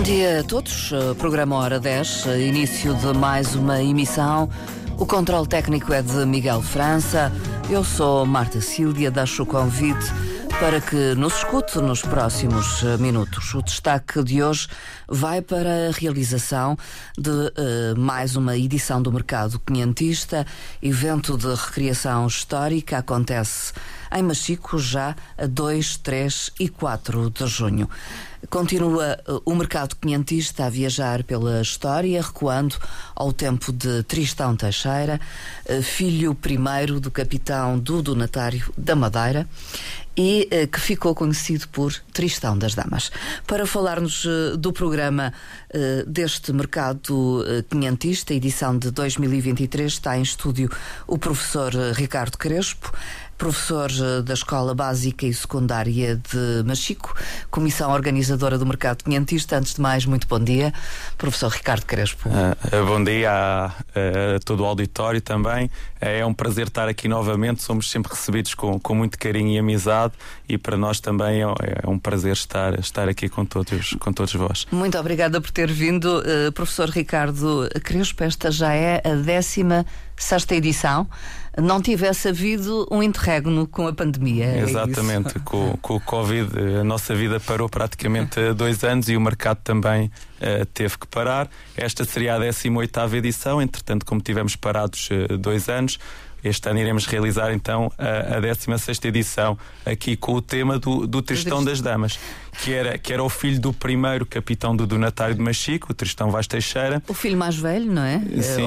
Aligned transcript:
Bom 0.00 0.04
dia 0.04 0.40
a 0.40 0.42
todos. 0.42 0.92
Eh, 0.92 1.12
programa 1.18 1.56
Hora 1.56 1.78
10, 1.78 2.26
eh, 2.28 2.40
início 2.46 2.94
de 2.94 3.12
mais 3.18 3.54
uma 3.54 3.82
emissão. 3.82 4.48
O 4.98 5.04
controle 5.04 5.46
técnico 5.46 5.92
é 5.92 6.00
de 6.00 6.24
Miguel 6.24 6.62
França. 6.62 7.30
Eu 7.68 7.84
sou 7.84 8.24
Marta 8.24 8.62
Sílvia, 8.62 9.10
deixo 9.10 9.42
o 9.42 9.46
convite 9.46 10.06
para 10.58 10.80
que 10.80 11.14
nos 11.14 11.36
escute 11.36 11.78
nos 11.78 12.00
próximos 12.00 12.82
eh, 12.82 12.96
minutos. 12.96 13.54
O 13.54 13.62
destaque 13.62 14.22
de 14.22 14.42
hoje 14.42 14.68
vai 15.06 15.42
para 15.42 15.88
a 15.88 15.90
realização 15.90 16.78
de 17.18 17.30
uh, 17.30 17.98
mais 17.98 18.36
uma 18.36 18.56
edição 18.56 19.02
do 19.02 19.12
Mercado 19.12 19.58
Quinhentista, 19.58 20.46
evento 20.82 21.36
de 21.36 21.48
recriação 21.54 22.26
histórica, 22.26 22.98
acontece 22.98 23.72
em 24.12 24.22
Machico 24.22 24.78
já 24.78 25.14
a 25.38 25.46
2, 25.46 25.96
3 25.98 26.52
e 26.58 26.68
4 26.68 27.30
de 27.30 27.46
junho. 27.46 27.88
Continua 28.48 29.18
uh, 29.28 29.42
o 29.44 29.54
mercado 29.54 29.94
quinhentista 29.96 30.64
a 30.64 30.70
viajar 30.70 31.22
pela 31.24 31.60
história, 31.60 32.22
recuando 32.22 32.76
ao 33.14 33.32
tempo 33.32 33.70
de 33.70 34.02
Tristão 34.04 34.56
Teixeira, 34.56 35.20
uh, 35.68 35.82
filho 35.82 36.34
primeiro 36.34 36.98
do 36.98 37.10
capitão 37.10 37.78
do 37.78 38.02
donatário 38.02 38.72
da 38.78 38.96
Madeira 38.96 39.46
e 40.16 40.48
uh, 40.50 40.66
que 40.68 40.80
ficou 40.80 41.14
conhecido 41.14 41.68
por 41.68 41.92
Tristão 42.12 42.56
das 42.56 42.74
Damas. 42.74 43.10
Para 43.46 43.66
falar-nos 43.66 44.26
do 44.58 44.72
programa 44.72 45.32
deste 46.06 46.52
mercado 46.52 47.44
quinhentista, 47.68 48.34
edição 48.34 48.76
de 48.76 48.90
2023, 48.90 49.92
está 49.92 50.18
em 50.18 50.22
estúdio 50.22 50.68
o 51.06 51.16
professor 51.16 51.72
Ricardo 51.94 52.36
Crespo 52.36 52.92
professor 53.40 53.90
eh, 53.90 54.20
da 54.20 54.34
Escola 54.34 54.74
Básica 54.74 55.24
e 55.24 55.32
Secundária 55.32 56.14
de 56.16 56.62
Machico, 56.62 57.16
comissão 57.50 57.90
organizadora 57.90 58.58
do 58.58 58.66
Mercado 58.66 59.02
Quinhentista. 59.02 59.56
Antes 59.56 59.74
de 59.74 59.80
mais, 59.80 60.04
muito 60.04 60.28
bom 60.28 60.38
dia, 60.38 60.74
professor 61.16 61.48
Ricardo 61.48 61.86
Crespo. 61.86 62.28
Uh, 62.28 62.86
bom 62.86 63.02
dia 63.02 63.32
a, 63.32 63.66
a, 63.66 63.72
todo 64.44 64.60
o 64.62 64.66
auditório 64.66 65.22
também. 65.22 65.70
É 65.98 66.24
um 66.24 66.34
prazer 66.34 66.66
estar 66.66 66.86
aqui 66.86 67.08
novamente. 67.08 67.62
Somos 67.62 67.90
sempre 67.90 68.12
recebidos 68.12 68.54
com, 68.54 68.78
com 68.78 68.94
muito 68.94 69.18
carinho 69.18 69.52
e 69.52 69.58
amizade 69.58 70.12
e 70.46 70.58
para 70.58 70.76
nós 70.76 71.00
também 71.00 71.42
é, 71.42 71.46
é 71.82 71.88
um 71.88 71.98
prazer 71.98 72.34
estar, 72.34 72.78
estar 72.78 73.08
aqui 73.08 73.26
com 73.26 73.46
todos, 73.46 73.94
com 73.94 74.12
todos 74.12 74.34
vós. 74.34 74.66
Muito 74.70 74.98
obrigada 74.98 75.40
por 75.40 75.50
ter 75.50 75.72
vindo, 75.72 76.20
uh, 76.20 76.52
professor 76.52 76.90
Ricardo 76.90 77.70
Crespo. 77.82 78.22
Esta 78.22 78.50
já 78.50 78.74
é 78.74 79.00
a 79.02 79.14
décima 79.14 79.86
sexta 80.14 80.54
edição 80.54 81.08
não 81.58 81.80
tivesse 81.80 82.28
havido 82.28 82.86
um 82.90 83.02
interregno 83.02 83.66
com 83.66 83.86
a 83.86 83.92
pandemia. 83.92 84.46
É 84.46 84.60
Exatamente, 84.60 85.36
é 85.36 85.40
com, 85.44 85.76
com, 85.78 85.96
o 85.96 86.00
Covid 86.00 86.50
a 86.80 86.84
nossa 86.84 87.14
vida 87.14 87.40
parou 87.40 87.68
praticamente 87.68 88.38
há 88.38 88.52
dois 88.52 88.84
anos 88.84 89.08
e 89.08 89.16
o 89.16 89.20
mercado 89.20 89.58
também 89.62 90.06
uh, 90.06 90.66
teve 90.72 90.98
que 90.98 91.06
parar. 91.06 91.48
Esta 91.76 92.04
seria 92.04 92.36
a 92.36 92.38
18 92.38 93.16
edição, 93.16 93.60
entretanto, 93.60 94.06
como 94.06 94.20
tivemos 94.20 94.56
parados 94.56 95.08
uh, 95.10 95.36
dois 95.36 95.68
anos, 95.68 95.98
este 96.42 96.68
ano 96.68 96.78
iremos 96.78 97.06
realizar 97.06 97.52
então 97.52 97.92
a, 97.98 98.36
a 98.36 98.40
16 98.40 98.98
edição, 99.04 99.58
aqui 99.84 100.16
com 100.16 100.34
o 100.34 100.42
tema 100.42 100.78
do, 100.78 101.06
do 101.06 101.20
Tristão 101.20 101.62
das 101.62 101.80
Damas, 101.80 102.18
que 102.62 102.72
era, 102.72 102.98
que 102.98 103.12
era 103.12 103.22
o 103.22 103.28
filho 103.28 103.60
do 103.60 103.72
primeiro 103.72 104.26
capitão 104.26 104.74
do 104.74 104.86
Donatário 104.86 105.34
de 105.34 105.40
Machico, 105.40 105.88
o 105.90 105.94
Tristão 105.94 106.30
Vaz 106.30 106.46
Teixeira. 106.46 107.02
O 107.08 107.14
filho 107.14 107.36
mais 107.36 107.56
velho, 107.56 107.90
não 107.90 108.02
é? 108.02 108.18
Sim, 108.42 108.66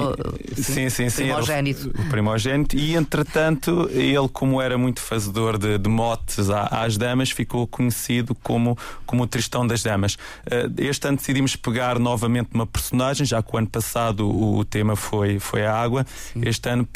é, 0.52 0.62
sim, 0.62 0.90
sim. 0.90 1.08
sim 1.08 1.24
primogênito. 1.24 1.92
O, 1.96 2.02
o, 2.02 2.08
primogênito. 2.08 2.76
E 2.76 2.94
entretanto, 2.94 3.88
ele, 3.92 4.28
como 4.28 4.60
era 4.60 4.76
muito 4.76 5.00
fazedor 5.00 5.58
de, 5.58 5.78
de 5.78 5.88
motes 5.88 6.48
às 6.50 6.96
damas, 6.96 7.30
ficou 7.30 7.66
conhecido 7.66 8.34
como, 8.34 8.76
como 9.06 9.22
o 9.22 9.26
Tristão 9.26 9.66
das 9.66 9.82
Damas. 9.82 10.16
Eh, 10.50 10.68
este 10.78 11.06
ano 11.08 11.16
decidimos 11.16 11.56
pegar 11.56 11.98
novamente 11.98 12.50
uma 12.54 12.66
personagem, 12.66 13.26
já 13.26 13.42
que 13.42 13.54
o 13.54 13.58
ano 13.58 13.68
passado 13.68 14.28
o, 14.28 14.58
o 14.58 14.64
tema 14.64 14.96
foi, 14.96 15.38
foi 15.38 15.64
a 15.64 15.74
água. 15.74 16.06
Sim. 16.32 16.42
Este 16.44 16.68
ano 16.68 16.88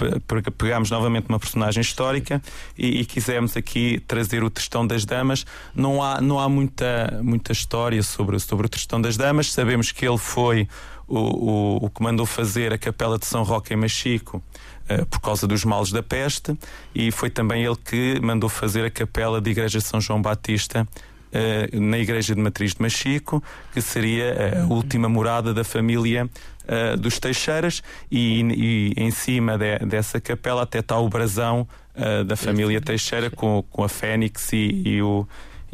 pegámos 0.56 0.90
novamente 0.90 1.26
uma 1.28 1.38
personagem 1.38 1.80
histórica 1.80 2.42
e, 2.76 3.00
e, 3.00 3.04
quisemos 3.04 3.56
aqui 3.56 4.02
trazer 4.06 4.42
o 4.42 4.50
Tristão 4.50 4.86
das 4.86 5.04
Damas. 5.04 5.44
Não 5.74 6.02
há, 6.02 6.20
não 6.20 6.38
há 6.38 6.48
muita, 6.78 7.20
muita 7.22 7.52
história 7.52 8.02
sobre, 8.02 8.38
sobre 8.38 8.66
o 8.66 8.68
Tristão 8.68 9.00
das 9.00 9.16
Damas. 9.16 9.52
Sabemos 9.52 9.90
que 9.90 10.06
ele 10.06 10.18
foi 10.18 10.68
o, 11.08 11.18
o, 11.18 11.76
o 11.86 11.90
que 11.90 12.02
mandou 12.02 12.24
fazer 12.24 12.72
a 12.72 12.78
Capela 12.78 13.18
de 13.18 13.26
São 13.26 13.42
Roque 13.42 13.74
em 13.74 13.76
Machico 13.76 14.42
uh, 14.88 15.04
por 15.06 15.20
causa 15.20 15.46
dos 15.46 15.64
males 15.64 15.90
da 15.90 16.02
peste 16.02 16.56
e 16.94 17.10
foi 17.10 17.30
também 17.30 17.64
ele 17.64 17.76
que 17.76 18.20
mandou 18.20 18.48
fazer 18.48 18.84
a 18.84 18.90
Capela 18.90 19.40
de 19.40 19.50
Igreja 19.50 19.78
de 19.78 19.84
São 19.84 20.00
João 20.00 20.22
Batista 20.22 20.86
Uh, 21.28 21.78
na 21.78 21.98
igreja 21.98 22.34
de 22.34 22.40
Matriz 22.40 22.72
de 22.72 22.80
Machico, 22.80 23.44
que 23.74 23.82
seria 23.82 24.62
a 24.62 24.72
última 24.72 25.10
morada 25.10 25.52
da 25.52 25.62
família 25.62 26.24
uh, 26.24 26.96
dos 26.96 27.18
Teixeiras, 27.18 27.82
e, 28.10 28.40
e 28.40 28.94
em 28.96 29.10
cima 29.10 29.58
de, 29.58 29.78
dessa 29.80 30.18
capela 30.22 30.62
até 30.62 30.78
está 30.78 30.98
o 30.98 31.06
brasão 31.06 31.68
uh, 31.94 32.24
da 32.24 32.34
família 32.34 32.80
Teixeira 32.80 33.28
com, 33.28 33.62
com 33.70 33.84
a 33.84 33.90
Fênix 33.90 34.54
e, 34.54 34.82
e 34.86 35.02
o 35.02 35.28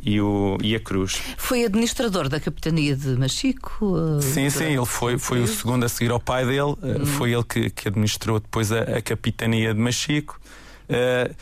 e, 0.04 0.20
o, 0.20 0.58
e 0.62 0.74
a 0.74 0.80
Cruz. 0.80 1.20
Foi 1.36 1.64
administrador 1.64 2.28
da 2.28 2.38
capitania 2.38 2.94
de 2.94 3.16
Machico? 3.16 4.20
Sim, 4.20 4.50
sim, 4.50 4.64
ele 4.64 4.86
foi, 4.86 5.18
foi 5.18 5.40
o 5.40 5.46
segundo 5.46 5.84
a 5.84 5.88
seguir 5.88 6.10
ao 6.10 6.20
pai 6.20 6.44
dele, 6.44 6.76
hum. 6.82 7.06
foi 7.06 7.32
ele 7.32 7.44
que, 7.44 7.70
que 7.70 7.88
administrou 7.88 8.38
depois 8.38 8.70
a, 8.70 8.80
a 8.80 9.02
capitania 9.02 9.72
de 9.72 9.80
Machico. 9.80 10.38
Uh, 10.84 11.34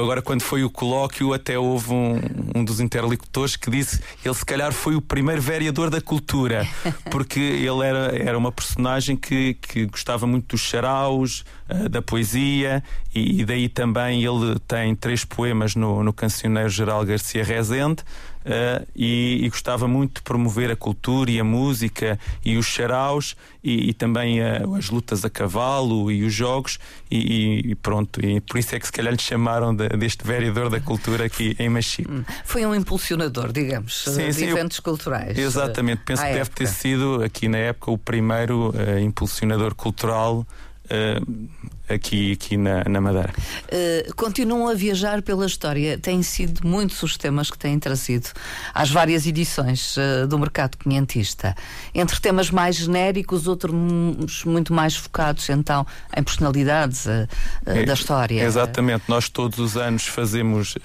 agora 0.00 0.22
quando 0.22 0.42
foi 0.42 0.64
o 0.64 0.70
colóquio, 0.70 1.32
até 1.32 1.58
houve 1.58 1.92
um, 1.92 2.20
um 2.54 2.64
dos 2.64 2.80
interlocutores 2.80 3.56
que 3.56 3.70
disse 3.70 4.00
ele 4.24 4.34
se 4.34 4.44
calhar 4.44 4.72
foi 4.72 4.94
o 4.96 5.00
primeiro 5.00 5.40
vereador 5.40 5.90
da 5.90 6.00
cultura, 6.00 6.66
porque 7.10 7.40
ele 7.40 7.84
era, 7.84 8.16
era 8.16 8.38
uma 8.38 8.50
personagem 8.50 9.16
que, 9.16 9.54
que 9.54 9.86
gostava 9.86 10.26
muito 10.26 10.48
dos 10.48 10.60
charaus, 10.60 11.44
uh, 11.68 11.88
da 11.88 12.02
poesia, 12.02 12.82
e, 13.14 13.40
e, 13.40 13.44
daí 13.44 13.68
também 13.68 14.24
ele 14.24 14.58
tem 14.66 14.94
três 14.94 15.24
poemas 15.24 15.74
no, 15.76 16.02
no 16.02 16.12
Cancioneiro 16.12 16.68
Geral 16.68 17.04
Garcia 17.04 17.44
Rezende. 17.44 18.02
Uh, 18.44 18.86
e, 18.94 19.40
e, 19.42 19.48
gostava 19.48 19.88
muito 19.88 20.16
de 20.16 20.22
promover 20.22 20.70
a 20.70 20.76
cultura 20.76 21.30
e 21.30 21.40
a 21.40 21.44
música 21.44 22.18
e 22.44 22.58
os 22.58 22.66
charaus 22.66 23.34
e, 23.62 23.88
e 23.88 23.94
também 23.94 24.42
uh, 24.42 24.74
as 24.74 24.90
lutas 24.90 25.24
a 25.24 25.30
cavalo 25.30 26.12
e 26.12 26.22
os 26.24 26.34
jogos 26.34 26.78
e, 27.10 27.70
e, 27.70 27.74
pronto, 27.74 28.22
e 28.22 28.42
por 28.42 28.58
isso 28.58 28.74
é 28.74 28.78
que 28.78 28.84
se 28.84 28.92
calhar 28.92 29.14
lhe 29.14 29.18
chamaram 29.18 29.74
de, 29.74 29.88
deste 29.88 30.26
vereador 30.26 30.68
da 30.68 30.78
cultura 30.78 31.24
aqui 31.24 31.56
em 31.58 31.70
Machico. 31.70 32.12
Hum. 32.12 32.22
Foi 32.44 32.66
um 32.66 32.74
impulsionador, 32.74 33.50
digamos, 33.50 34.04
sim, 34.04 34.26
de 34.26 34.32
sim, 34.34 34.50
eventos 34.50 34.76
eu, 34.76 34.84
culturais. 34.84 35.38
Exatamente, 35.38 36.02
penso 36.04 36.20
que 36.20 36.28
época. 36.28 36.44
deve 36.44 36.50
ter 36.50 36.66
sido 36.66 37.22
aqui 37.24 37.48
na 37.48 37.58
época 37.58 37.90
o 37.90 37.96
primeiro 37.96 38.74
uh, 38.74 38.98
impulsionador 39.00 39.74
cultural 39.74 40.46
Uh, 40.84 41.48
aqui, 41.88 42.32
aqui 42.32 42.58
na, 42.58 42.84
na 42.84 43.00
Madeira. 43.00 43.32
Uh, 43.32 44.14
continuam 44.16 44.68
a 44.68 44.74
viajar 44.74 45.22
pela 45.22 45.46
história. 45.46 45.96
Têm 45.98 46.22
sido 46.22 46.66
muitos 46.66 47.02
os 47.02 47.16
temas 47.16 47.50
que 47.50 47.56
têm 47.56 47.78
trazido 47.78 48.28
às 48.74 48.90
várias 48.90 49.26
edições 49.26 49.96
uh, 49.96 50.26
do 50.28 50.38
mercado 50.38 50.76
quinhentista. 50.76 51.54
Entre 51.94 52.20
temas 52.20 52.50
mais 52.50 52.76
genéricos, 52.76 53.46
outros 53.46 53.74
muito 54.44 54.74
mais 54.74 54.94
focados 54.94 55.48
então 55.48 55.86
em 56.14 56.22
personalidades 56.22 57.06
é, 57.06 57.84
da 57.84 57.94
história. 57.94 58.42
Exatamente. 58.42 59.04
Nós 59.08 59.28
todos 59.30 59.58
os 59.58 59.76
anos 59.76 60.06
fazemos. 60.06 60.76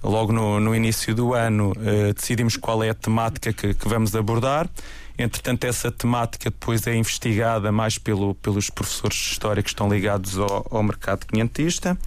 Logo 0.00 0.32
no, 0.32 0.60
no 0.60 0.76
início 0.76 1.12
do 1.12 1.34
ano, 1.34 1.72
decidimos 2.14 2.56
qual 2.56 2.84
é 2.84 2.90
a 2.90 2.94
temática 2.94 3.52
que, 3.52 3.74
que 3.74 3.88
vamos 3.88 4.14
abordar 4.14 4.70
Entretanto, 5.18 5.64
essa 5.64 5.90
temática 5.90 6.48
depois 6.50 6.86
é 6.86 6.94
investigada 6.94 7.72
mais 7.72 7.98
pelo, 7.98 8.34
pelos 8.36 8.70
professores 8.70 9.16
de 9.16 9.32
História 9.32 9.62
que 9.62 9.68
estão 9.68 9.88
ligados 9.88 10.38
ao, 10.38 10.66
ao 10.70 10.82
mercado 10.82 11.26
quinhentista. 11.26 11.98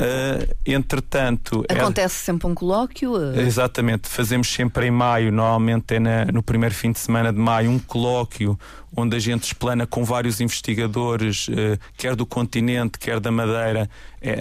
Uh, 0.00 0.54
entretanto. 0.64 1.62
É- 1.68 1.74
Acontece 1.74 2.14
é... 2.14 2.24
sempre 2.24 2.46
um 2.46 2.54
colóquio? 2.54 3.12
Uh... 3.12 3.38
Exatamente, 3.38 4.08
fazemos 4.08 4.50
sempre 4.50 4.86
em 4.86 4.90
maio, 4.90 5.30
normalmente 5.30 5.94
é 5.94 6.00
na, 6.00 6.24
no 6.26 6.42
primeiro 6.42 6.74
fim 6.74 6.90
de 6.90 6.98
semana 6.98 7.30
de 7.30 7.38
maio, 7.38 7.70
um 7.70 7.78
colóquio 7.78 8.58
onde 8.96 9.16
a 9.16 9.18
gente 9.18 9.44
explana 9.44 9.86
com 9.86 10.04
vários 10.04 10.40
investigadores, 10.40 11.48
uh, 11.48 11.78
quer 11.96 12.14
do 12.16 12.26
continente, 12.26 12.98
quer 12.98 13.20
da 13.20 13.30
Madeira, 13.30 13.88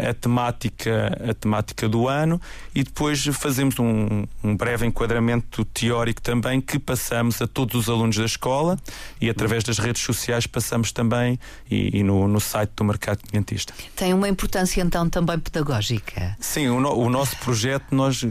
a 0.09 0.13
temática, 0.13 1.17
a 1.29 1.33
temática 1.33 1.87
do 1.87 2.07
ano 2.07 2.39
e 2.75 2.83
depois 2.83 3.25
fazemos 3.27 3.79
um, 3.79 4.25
um 4.43 4.55
breve 4.55 4.85
enquadramento 4.85 5.63
teórico 5.65 6.21
também 6.21 6.59
que 6.59 6.77
passamos 6.77 7.41
a 7.41 7.47
todos 7.47 7.75
os 7.75 7.89
alunos 7.89 8.17
da 8.17 8.25
escola 8.25 8.77
e 9.21 9.29
através 9.29 9.63
das 9.63 9.77
redes 9.77 10.01
sociais 10.01 10.45
passamos 10.45 10.91
também 10.91 11.39
e, 11.71 11.99
e 11.99 12.03
no, 12.03 12.27
no 12.27 12.41
site 12.41 12.71
do 12.75 12.83
Mercado 12.83 13.19
Quinhentista. 13.19 13.73
Tem 13.95 14.13
uma 14.13 14.27
importância 14.27 14.81
então 14.81 15.09
também 15.09 15.39
pedagógica. 15.39 16.35
Sim, 16.39 16.67
o, 16.67 16.79
no, 16.79 16.93
o 16.93 17.09
nosso 17.09 17.37
projeto, 17.37 17.85
nós. 17.91 18.25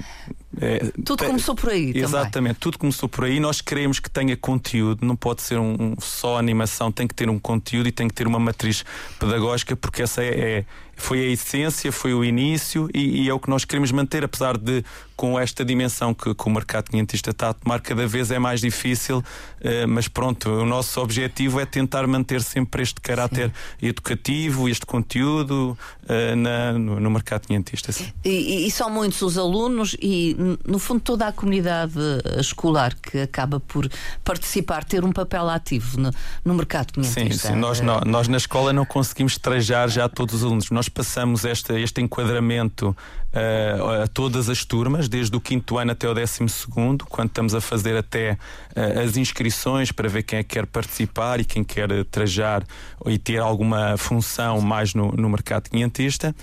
É, 0.61 0.93
tudo 1.05 1.25
começou 1.25 1.55
por 1.55 1.71
aí. 1.71 1.93
Exatamente, 1.95 2.33
também. 2.33 2.55
tudo 2.55 2.79
começou 2.79 3.09
por 3.09 3.25
aí. 3.25 3.39
Nós 3.41 3.61
queremos 3.61 4.01
que 4.01 4.11
tenha 4.11 4.37
conteúdo, 4.37 5.05
não 5.07 5.17
pode 5.17 5.43
ser 5.43 5.59
um, 5.59 5.75
um, 5.79 5.95
só 5.99 6.39
animação, 6.39 6.91
tem 6.91 7.07
que 7.07 7.15
ter 7.15 7.29
um 7.31 7.39
conteúdo 7.39 7.89
e 7.89 7.93
tem 7.93 8.09
que 8.09 8.15
ter 8.15 8.27
uma 8.27 8.39
matriz 8.39 8.85
pedagógica, 9.19 9.77
porque 9.77 10.03
essa 10.03 10.23
é, 10.23 10.29
é, 10.29 10.65
foi 10.99 11.21
a 11.21 11.29
essência, 11.31 11.91
foi 11.93 12.12
o 12.12 12.25
início 12.25 12.91
e, 12.93 13.23
e, 13.23 13.29
é 13.29 13.33
o 13.33 13.39
que 13.39 13.49
nós 13.49 13.65
queremos 13.65 13.93
manter, 13.93 14.25
apesar 14.25 14.59
de 14.59 14.85
com 15.17 15.37
esta 15.37 15.65
dimensão 15.65 16.15
que, 16.15 16.33
que 16.33 16.47
o 16.47 16.50
mercado 16.50 16.91
quinhentista 16.91 17.31
está 17.31 17.49
a 17.49 17.53
tomar, 17.53 17.81
cada 17.81 18.06
vez 18.06 18.31
é 18.31 18.39
mais 18.39 18.61
difícil, 18.61 19.19
uh, 19.19 19.89
mas 19.89 20.06
pronto, 20.06 20.49
o 20.49 20.65
nosso 20.65 21.00
objetivo 21.00 21.59
é 21.59 21.67
tentar 21.67 22.06
manter 22.06 22.41
sempre 22.41 22.85
este 22.85 23.00
caráter 23.00 23.50
Sim. 23.81 23.87
educativo, 23.89 24.69
este 24.69 24.87
conteúdo 24.87 25.77
uh, 26.05 26.37
na, 26.37 26.73
no, 26.73 27.00
no, 27.00 27.11
mercado 27.11 27.49
quinhentista. 27.49 27.93
E, 28.25 28.67
e, 28.67 28.71
são 28.71 28.89
muitos 28.91 29.21
os 29.23 29.37
alunos 29.37 29.97
e, 30.00 30.37
no 30.65 30.79
fundo, 30.79 31.00
toda 31.00 31.27
a 31.27 31.33
comunidade 31.33 31.99
escolar 32.39 32.95
que 32.95 33.19
acaba 33.19 33.59
por 33.59 33.91
participar, 34.23 34.85
ter 34.85 35.05
um 35.05 35.11
papel 35.11 35.49
ativo 35.49 35.99
no, 35.99 36.11
no 36.45 36.55
mercado 36.55 36.93
quinhentista. 36.93 37.49
Sim, 37.49 37.55
sim. 37.55 37.56
Nós, 37.56 37.81
nós, 37.81 38.03
nós 38.05 38.29
na 38.29 38.37
escola 38.37 38.73
não 38.73 38.85
conseguimos 38.85 39.37
trajar 39.37 39.89
já 39.89 40.09
todos 40.09 40.37
os 40.37 40.45
alunos. 40.45 40.71
Nós 40.71 40.88
passamos 40.90 41.44
este, 41.44 41.73
este 41.81 42.00
enquadramento 42.00 42.88
uh, 42.88 44.02
a 44.02 44.06
todas 44.06 44.49
as 44.49 44.64
turmas, 44.64 45.08
desde 45.08 45.37
o 45.37 45.40
quinto 45.40 45.79
ano 45.79 45.93
até 45.93 46.08
o 46.08 46.14
décimo 46.14 46.49
segundo, 46.49 47.05
quando 47.06 47.29
estamos 47.29 47.55
a 47.55 47.61
fazer 47.61 47.96
até 47.96 48.32
uh, 48.32 49.00
as 49.05 49.17
inscrições 49.17 49.93
para 49.93 50.08
ver 50.08 50.23
quem 50.23 50.38
é 50.38 50.43
que 50.43 50.50
quer 50.50 50.67
participar 50.67 51.40
e 51.40 51.44
quem 51.44 51.64
quer 51.64 52.05
trajar 52.06 52.64
e 53.06 53.19
ter 53.19 53.38
alguma 53.38 53.96
função 53.96 54.61
mais 54.61 54.94
no, 54.94 55.12
no 55.12 55.29
mercado 55.29 55.70
quinhentista. 55.70 56.35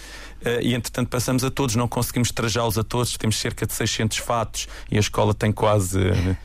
Uh, 0.46 0.62
e 0.62 0.74
entretanto 0.74 1.10
passamos 1.10 1.44
a 1.44 1.50
todos, 1.50 1.76
não 1.76 1.88
conseguimos 1.88 2.32
trajá-los 2.32 2.78
a 2.78 2.84
todos, 2.84 3.18
temos 3.18 3.38
cerca 3.38 3.66
de 3.66 3.74
600 3.74 4.18
fatos 4.18 4.68
e 4.92 4.98
a 4.98 5.00
escola 5.00 5.34
tem 5.34 5.52
quase 5.52 6.00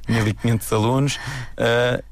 1500 0.09 0.73
alunos. 0.73 1.19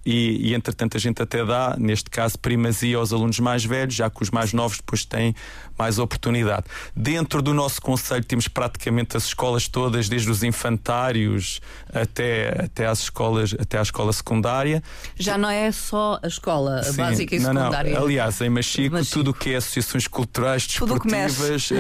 e, 0.05 0.51
e 0.51 0.55
entretanto 0.55 0.97
a 0.97 1.01
gente 1.01 1.23
até 1.23 1.45
dá, 1.45 1.77
neste 1.79 2.11
caso, 2.11 2.39
primazia 2.39 2.97
aos 2.97 3.13
alunos 3.13 3.39
mais 3.41 3.65
velhos, 3.65 3.95
já 3.95 4.11
que 4.11 4.23
os 4.23 4.31
mais 4.31 4.53
novos 4.53 4.79
depois 4.79 5.05
têm 5.05 5.35
mais 5.79 5.99
oportunidade. 5.99 6.65
Dentro 6.95 7.41
do 7.41 7.55
nosso 7.55 7.81
conselho 7.81 8.25
temos 8.25 8.49
praticamente 8.49 9.17
as 9.17 9.27
escolas 9.27 9.69
todas, 9.69 10.09
desde 10.09 10.29
os 10.31 10.43
infantários 10.43 11.61
até, 11.93 12.65
até 12.65 12.87
às 12.87 13.01
escolas, 13.01 13.55
até 13.59 13.79
à 13.79 13.83
escola 13.83 14.13
secundária. 14.13 14.83
Já 15.17 15.39
não 15.39 15.49
é 15.49 15.71
só 15.71 16.19
a 16.23 16.27
escola 16.27 16.83
Sim, 16.83 16.97
básica 16.97 17.37
e 17.37 17.41
secundária. 17.41 17.93
Não, 17.93 18.01
não. 18.01 18.07
Aliás, 18.07 18.41
em 18.41 18.51
Machico, 18.51 18.97
Machico. 18.97 19.13
tudo 19.13 19.31
o 19.31 19.35
que 19.35 19.51
é 19.51 19.57
associações 19.57 20.09
culturais, 20.09 20.67
desportivas, 20.67 21.71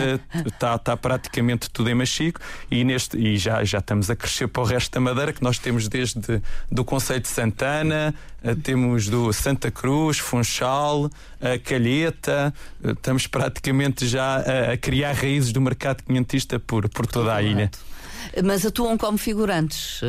está 0.47 0.75
uh, 0.75 0.79
tá 0.79 0.97
praticamente 0.97 1.71
tudo 1.71 1.91
em 1.91 1.95
Machico 1.95 2.41
e, 2.71 2.85
neste, 2.85 3.17
e 3.17 3.37
já, 3.37 3.63
já 3.65 3.79
estamos 3.79 4.11
a 4.11 4.17
crescer 4.17 4.49
para 4.49 4.63
o 4.63 4.65
resto 4.65 4.93
da 4.93 5.01
Madeira, 5.01 5.33
que 5.33 5.43
nós 5.43 5.59
temos 5.59 5.89
desde 5.89 6.43
do 6.71 6.85
Conceito 6.85 7.23
de 7.23 7.29
Santana, 7.29 8.15
uh, 8.43 8.57
temos 8.57 9.09
do 9.09 9.33
Santa 9.33 9.71
Cruz, 9.71 10.19
Funchal, 10.19 11.11
a 11.41 11.59
Calheta, 11.59 12.55
uh, 12.83 12.91
estamos 12.91 13.27
praticamente 13.27 14.07
já 14.07 14.37
a, 14.37 14.73
a 14.73 14.77
criar 14.77 15.13
raízes 15.15 15.53
do 15.53 15.61
mercado 15.61 16.03
quinhentista 16.03 16.59
por, 16.59 16.89
por 16.89 17.07
toda 17.07 17.35
a 17.35 17.43
ilha. 17.43 17.71
Mas 18.45 18.65
atuam 18.65 18.97
como 18.97 19.19
figurantes. 19.19 20.01
Uh, 20.03 20.07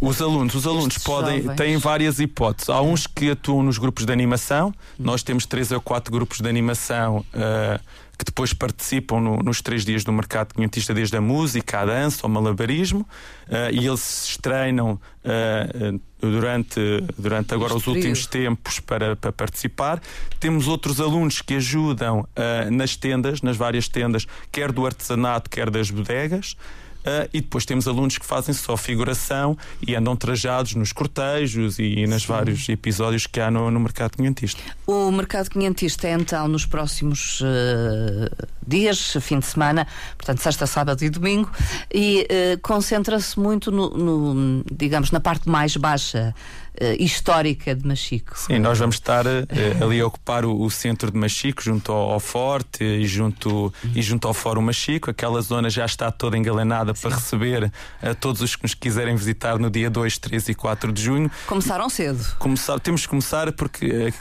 os 0.00 0.20
alunos, 0.20 0.54
os 0.54 0.66
alunos 0.66 0.98
podem 0.98 1.42
jovens. 1.42 1.56
têm 1.56 1.76
várias 1.76 2.18
hipóteses. 2.18 2.68
Há 2.68 2.80
uns 2.80 3.06
que 3.06 3.30
atuam 3.30 3.62
nos 3.62 3.78
grupos 3.78 4.04
de 4.04 4.12
animação. 4.12 4.68
Hum. 4.98 5.04
Nós 5.04 5.22
temos 5.22 5.46
três 5.46 5.70
ou 5.70 5.80
quatro 5.80 6.12
grupos 6.12 6.40
de 6.40 6.48
animação. 6.48 7.24
Uh, 7.34 7.80
que 8.22 8.26
depois 8.26 8.52
participam 8.52 9.20
no, 9.20 9.38
nos 9.38 9.60
três 9.60 9.84
dias 9.84 10.04
do 10.04 10.12
mercado 10.12 10.54
quinhentista, 10.54 10.94
desde 10.94 11.16
a 11.16 11.20
música, 11.20 11.80
a 11.80 11.86
dança, 11.86 12.20
ao 12.22 12.30
malabarismo, 12.30 13.00
uh, 13.00 13.72
e 13.72 13.84
eles 13.86 14.00
se 14.00 14.38
treinam 14.38 14.92
uh, 14.92 16.00
durante, 16.20 16.80
durante 17.18 17.52
agora 17.52 17.74
os 17.74 17.86
últimos 17.86 18.26
tempos 18.26 18.78
para, 18.78 19.16
para 19.16 19.32
participar. 19.32 20.00
Temos 20.38 20.68
outros 20.68 21.00
alunos 21.00 21.42
que 21.42 21.54
ajudam 21.54 22.20
uh, 22.20 22.70
nas 22.70 22.96
tendas, 22.96 23.42
nas 23.42 23.56
várias 23.56 23.88
tendas, 23.88 24.26
quer 24.52 24.70
do 24.70 24.86
artesanato, 24.86 25.50
quer 25.50 25.68
das 25.68 25.90
bodegas. 25.90 26.56
Uh, 27.02 27.28
e 27.32 27.40
depois 27.40 27.64
temos 27.64 27.88
alunos 27.88 28.16
que 28.16 28.24
fazem 28.24 28.54
só 28.54 28.76
figuração 28.76 29.56
e 29.86 29.94
andam 29.94 30.14
trajados 30.14 30.74
nos 30.74 30.92
cortejos 30.92 31.78
e, 31.78 32.06
nos 32.06 32.24
vários 32.24 32.68
episódios 32.68 33.26
que 33.26 33.40
há 33.40 33.50
no, 33.50 33.70
no 33.70 33.80
mercado 33.80 34.16
quinhentista. 34.16 34.60
O 34.86 35.10
mercado 35.10 35.50
quinhentista 35.50 36.06
é 36.06 36.12
então 36.12 36.46
nos 36.46 36.64
próximos 36.64 37.40
uh, 37.40 38.30
dias, 38.66 39.16
fim 39.20 39.38
de 39.38 39.46
semana, 39.46 39.86
portanto, 40.16 40.40
sexta, 40.40 40.66
sábado 40.66 41.02
e 41.02 41.10
domingo, 41.10 41.50
e 41.92 42.26
uh, 42.30 42.60
concentra-se 42.60 43.38
muito 43.38 43.70
no, 43.70 43.90
no, 43.90 44.64
digamos, 44.72 45.10
na 45.10 45.20
parte 45.20 45.48
mais 45.48 45.76
baixa 45.76 46.34
uh, 46.80 47.02
histórica 47.02 47.74
de 47.74 47.86
Machico. 47.86 48.38
Sim, 48.38 48.58
nós 48.58 48.78
vamos 48.78 48.96
estar 48.96 49.26
uh, 49.26 49.84
ali 49.84 50.00
a 50.00 50.06
ocupar 50.06 50.44
o, 50.44 50.60
o, 50.62 50.70
centro 50.70 51.10
de 51.10 51.18
Machico, 51.18 51.62
junto 51.62 51.92
ao, 51.92 52.12
ao 52.12 52.20
Forte 52.20 52.84
e 52.84 53.06
junto, 53.06 53.50
uhum. 53.50 53.72
e 53.94 54.02
junto 54.02 54.26
ao 54.26 54.34
Fórum 54.34 54.62
Machico. 54.62 55.10
Aquela 55.10 55.40
zona 55.40 55.68
já 55.68 55.84
está 55.84 56.10
toda 56.10 56.36
engalanada 56.36 56.94
Sim. 56.94 57.02
para 57.02 57.16
receber 57.16 57.64
uh, 57.64 58.14
todos 58.20 58.40
os 58.40 58.56
que 58.56 58.62
nos 58.62 58.74
quiserem 58.74 59.16
visitar 59.16 59.58
no 59.58 59.70
dia 59.70 59.90
2, 59.90 60.18
3 60.18 60.48
e 60.50 60.54
4 60.54 60.92
de 60.92 61.02
junho. 61.02 61.30
Começaram 61.46 61.88
cedo. 61.88 62.36
Começar, 62.38 62.78
temos 62.80 63.02
que 63.02 63.08
começar 63.08 63.52
porque 63.52 64.12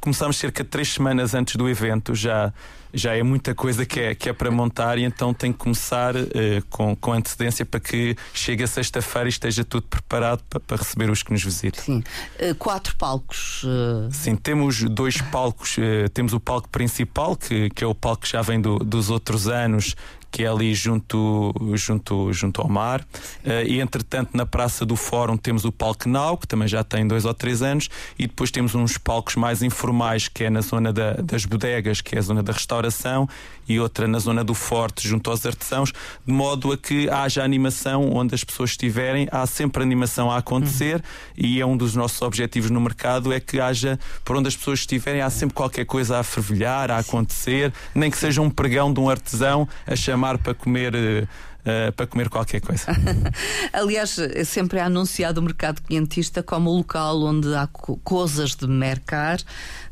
começamos 0.00 0.36
cerca 0.36 0.62
de 0.62 0.70
três 0.70 0.92
semanas 0.92 1.34
antes 1.34 1.56
do 1.56 1.68
evento 1.68 2.14
já 2.14 2.52
já 2.92 3.14
é 3.14 3.22
muita 3.22 3.54
coisa 3.54 3.84
que 3.84 4.00
é, 4.00 4.14
que 4.14 4.28
é 4.28 4.32
para 4.32 4.50
montar 4.50 4.98
e 4.98 5.04
então 5.04 5.34
tem 5.34 5.52
que 5.52 5.58
começar 5.58 6.16
uh, 6.16 6.28
com, 6.70 6.94
com 6.96 7.12
antecedência 7.12 7.64
para 7.64 7.80
que 7.80 8.16
chegue 8.32 8.62
a 8.62 8.66
sexta-feira 8.66 9.28
e 9.28 9.30
esteja 9.30 9.64
tudo 9.64 9.86
preparado 9.86 10.42
para, 10.48 10.60
para, 10.60 10.76
receber 10.76 11.10
os 11.10 11.22
que 11.22 11.32
nos 11.32 11.42
visitam. 11.42 11.84
Sim. 11.84 12.02
Uh, 12.40 12.54
quatro 12.54 12.96
palcos. 12.96 13.62
Uh... 13.64 14.08
Sim, 14.12 14.36
temos 14.36 14.82
dois 14.82 15.20
palcos. 15.20 15.76
temos 16.12 16.32
o 16.32 16.40
palco 16.40 16.68
principal, 16.68 17.36
que, 17.36 17.70
que 17.70 17.84
é 17.84 17.86
o 17.86 17.94
palco 17.94 18.22
que 18.22 18.30
já 18.30 18.42
vem 18.42 18.60
do, 18.60 18.78
dos 18.78 19.10
outros 19.10 19.48
anos, 19.48 19.94
que 20.30 20.44
é 20.44 20.48
ali 20.48 20.74
junto, 20.74 21.54
junto, 21.74 22.32
junto 22.32 22.60
ao 22.60 22.68
mar. 22.68 23.00
Uh, 23.00 23.66
e 23.66 23.80
entretanto, 23.80 24.30
na 24.34 24.44
Praça 24.44 24.84
do 24.84 24.96
Fórum 24.96 25.36
temos 25.36 25.64
o 25.64 25.72
Palco 25.72 26.08
Nau, 26.08 26.36
que 26.36 26.46
também 26.46 26.68
já 26.68 26.84
tem 26.84 27.06
dois 27.06 27.24
ou 27.24 27.34
três 27.34 27.62
anos, 27.62 27.88
e 28.18 28.26
depois 28.26 28.50
temos 28.50 28.74
uns 28.74 28.98
palcos 28.98 29.36
mais 29.36 29.62
informais, 29.62 30.28
que 30.28 30.44
é 30.44 30.50
na 30.50 30.60
zona 30.60 30.92
da, 30.92 31.14
das 31.14 31.44
bodegas, 31.44 32.00
que 32.00 32.14
é 32.14 32.18
a 32.18 32.22
zona 32.22 32.42
da 32.42 32.52
restauração, 32.52 33.28
e 33.68 33.78
outra 33.78 34.08
na 34.08 34.18
zona 34.18 34.42
do 34.42 34.54
Forte, 34.54 35.06
junto 35.06 35.30
aos 35.30 35.44
artesãos, 35.44 35.92
de 36.26 36.32
modo 36.32 36.72
a 36.72 36.78
que 36.78 37.08
haja 37.10 37.42
animação 37.42 38.10
onde 38.12 38.34
as 38.34 38.42
pessoas 38.42 38.70
estiverem, 38.70 39.28
há 39.30 39.46
sempre 39.46 39.82
animação 39.82 40.30
a 40.30 40.38
acontecer, 40.38 40.96
uhum. 40.96 41.00
e 41.36 41.60
é 41.60 41.66
um 41.66 41.76
dos 41.76 41.94
nossos 41.94 42.20
objetivos 42.22 42.70
no 42.70 42.80
mercado, 42.80 43.32
é 43.32 43.40
que 43.40 43.60
haja, 43.60 43.98
por 44.24 44.36
onde 44.36 44.48
as 44.48 44.56
pessoas 44.56 44.80
estiverem, 44.80 45.20
há 45.20 45.30
sempre 45.30 45.54
qualquer 45.54 45.84
coisa 45.84 46.18
a 46.18 46.22
fervilhar, 46.22 46.90
a 46.90 46.98
acontecer, 46.98 47.72
nem 47.94 48.10
que 48.10 48.16
seja 48.16 48.40
um 48.40 48.48
pregão 48.48 48.92
de 48.92 49.00
um 49.00 49.10
artesão 49.10 49.68
a 49.86 49.94
chamar 49.94 50.17
chamar 50.18 50.38
para 50.38 50.52
comer 50.52 50.94
uh, 50.94 51.92
para 51.92 52.06
comer 52.06 52.28
qualquer 52.28 52.60
coisa. 52.60 52.86
Aliás, 53.72 54.18
sempre 54.44 54.78
é 54.78 54.82
anunciado 54.82 55.40
o 55.40 55.44
mercado 55.44 55.80
quinhentista 55.82 56.42
como 56.42 56.70
o 56.70 56.78
local 56.78 57.22
onde 57.22 57.54
há 57.54 57.68
coisas 57.68 58.56
de 58.56 58.66
mercar, 58.66 59.38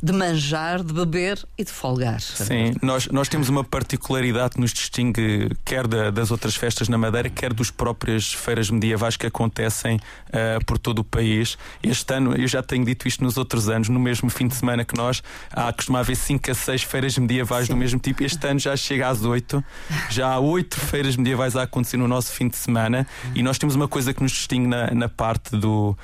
de 0.03 0.13
manjar, 0.13 0.83
de 0.83 0.93
beber 0.93 1.43
e 1.57 1.65
de 1.65 1.71
folgar. 1.71 2.21
Sim, 2.21 2.75
nós, 2.83 3.07
nós 3.09 3.29
temos 3.29 3.49
uma 3.49 3.65
particularidade 3.65 4.55
que 4.55 4.61
nos 4.61 4.73
distingue 4.73 5.51
quer 5.65 5.87
da, 5.87 6.11
das 6.11 6.31
outras 6.31 6.55
festas 6.55 6.89
na 6.89 6.99
Madeira, 6.99 7.29
quer 7.29 7.53
dos 7.53 7.71
próprias 7.71 8.33
feiras 8.33 8.71
medievais 8.71 9.17
que 9.17 9.27
acontecem 9.27 9.97
uh, 9.97 10.65
por 10.65 10.79
todo 10.79 11.01
o 11.01 11.05
país. 11.05 11.57
Este 11.83 12.15
ano, 12.15 12.35
eu 12.35 12.47
já 12.47 12.63
tenho 12.63 12.85
dito 12.85 13.09
isto 13.09 13.23
nos 13.23 13.37
outros 13.37 13.69
anos, 13.69 13.89
no 13.89 13.99
mesmo 13.99 14.29
fim 14.31 14.49
de 14.49 14.55
semana 14.55 14.85
que 14.85 14.97
nós, 14.97 15.23
há 15.51 15.73
costuma 15.73 16.01
haver 16.01 16.17
5 16.17 16.51
a 16.51 16.55
6 16.55 16.83
feiras 16.83 17.19
medievais 17.19 17.67
Sim. 17.67 17.75
do 17.75 17.77
mesmo 17.77 17.99
tipo. 17.99 18.23
Este 18.23 18.47
ano 18.47 18.59
já 18.59 18.77
chega 18.77 19.09
às 19.09 19.25
8. 19.25 19.63
Já 20.11 20.29
há 20.29 20.39
8 20.39 20.79
feiras 20.79 21.17
medievais 21.17 21.57
a 21.57 21.63
acontecer 21.63 21.97
no 21.97 22.09
nosso 22.09 22.33
fim 22.33 22.49
de 22.49 22.57
semana 22.57 23.07
e 23.35 23.43
nós 23.43 23.59
temos 23.59 23.75
uma 23.75 23.89
coisa 23.89 24.13
que 24.13 24.23
nos 24.23 24.33
distingue 24.33 24.69
na, 24.69 24.91
na 24.93 25.09
parte 25.09 25.57
do 25.57 25.97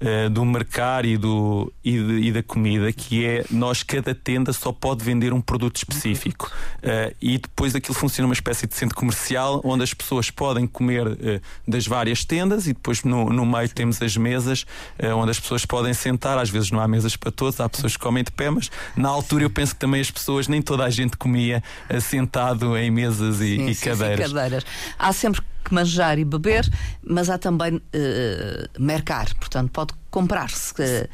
uh, 0.00 0.30
do 0.30 0.44
mercar 0.44 1.04
e, 1.04 1.16
do, 1.16 1.72
e, 1.84 1.92
de, 1.98 2.12
e, 2.28 2.32
da 2.32 2.42
comida, 2.42 2.92
que 2.92 3.24
é 3.24 3.44
nós, 3.50 3.82
cada 3.82 4.14
tenda 4.14 4.52
só 4.52 4.72
pode 4.72 5.04
vender 5.04 5.32
um 5.32 5.40
produto 5.40 5.76
específico. 5.76 6.50
Uh, 6.78 7.14
e 7.20 7.38
depois 7.38 7.74
aquilo 7.74 7.94
funciona 7.94 8.26
uma 8.26 8.34
espécie 8.34 8.66
de 8.66 8.74
centro 8.74 8.96
comercial 8.96 9.60
onde 9.64 9.82
as 9.82 9.94
pessoas 9.94 10.30
podem 10.30 10.66
comer 10.66 11.06
uh, 11.06 11.16
das 11.66 11.86
várias 11.86 12.24
tendas 12.24 12.66
e 12.66 12.72
depois 12.72 13.04
no, 13.04 13.30
no 13.30 13.44
meio 13.46 13.68
temos 13.68 14.00
as 14.00 14.16
mesas 14.16 14.64
onde 15.16 15.30
as 15.30 15.40
pessoas 15.40 15.64
podem 15.64 15.92
sentar. 15.92 16.38
Às 16.38 16.50
vezes 16.50 16.70
não 16.70 16.80
há 16.80 16.88
mesas 16.88 17.16
para 17.16 17.30
todos, 17.30 17.60
há 17.60 17.68
pessoas 17.68 17.96
que 17.96 18.02
comem 18.02 18.24
de 18.24 18.30
pé, 18.30 18.50
mas 18.50 18.70
na 18.96 19.08
altura 19.08 19.44
eu 19.44 19.50
penso 19.50 19.74
que 19.74 19.80
também 19.80 20.00
as 20.00 20.10
pessoas, 20.10 20.48
nem 20.48 20.62
toda 20.62 20.84
a 20.84 20.90
gente 20.90 21.16
comia 21.16 21.62
sentado 22.00 22.76
em 22.76 22.90
mesas 22.90 23.40
e, 23.40 23.56
sim, 23.56 23.68
e 23.68 23.74
cadeiras. 23.74 24.28
Sim, 24.28 24.34
cadeiras. 24.34 24.66
Há 24.98 25.12
sempre 25.12 25.42
que 25.66 25.74
manjar 25.74 26.18
e 26.18 26.24
beber, 26.24 26.68
mas 27.02 27.28
há 27.28 27.38
também 27.38 27.76
uh, 27.76 27.80
mercar, 28.82 29.34
portanto, 29.34 29.70
pode 29.70 29.94
comprar-se. 30.10 31.08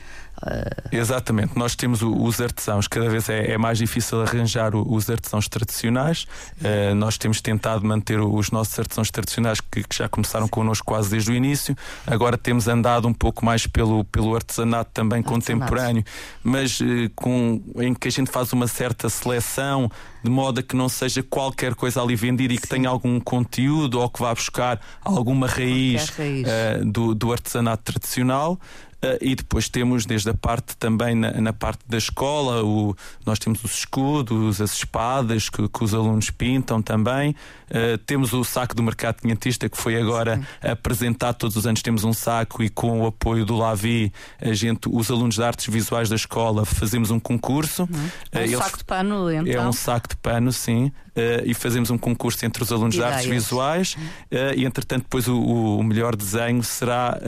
Exatamente, 0.91 1.57
nós 1.57 1.77
temos 1.77 2.03
os 2.03 2.41
artesãos, 2.41 2.89
cada 2.89 3.09
vez 3.09 3.29
é, 3.29 3.53
é 3.53 3.59
mais 3.59 3.79
difícil 3.79 4.21
arranjar 4.23 4.75
os 4.75 5.09
artesãos 5.09 5.49
tradicionais. 5.49 6.27
Uh, 6.61 6.95
nós 6.95 7.17
temos 7.17 7.41
tentado 7.41 7.87
manter 7.87 8.21
os 8.21 8.51
nossos 8.51 8.79
artesãos 8.79 9.11
tradicionais 9.11 9.61
que, 9.61 9.83
que, 9.85 9.97
já 9.97 10.09
começaram 10.09 10.49
connosco 10.49 10.85
quase 10.85 11.11
desde 11.11 11.31
o 11.31 11.35
início. 11.35 11.77
Agora 12.07 12.37
temos 12.37 12.67
andado 12.69 13.07
um 13.07 13.15
pouco 13.15 13.45
mais 13.45 13.67
pelo, 13.67 14.05
pelo 14.05 14.35
artesanato 14.35 14.91
também 14.93 15.19
artesanato. 15.19 15.41
contemporâneo, 15.41 16.05
mas 16.43 16.81
uh, 16.81 16.85
com, 17.15 17.63
em 17.77 17.95
que 17.95 18.09
a 18.09 18.11
gente 18.11 18.31
faz 18.31 18.53
uma 18.53 18.67
certa 18.67 19.09
seleção 19.09 19.91
de 20.23 20.31
modo 20.31 20.61
a 20.61 20.63
que 20.63 20.77
não 20.77 20.89
seja 20.89 21.23
qualquer 21.23 21.75
coisa 21.75 22.01
ali 22.01 22.15
vendida 22.15 22.55
e 22.55 22.57
que 22.57 22.67
Sim. 22.67 22.77
tenha 22.77 22.89
algum 22.89 23.19
conteúdo 23.19 24.01
ou 24.01 24.09
que 24.09 24.21
vá 24.21 24.33
buscar 24.33 24.81
alguma 25.05 25.47
raiz, 25.47 26.11
raiz. 26.11 26.47
Uh, 26.47 26.85
do, 26.85 27.15
do 27.15 27.33
artesanato 27.33 27.83
tradicional. 27.93 28.59
Uh, 29.04 29.18
e 29.21 29.35
depois 29.35 29.68
temos 29.68 30.06
desde 30.06 30.30
a 30.30 30.35
parte 30.35 30.76
também 30.76 31.16
na, 31.16 31.32
na 31.40 31.52
parte 31.52 31.80
da 31.88 31.99
escola, 31.99 32.62
o, 32.62 32.94
nós 33.26 33.37
temos 33.37 33.64
os 33.64 33.78
escudos, 33.78 34.61
as 34.61 34.75
espadas 34.75 35.49
que, 35.49 35.68
que 35.68 35.82
os 35.82 35.92
alunos 35.92 36.30
pintam 36.30 36.80
também. 36.80 37.35
Uh, 37.68 37.99
temos 38.06 38.32
o 38.32 38.44
saco 38.44 38.76
do 38.76 38.82
mercado 38.82 39.21
quinhentista 39.21 39.68
que 39.68 39.76
foi 39.76 40.00
agora 40.00 40.37
Sim. 40.37 40.68
apresentado 40.68 41.35
todos 41.35 41.56
os 41.56 41.66
anos. 41.66 41.82
Temos 41.82 42.04
um 42.04 42.12
saco 42.12 42.62
e 42.62 42.68
com 42.68 43.00
o 43.00 43.06
apoio 43.06 43.44
do 43.44 43.56
Lavi, 43.56 44.12
a 44.40 44.52
gente, 44.52 44.88
os 44.88 45.11
alunos 45.11 45.35
de 45.35 45.42
artes 45.42 45.66
visuais 45.66 46.09
da 46.09 46.14
escola, 46.14 46.64
fazemos 46.64 47.11
um 47.11 47.18
concurso. 47.18 47.82
Uhum. 47.82 48.09
É 48.30 48.44
um 48.44 48.59
saco 48.59 48.78
de 48.78 48.85
pano, 48.85 49.32
então? 49.32 49.52
É 49.52 49.68
um 49.68 49.73
saco 49.73 50.09
de 50.11 50.16
pano, 50.16 50.52
sim. 50.52 50.92
Uh, 51.14 51.44
e 51.44 51.54
fazemos 51.54 51.90
um 51.90 51.99
concurso 51.99 52.47
entre 52.47 52.62
os 52.62 52.73
alunos 52.73 52.94
Ideias. 52.94 53.11
de 53.11 53.16
artes 53.16 53.30
visuais 53.30 53.97
uh, 54.30 54.56
e 54.56 54.64
entretanto 54.64 55.02
depois 55.02 55.28
o, 55.28 55.38
o 55.78 55.82
melhor 55.82 56.16
desenho 56.16 56.62
será 56.62 57.18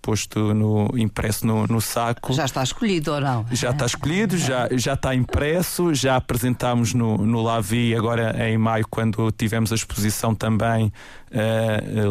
posto 0.00 0.54
no 0.54 0.88
impresso 1.14 1.46
no, 1.46 1.64
no, 1.68 1.80
saco. 1.80 2.32
Já 2.32 2.44
está 2.44 2.62
escolhido 2.62 3.12
ou 3.12 3.20
não? 3.20 3.46
Já 3.52 3.70
está 3.70 3.86
escolhido 3.86 4.36
já 4.36 4.68
já 4.72 4.94
está 4.94 5.14
impresso 5.14 5.94
já 5.94 6.16
apresentámos 6.16 6.92
no 6.92 7.18
no 7.18 7.40
Lavi 7.40 7.94
agora 7.94 8.34
em 8.48 8.58
maio 8.58 8.84
quando 8.90 9.30
tivemos 9.30 9.70
a 9.70 9.76
exposição 9.76 10.34
também 10.34 10.92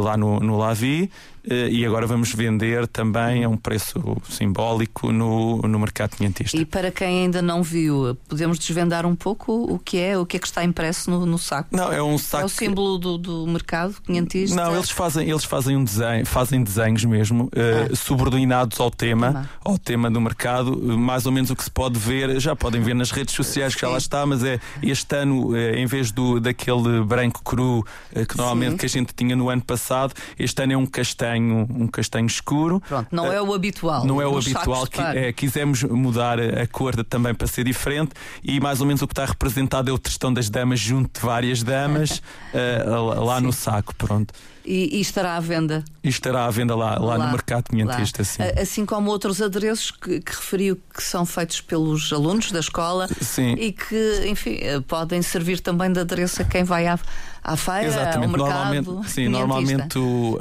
lá 0.01 0.17
no, 0.17 0.39
no 0.39 0.57
Lavi 0.57 1.09
eh, 1.49 1.69
e 1.69 1.85
agora 1.85 2.07
vamos 2.07 2.33
vender 2.33 2.87
também 2.87 3.43
a 3.43 3.49
um 3.49 3.57
preço 3.57 4.17
simbólico 4.29 5.11
no, 5.11 5.57
no 5.57 5.79
mercado 5.79 6.15
quinhentista. 6.15 6.55
E 6.55 6.65
para 6.65 6.89
quem 6.89 7.23
ainda 7.23 7.41
não 7.41 7.61
viu, 7.61 8.17
podemos 8.27 8.57
desvendar 8.57 9.05
um 9.05 9.15
pouco 9.15 9.51
o 9.51 9.77
que 9.77 9.97
é, 9.97 10.17
o 10.17 10.25
que 10.25 10.37
é 10.37 10.39
que 10.39 10.47
está 10.47 10.63
impresso 10.63 11.11
no, 11.11 11.25
no 11.25 11.37
saco? 11.37 11.75
Não, 11.75 11.91
é 11.91 12.01
um 12.01 12.17
saco. 12.17 12.43
É 12.43 12.45
o 12.45 12.49
símbolo 12.49 12.97
do, 12.97 13.17
do 13.17 13.47
mercado 13.47 13.95
quinhentista? 14.05 14.55
Não, 14.55 14.73
eles 14.73 14.89
fazem, 14.89 15.29
eles 15.29 15.43
fazem 15.43 15.75
um 15.75 15.83
desenho, 15.83 16.25
fazem 16.25 16.63
desenhos 16.63 17.03
mesmo, 17.03 17.45
uh, 17.45 17.49
ah. 17.91 17.95
subordinados 17.95 18.79
ao 18.79 18.89
tema, 18.89 19.27
tema, 19.27 19.49
ao 19.63 19.77
tema 19.77 20.09
do 20.09 20.21
mercado, 20.21 20.77
mais 20.97 21.25
ou 21.25 21.31
menos 21.31 21.49
o 21.49 21.55
que 21.55 21.63
se 21.63 21.71
pode 21.71 21.99
ver, 21.99 22.39
já 22.39 22.55
podem 22.55 22.81
ver 22.81 22.93
nas 22.93 23.11
redes 23.11 23.35
sociais 23.35 23.75
que 23.75 23.81
já 23.81 23.89
lá 23.89 23.97
está, 23.97 24.25
mas 24.25 24.43
é 24.43 24.59
este 24.81 25.15
ano, 25.15 25.49
uh, 25.49 25.57
em 25.57 25.85
vez 25.85 26.11
do, 26.11 26.39
daquele 26.39 27.03
branco 27.03 27.41
cru 27.43 27.79
uh, 27.79 28.25
que 28.25 28.37
normalmente 28.37 28.71
Sim. 28.71 28.77
que 28.77 28.85
a 28.85 28.89
gente 28.89 29.12
tinha 29.15 29.35
no 29.35 29.49
ano 29.49 29.63
passado, 29.63 30.13
este 30.37 30.61
ano 30.63 30.73
é 30.73 30.77
um 30.77 30.85
castanho 30.85 31.67
um 31.69 31.87
castanho 31.87 32.27
escuro. 32.27 32.81
Pronto, 32.87 33.07
não 33.11 33.31
é 33.31 33.41
o 33.41 33.53
habitual. 33.53 34.05
Não 34.05 34.21
é 34.21 34.27
o 34.27 34.37
habitual. 34.37 34.87
Que, 34.87 35.01
é, 35.01 35.33
quisemos 35.33 35.83
mudar 35.83 36.39
a 36.39 36.67
cor 36.67 36.95
também 37.05 37.33
para 37.33 37.47
ser 37.47 37.63
diferente 37.63 38.11
e 38.43 38.59
mais 38.59 38.81
ou 38.81 38.87
menos 38.87 39.01
o 39.01 39.07
que 39.07 39.13
está 39.13 39.25
representado 39.25 39.89
é 39.89 39.93
o 39.93 39.97
testão 39.97 40.33
das 40.33 40.49
damas 40.49 40.79
junto 40.79 41.19
de 41.19 41.25
várias 41.25 41.63
damas 41.63 42.21
uh, 42.53 43.19
lá 43.23 43.37
Sim. 43.37 43.45
no 43.45 43.53
saco. 43.53 43.95
Pronto. 43.95 44.33
E, 44.65 44.97
e, 44.97 45.01
estará 45.01 45.35
à 45.35 45.39
venda? 45.41 45.83
E 46.01 46.07
estará 46.07 46.45
à 46.45 46.49
venda 46.49 46.73
lá, 46.73 46.97
lá, 46.97 47.17
lá 47.17 47.25
no 47.25 47.31
mercado 47.31 47.65
quinhentista, 47.69 48.23
sim. 48.23 48.41
Assim 48.59 48.85
como 48.85 49.11
outros 49.11 49.41
adereços 49.41 49.91
que, 49.91 50.21
que, 50.21 50.31
referiu 50.31 50.79
que 50.93 51.03
são 51.03 51.25
feitos 51.25 51.59
pelos 51.59 52.13
alunos 52.13 52.49
da 52.49 52.61
escola 52.61 53.09
sim. 53.21 53.55
e 53.55 53.73
que, 53.73 54.23
enfim, 54.25 54.59
eh, 54.61 54.79
podem 54.79 55.21
servir 55.21 55.59
também 55.59 55.91
de 55.91 55.99
adereço 55.99 56.41
a 56.41 56.45
quem 56.45 56.63
vai 56.63 56.87
à, 56.87 56.97
à 57.43 57.57
feira, 57.57 57.85
Exatamente. 57.85 58.15
ao 58.15 58.29
mercado. 58.29 58.73
Normalmente, 58.73 59.09
sim, 59.09 59.27
normalmente 59.27 59.99
uh, 59.99 60.37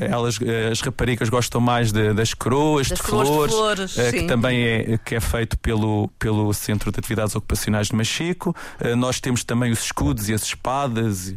elas, 0.00 0.38
as 0.70 0.80
raparigas 0.80 1.28
gostam 1.28 1.60
mais 1.60 1.92
de, 1.92 2.12
das 2.12 2.34
coroas, 2.34 2.88
das 2.88 2.98
de 2.98 3.04
flores, 3.04 3.54
flores 3.54 3.96
uh, 3.96 4.10
que 4.10 4.22
também 4.24 4.64
é, 4.64 4.98
que 4.98 5.14
é 5.14 5.20
feito 5.20 5.58
pelo, 5.58 6.08
pelo 6.18 6.52
Centro 6.52 6.90
de 6.90 6.98
Atividades 6.98 7.34
Ocupacionais 7.36 7.88
de 7.88 7.96
Machico. 7.96 8.54
Uh, 8.80 8.96
nós 8.96 9.20
temos 9.20 9.44
também 9.44 9.70
os 9.70 9.84
escudos 9.84 10.28
e 10.28 10.34
as 10.34 10.42
espadas, 10.42 11.34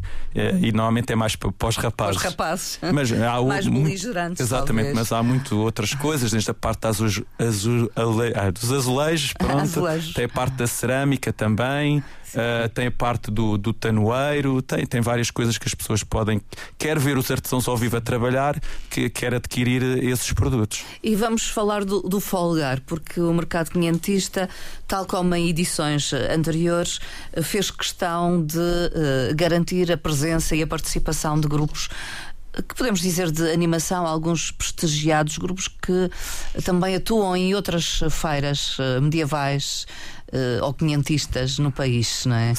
e 0.60 0.72
normalmente 0.72 1.14
é 1.14 1.16
mais 1.16 1.36
para, 1.36 1.52
para 1.52 1.68
os 1.70 1.78
rapazes 1.78 2.22
rapazes. 2.34 2.80
Mas 2.94 3.12
há 3.12 3.42
mais 3.44 3.68
beligerantes. 3.68 4.42
Exatamente, 4.42 4.88
talvez. 4.88 5.10
mas 5.10 5.12
há 5.12 5.24
muito 5.24 5.58
outras 5.60 5.94
coisas, 5.94 6.32
desde 6.32 6.52
a 6.52 6.54
parte 6.54 6.88
azul, 6.88 7.10
azul, 7.40 7.92
ale, 7.96 8.34
ah, 8.36 8.52
dos 8.52 8.72
azulejos, 8.72 9.34
pronto. 9.38 9.62
azulejos. 9.62 10.14
Tem 10.14 10.26
a 10.26 10.30
parte 10.30 10.54
da 10.56 10.68
cerâmica 10.68 11.32
também. 11.32 12.04
Uh, 12.34 12.68
tem 12.70 12.88
a 12.88 12.92
parte 12.92 13.30
do, 13.30 13.58
do 13.58 13.72
tanoeiro, 13.72 14.62
tem, 14.62 14.86
tem 14.86 15.02
várias 15.02 15.30
coisas 15.30 15.58
que 15.58 15.68
as 15.68 15.76
pessoas 15.76 16.04
podem, 16.04 16.42
quer 16.80 16.98
ver 16.98 17.18
os 17.18 17.30
artesãos 17.30 17.68
ao 17.68 17.78
vivo 17.78 17.98
a 17.98 18.02
trabalhar, 18.02 18.60
que 18.90 19.10
quer 19.10 19.36
adquirir 19.36 19.84
esses 20.04 20.34
produtos. 20.34 20.84
E 21.04 21.16
vamos 21.16 21.48
falar 21.48 21.86
do, 21.86 22.02
do 22.02 22.20
folgar, 22.20 22.82
porque 22.82 23.20
o 23.20 23.34
mercado 23.34 23.70
quinhentista, 23.70 24.50
tal 24.88 25.06
como 25.06 25.36
em 25.36 25.48
edições 25.48 26.12
anteriores, 26.14 27.00
fez 27.44 27.70
questão 27.70 28.44
de 28.44 28.58
uh, 28.58 29.36
garantir 29.36 29.92
a 29.92 29.98
presença 29.98 30.56
e 30.56 30.64
a 30.64 30.68
participação 30.68 31.40
de 31.40 31.48
grupos 31.48 31.90
que 32.62 32.76
podemos 32.76 33.00
dizer 33.02 33.32
de 33.32 33.52
animação, 33.52 34.06
alguns 34.06 34.52
prestigiados 34.52 35.38
grupos 35.38 35.68
que 35.68 36.10
também 36.64 36.96
atuam 36.96 37.36
em 37.36 37.56
outras 37.56 38.02
feiras 38.12 38.78
eh, 38.80 39.00
medievais 39.00 39.88
uh, 40.34 40.66
ou 40.66 40.74
quinhentistas 40.74 41.60
no 41.60 41.72
país, 41.72 42.26
não 42.26 42.36
é? 42.36 42.54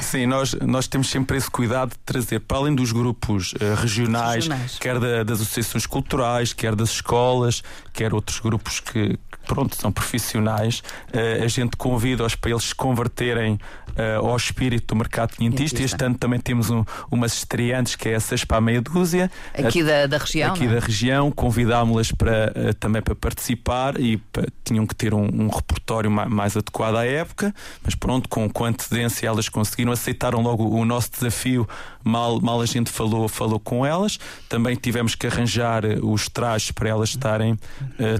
Sim, 0.00 0.26
nós, 0.26 0.54
nós 0.54 0.86
temos 0.86 1.08
sempre 1.08 1.36
esse 1.36 1.50
cuidado 1.50 1.90
de 1.90 1.98
trazer, 1.98 2.40
para 2.40 2.58
além 2.58 2.74
dos 2.74 2.92
grupos 2.92 3.52
uh, 3.52 3.74
regionais, 3.80 4.46
regionais, 4.46 4.78
quer 4.78 4.98
da, 4.98 5.22
das 5.22 5.40
associações 5.40 5.86
culturais, 5.86 6.52
quer 6.52 6.74
das 6.74 6.90
escolas, 6.90 7.62
quer 7.92 8.12
outros 8.12 8.40
grupos 8.40 8.80
que, 8.80 9.18
pronto, 9.46 9.76
são 9.76 9.92
profissionais, 9.92 10.82
uh, 11.14 11.44
a 11.44 11.48
gente 11.48 11.76
convida-os 11.76 12.34
para 12.34 12.50
eles 12.50 12.64
se 12.64 12.74
converterem 12.74 13.58
uh, 13.96 14.26
ao 14.26 14.36
espírito 14.36 14.94
do 14.94 14.96
mercado 14.96 15.36
quinhentista. 15.36 15.82
Este 15.82 16.04
ano 16.04 16.16
também 16.16 16.38
temos 16.38 16.70
um, 16.70 16.84
umas 17.10 17.34
estreantes 17.34 17.96
que 17.96 18.08
é 18.08 18.12
essas 18.12 18.44
para 18.44 18.58
a 18.58 18.60
meia 18.60 18.80
dúzia. 18.80 19.30
Aqui 19.54 19.82
da, 19.82 20.06
da 20.06 20.18
região? 20.18 20.54
Aqui 20.54 20.66
não? 20.66 20.74
da 20.74 20.80
região, 20.80 21.30
convidámos-las 21.30 22.12
para, 22.12 22.52
uh, 22.54 22.74
também 22.74 23.02
para 23.02 23.14
participar 23.14 23.98
e 24.00 24.16
para, 24.16 24.46
tinham 24.64 24.86
que 24.86 24.94
ter 24.94 25.14
um, 25.14 25.24
um 25.24 25.48
repertório 25.48 26.10
mais, 26.10 26.28
mais, 26.28 26.56
adequado 26.56 26.95
à 26.96 27.04
época, 27.04 27.54
mas 27.82 27.94
pronto, 27.94 28.28
com, 28.28 28.48
com 28.48 28.64
antecedência 28.64 29.26
elas 29.26 29.48
conseguiram, 29.48 29.92
aceitaram 29.92 30.42
logo 30.42 30.68
o 30.68 30.84
nosso 30.84 31.10
desafio, 31.12 31.68
mal, 32.02 32.40
mal 32.40 32.60
a 32.60 32.66
gente 32.66 32.90
falou, 32.90 33.28
falou 33.28 33.60
com 33.60 33.84
elas. 33.84 34.18
Também 34.48 34.76
tivemos 34.76 35.14
que 35.14 35.26
arranjar 35.26 35.84
os 36.02 36.28
trajes 36.28 36.70
para 36.70 36.88
elas 36.88 37.10
estarem 37.10 37.58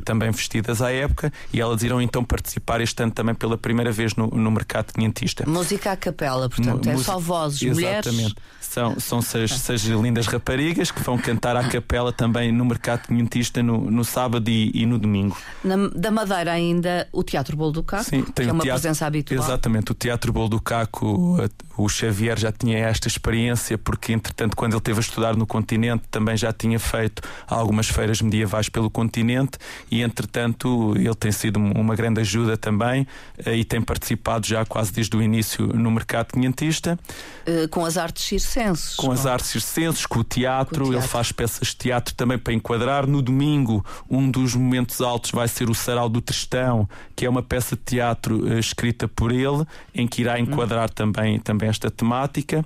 também 0.05 0.31
vestidas 0.31 0.83
à 0.83 0.93
época 0.93 1.33
e 1.53 1.61
elas 1.61 1.83
irão 1.83 2.01
então 2.01 2.25
participar 2.25 2.81
este 2.81 3.03
ano 3.03 3.13
também 3.13 3.35
pela 3.35 3.57
primeira 3.57 3.93
vez 3.93 4.15
no, 4.15 4.29
no 4.29 4.51
mercado 4.51 4.93
quinhentista. 4.93 5.45
Música 5.47 5.93
à 5.93 5.97
capela, 5.97 6.49
portanto, 6.49 6.89
é 6.89 6.97
só 6.97 7.19
vozes, 7.19 7.63
Exatamente. 7.63 8.13
mulheres. 8.13 8.35
São, 8.61 8.99
são 8.99 9.23
seis, 9.23 9.53
seis 9.53 9.85
lindas 9.85 10.27
raparigas 10.27 10.91
que 10.91 11.03
vão 11.03 11.17
cantar 11.17 11.57
à 11.57 11.69
capela 11.69 12.13
também 12.13 12.53
no 12.53 12.65
mercado 12.65 13.07
quinhentista 13.07 13.63
no, 13.63 13.91
no 13.91 14.05
sábado 14.05 14.49
e, 14.51 14.71
e 14.75 14.85
no 14.85 14.99
domingo. 14.99 15.37
Na, 15.65 15.77
da 15.95 16.11
Madeira 16.11 16.53
ainda 16.53 17.09
o 17.13 17.23
Teatro 17.23 17.57
Bolo 17.57 17.73
do 17.73 17.83
Caco, 17.83 18.05
Sim, 18.05 18.23
tem 18.23 18.47
que 18.47 18.51
é 18.51 18.53
uma 18.53 18.63
teatro, 18.67 18.83
presença 18.83 19.07
habitual. 19.07 19.45
Exatamente, 19.45 19.93
o 19.93 19.95
Teatro 19.95 20.33
Bolo 20.33 20.49
do 20.49 20.61
Caco, 20.61 21.39
o 21.77 21.89
Xavier 21.89 22.39
já 22.39 22.51
tinha 22.51 22.79
esta 22.79 23.09
experiência 23.09 23.77
porque 23.77 24.13
entretanto 24.13 24.57
quando 24.57 24.73
ele 24.73 24.79
esteve 24.79 24.99
a 24.99 25.01
estudar 25.01 25.37
no 25.37 25.47
continente 25.47 26.05
também 26.11 26.37
já 26.37 26.53
tinha 26.53 26.79
feito 26.79 27.23
algumas 27.47 27.89
feiras 27.89 28.21
medievais 28.23 28.69
pelo 28.69 28.91
continente 28.91 29.59
e 29.91 30.03
entretanto 30.03 30.95
ele 30.97 31.15
tem 31.15 31.31
sido 31.31 31.59
uma 31.59 31.95
grande 31.95 32.21
ajuda 32.21 32.57
também 32.57 33.07
eh, 33.45 33.57
e 33.57 33.65
tem 33.65 33.81
participado 33.81 34.47
já 34.47 34.65
quase 34.65 34.93
desde 34.93 35.17
o 35.17 35.23
início 35.23 35.67
no 35.67 35.91
mercado 35.91 36.33
quinhentista. 36.33 36.99
Uh, 37.47 37.69
com 37.69 37.85
as 37.85 37.97
artes 37.97 38.25
circenses. 38.25 38.97
Com, 38.97 39.13
as 39.13 39.27
artes 39.27 39.51
circenses, 39.51 40.07
com 40.07 40.21
o, 40.21 40.25
teatro, 40.25 40.81
com 40.81 40.81
o 40.81 40.91
teatro, 40.91 40.99
ele 40.99 41.09
faz 41.09 41.33
peças 41.33 41.69
de 41.69 41.77
teatro 41.77 42.15
também 42.15 42.39
para 42.39 42.53
enquadrar. 42.53 43.07
No 43.07 43.23
domingo, 43.23 43.85
um 44.11 44.31
dos 44.31 44.55
momentos 44.55 45.01
altos 45.01 45.31
vai 45.31 45.47
ser 45.47 45.71
o 45.71 45.75
Sarau 45.75 46.09
do 46.09 46.21
Tristão, 46.21 46.89
que 47.15 47.25
é 47.25 47.31
uma 47.31 47.43
peça 47.43 47.77
de 47.77 47.83
teatro 47.83 48.47
uh, 48.47 48.56
escrita 48.59 49.09
por 49.09 49.33
ele, 49.33 49.65
em 49.95 50.07
que 50.07 50.23
irá 50.23 50.39
enquadrar 50.39 50.89
hum. 50.91 50.95
também, 50.95 51.39
também 51.41 51.69
esta 51.69 51.91
temática. 51.91 52.65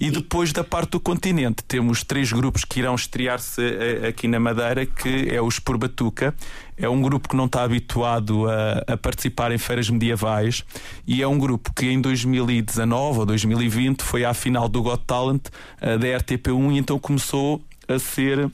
E 0.00 0.10
depois 0.10 0.52
da 0.52 0.62
parte 0.62 0.90
do 0.90 1.00
continente 1.00 1.64
temos 1.64 2.04
três 2.04 2.32
grupos 2.32 2.64
que 2.64 2.78
irão 2.78 2.94
estrear-se 2.94 3.60
eh, 3.60 4.06
aqui 4.08 4.28
na 4.28 4.38
Madeira, 4.38 4.86
que 4.86 5.28
é 5.28 5.42
o 5.42 5.48
Esporbatuca. 5.48 6.32
É 6.76 6.88
um 6.88 7.02
grupo 7.02 7.28
que 7.28 7.34
não 7.34 7.46
está 7.46 7.64
habituado 7.64 8.48
a, 8.48 8.92
a, 8.92 8.96
participar 8.96 9.50
em 9.50 9.58
feiras 9.58 9.90
medievais 9.90 10.64
e 11.04 11.20
é 11.20 11.26
um 11.26 11.36
grupo 11.36 11.72
que 11.74 11.86
em 11.86 12.00
2019 12.00 13.18
ou 13.18 13.26
2020 13.26 14.02
foi 14.02 14.24
à 14.24 14.32
final 14.32 14.68
do 14.68 14.80
Got 14.82 15.02
Talent 15.04 15.48
uh, 15.82 15.98
da 15.98 16.06
RTP1 16.06 16.74
e 16.74 16.78
então 16.78 16.96
começou 17.00 17.60
a 17.88 17.98
ser 17.98 18.48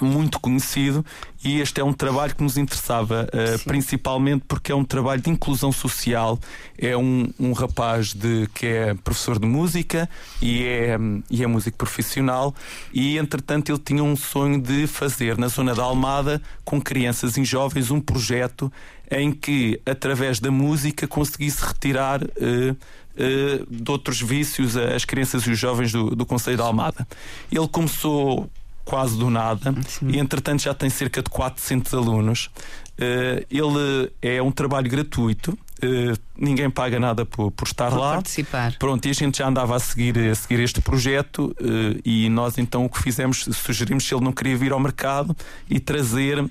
muito 0.00 0.40
conhecido 0.40 1.04
e 1.44 1.60
este 1.60 1.80
é 1.80 1.84
um 1.84 1.92
trabalho 1.92 2.34
que 2.34 2.42
nos 2.42 2.56
interessava 2.56 3.26
uh, 3.32 3.64
principalmente 3.64 4.44
porque 4.46 4.72
é 4.72 4.74
um 4.74 4.84
trabalho 4.84 5.20
de 5.20 5.30
inclusão 5.30 5.72
social 5.72 6.38
é 6.78 6.96
um, 6.96 7.28
um 7.38 7.52
rapaz 7.52 8.12
de, 8.14 8.48
que 8.54 8.66
é 8.66 8.94
professor 8.94 9.38
de 9.38 9.46
música 9.46 10.08
e 10.40 10.64
é, 10.64 10.96
e 11.30 11.42
é 11.42 11.46
músico 11.46 11.76
profissional 11.76 12.54
e 12.92 13.18
entretanto 13.18 13.70
ele 13.70 13.78
tinha 13.78 14.02
um 14.02 14.16
sonho 14.16 14.60
de 14.60 14.86
fazer 14.86 15.36
na 15.36 15.48
zona 15.48 15.74
da 15.74 15.82
Almada 15.82 16.40
com 16.64 16.80
crianças 16.80 17.36
e 17.36 17.44
jovens 17.44 17.90
um 17.90 18.00
projeto 18.00 18.72
em 19.10 19.32
que 19.32 19.80
através 19.84 20.38
da 20.40 20.50
música 20.50 21.06
conseguisse 21.06 21.64
retirar 21.64 22.22
uh, 22.22 22.76
Uh, 23.10 23.66
de 23.68 23.90
outros 23.90 24.22
vícios 24.22 24.76
as 24.76 25.04
crianças 25.04 25.42
e 25.42 25.50
os 25.50 25.58
jovens 25.58 25.90
do, 25.90 26.14
do 26.14 26.24
Conselho 26.24 26.56
da 26.56 26.64
Almada. 26.64 27.06
Ele 27.50 27.68
começou 27.68 28.48
quase 28.90 29.16
do 29.16 29.30
nada 29.30 29.72
Sim. 29.86 30.08
e 30.08 30.18
entretanto 30.18 30.62
já 30.62 30.74
tem 30.74 30.90
cerca 30.90 31.22
de 31.22 31.30
400 31.30 31.94
alunos. 31.94 32.50
Uh, 32.98 33.46
ele 33.48 34.12
é 34.20 34.42
um 34.42 34.50
trabalho 34.50 34.90
gratuito. 34.90 35.56
Uh, 35.82 36.14
ninguém 36.36 36.68
paga 36.68 37.00
nada 37.00 37.24
por, 37.24 37.52
por 37.52 37.66
estar 37.66 37.88
por 37.88 38.00
lá. 38.00 38.12
Participar. 38.14 38.74
Pronto, 38.78 39.06
e 39.06 39.10
a 39.10 39.14
gente 39.14 39.38
já 39.38 39.48
andava 39.48 39.76
a 39.76 39.78
seguir, 39.78 40.18
a 40.18 40.34
seguir 40.34 40.60
este 40.60 40.80
projeto 40.82 41.54
uh, 41.60 42.00
e 42.04 42.28
nós 42.28 42.58
então 42.58 42.84
o 42.84 42.90
que 42.90 43.00
fizemos, 43.00 43.48
sugerimos 43.52 44.04
se 44.04 44.12
ele 44.12 44.24
não 44.24 44.32
queria 44.32 44.56
vir 44.56 44.72
ao 44.72 44.80
mercado 44.80 45.34
e 45.70 45.78
trazer 45.78 46.44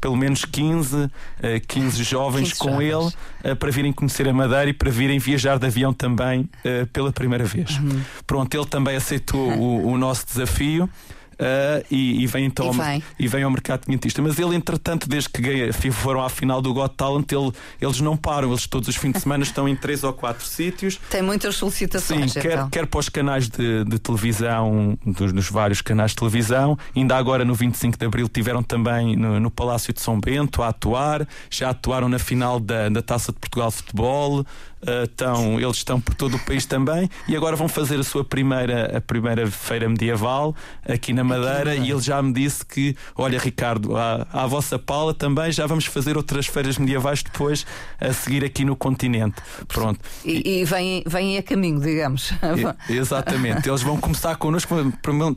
pelo 0.00 0.16
menos 0.16 0.44
15, 0.44 1.08
15 1.66 2.02
jovens 2.02 2.52
15 2.52 2.58
com 2.58 2.82
jovens. 2.82 3.16
ele 3.42 3.54
para 3.54 3.70
virem 3.70 3.92
conhecer 3.92 4.28
a 4.28 4.32
Madeira 4.32 4.68
e 4.68 4.74
para 4.74 4.90
virem 4.90 5.18
viajar 5.18 5.58
de 5.58 5.66
avião 5.66 5.92
também 5.92 6.48
pela 6.92 7.12
primeira 7.12 7.44
vez. 7.44 7.78
Uhum. 7.78 8.00
Pronto, 8.26 8.54
ele 8.54 8.66
também 8.66 8.96
aceitou 8.96 9.50
o, 9.52 9.92
o 9.92 9.96
nosso 9.98 10.26
desafio. 10.26 10.88
Uh, 11.40 11.82
e, 11.90 12.22
e, 12.22 12.26
vem 12.26 12.44
então 12.44 12.66
e 12.66 12.76
vem. 12.76 12.96
Ao, 12.96 13.02
e 13.18 13.26
vem 13.26 13.42
ao 13.42 13.50
mercado 13.50 13.86
quinhentista. 13.86 14.20
Mas 14.20 14.38
ele, 14.38 14.54
entretanto, 14.54 15.08
desde 15.08 15.30
que 15.30 15.90
foram 15.90 16.22
à 16.22 16.28
final 16.28 16.60
do 16.60 16.74
Got 16.74 16.94
Talent, 16.96 17.32
ele, 17.32 17.50
eles 17.80 17.98
não 18.02 18.14
param, 18.14 18.50
eles 18.50 18.66
todos 18.66 18.88
os 18.88 18.96
fins 18.96 19.12
de 19.12 19.20
semana 19.20 19.42
estão 19.42 19.66
em 19.66 19.74
três 19.74 20.04
ou 20.04 20.12
quatro 20.12 20.44
sítios. 20.44 21.00
Tem 21.08 21.22
muitas 21.22 21.56
solicitações. 21.56 22.32
Sim, 22.32 22.40
quer, 22.40 22.52
então. 22.52 22.68
quer 22.68 22.86
para 22.86 23.00
os 23.00 23.08
canais 23.08 23.48
de, 23.48 23.84
de 23.84 23.98
televisão, 23.98 24.98
dos, 25.04 25.32
dos, 25.32 25.48
vários 25.48 25.80
canais 25.80 26.10
de 26.10 26.18
televisão, 26.18 26.78
ainda 26.94 27.16
agora 27.16 27.42
no 27.42 27.54
25 27.54 27.96
de 27.96 28.04
Abril 28.04 28.28
tiveram 28.28 28.62
também 28.62 29.16
no, 29.16 29.40
no 29.40 29.50
Palácio 29.50 29.94
de 29.94 30.00
São 30.00 30.20
Bento 30.20 30.62
a 30.62 30.68
atuar, 30.68 31.26
já 31.48 31.70
atuaram 31.70 32.08
na 32.08 32.18
final 32.18 32.60
da, 32.60 32.90
da 32.90 33.00
Taça 33.00 33.32
de 33.32 33.38
Portugal 33.38 33.70
de 33.70 33.76
Futebol. 33.76 34.44
Uh, 34.82 35.04
estão, 35.04 35.60
eles 35.60 35.76
estão 35.76 36.00
por 36.00 36.14
todo 36.14 36.36
o 36.36 36.38
país 36.38 36.64
também 36.64 37.08
e 37.28 37.36
agora 37.36 37.54
vão 37.54 37.68
fazer 37.68 38.00
a 38.00 38.02
sua 38.02 38.24
primeira, 38.24 38.96
a 38.96 39.00
primeira 39.00 39.50
feira 39.50 39.86
medieval 39.86 40.56
aqui 40.88 41.12
na 41.12 41.22
Madeira 41.22 41.74
e 41.74 41.90
ele 41.90 42.00
já 42.00 42.22
me 42.22 42.32
disse 42.32 42.64
que, 42.64 42.96
olha 43.14 43.38
Ricardo, 43.38 43.94
à, 43.94 44.26
à 44.32 44.46
vossa 44.46 44.78
pala 44.78 45.12
também 45.12 45.52
já 45.52 45.66
vamos 45.66 45.84
fazer 45.84 46.16
outras 46.16 46.46
feiras 46.46 46.78
medievais 46.78 47.22
depois 47.22 47.66
a 48.00 48.10
seguir 48.12 48.42
aqui 48.42 48.64
no 48.64 48.74
continente. 48.74 49.36
Pronto. 49.68 50.00
E, 50.24 50.60
e 50.60 50.64
vêm, 50.64 51.04
vêm 51.06 51.36
a 51.36 51.42
caminho, 51.42 51.78
digamos. 51.78 52.32
E, 52.88 52.94
exatamente. 52.96 53.68
Eles 53.68 53.82
vão 53.82 53.98
começar 53.98 54.36
connosco, 54.36 54.74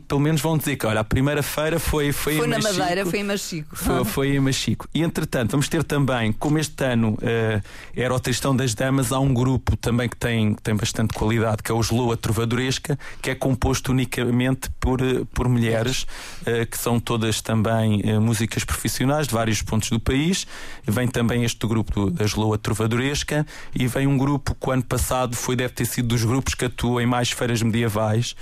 pelo 0.08 0.20
menos 0.20 0.40
vão 0.40 0.56
dizer 0.56 0.76
que 0.76 0.86
olha, 0.86 1.00
a 1.00 1.04
primeira 1.04 1.42
feira 1.42 1.78
foi, 1.78 2.12
foi, 2.12 2.36
foi 2.36 2.46
na 2.46 2.56
Machico, 2.56 2.78
Madeira, 2.78 3.06
foi 3.06 3.18
em 3.18 3.24
Machico. 3.24 3.76
Foi, 3.76 4.04
foi 4.04 4.36
em 4.36 4.40
Machico. 4.40 4.88
E 4.94 5.02
entretanto, 5.02 5.50
vamos 5.50 5.68
ter 5.68 5.84
também, 5.84 6.32
como 6.32 6.58
este 6.58 6.82
ano 6.84 7.18
uh, 7.20 7.62
era 7.94 8.14
o 8.14 8.18
Tristão 8.18 8.56
das 8.56 8.74
Damas, 8.74 9.12
há 9.12 9.20
um 9.20 9.33
grupo 9.34 9.76
também 9.76 10.08
que 10.08 10.16
tem, 10.16 10.54
que 10.54 10.62
tem 10.62 10.74
bastante 10.74 11.12
qualidade, 11.12 11.62
que 11.62 11.70
é 11.70 11.74
o 11.74 11.80
Sloa 11.80 12.16
Trovadoresca, 12.16 12.98
que 13.20 13.30
é 13.30 13.34
composto 13.34 13.92
unicamente 13.92 14.70
por, 14.80 15.00
eh, 15.00 15.24
por 15.34 15.48
mulheres, 15.48 16.06
uh, 16.42 16.66
que 16.70 16.78
são 16.78 17.00
todas 17.00 17.40
também 17.40 18.00
uh, 18.02 18.20
músicas 18.20 18.64
profissionais 18.64 19.26
de 19.26 19.34
vários 19.34 19.60
pontos 19.62 19.90
do 19.90 20.00
país. 20.00 20.46
Vem 20.86 21.08
também 21.08 21.44
este 21.44 21.66
grupo 21.66 22.10
da 22.10 22.24
Sloa 22.24 22.56
Trovadoresca 22.56 23.46
e 23.74 23.86
vem 23.86 24.06
um 24.06 24.16
grupo 24.16 24.54
que 24.54 24.68
o 24.68 24.72
ano 24.72 24.84
passado 24.84 25.36
foi, 25.36 25.56
deve 25.56 25.74
ter 25.74 25.86
sido 25.86 26.08
dos 26.08 26.24
grupos 26.24 26.54
que 26.54 26.64
atuam 26.66 27.00
em 27.00 27.06
mais 27.06 27.30
feiras 27.30 27.60
medievais, 27.62 28.36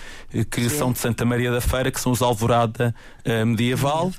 que 0.50 0.68
Sim. 0.68 0.78
são 0.78 0.92
de 0.92 0.98
Santa 0.98 1.24
Maria 1.24 1.50
da 1.50 1.60
Feira, 1.60 1.90
que 1.90 2.00
são 2.00 2.12
os 2.12 2.22
Alvorada 2.22 2.94
Medieval. 3.46 4.12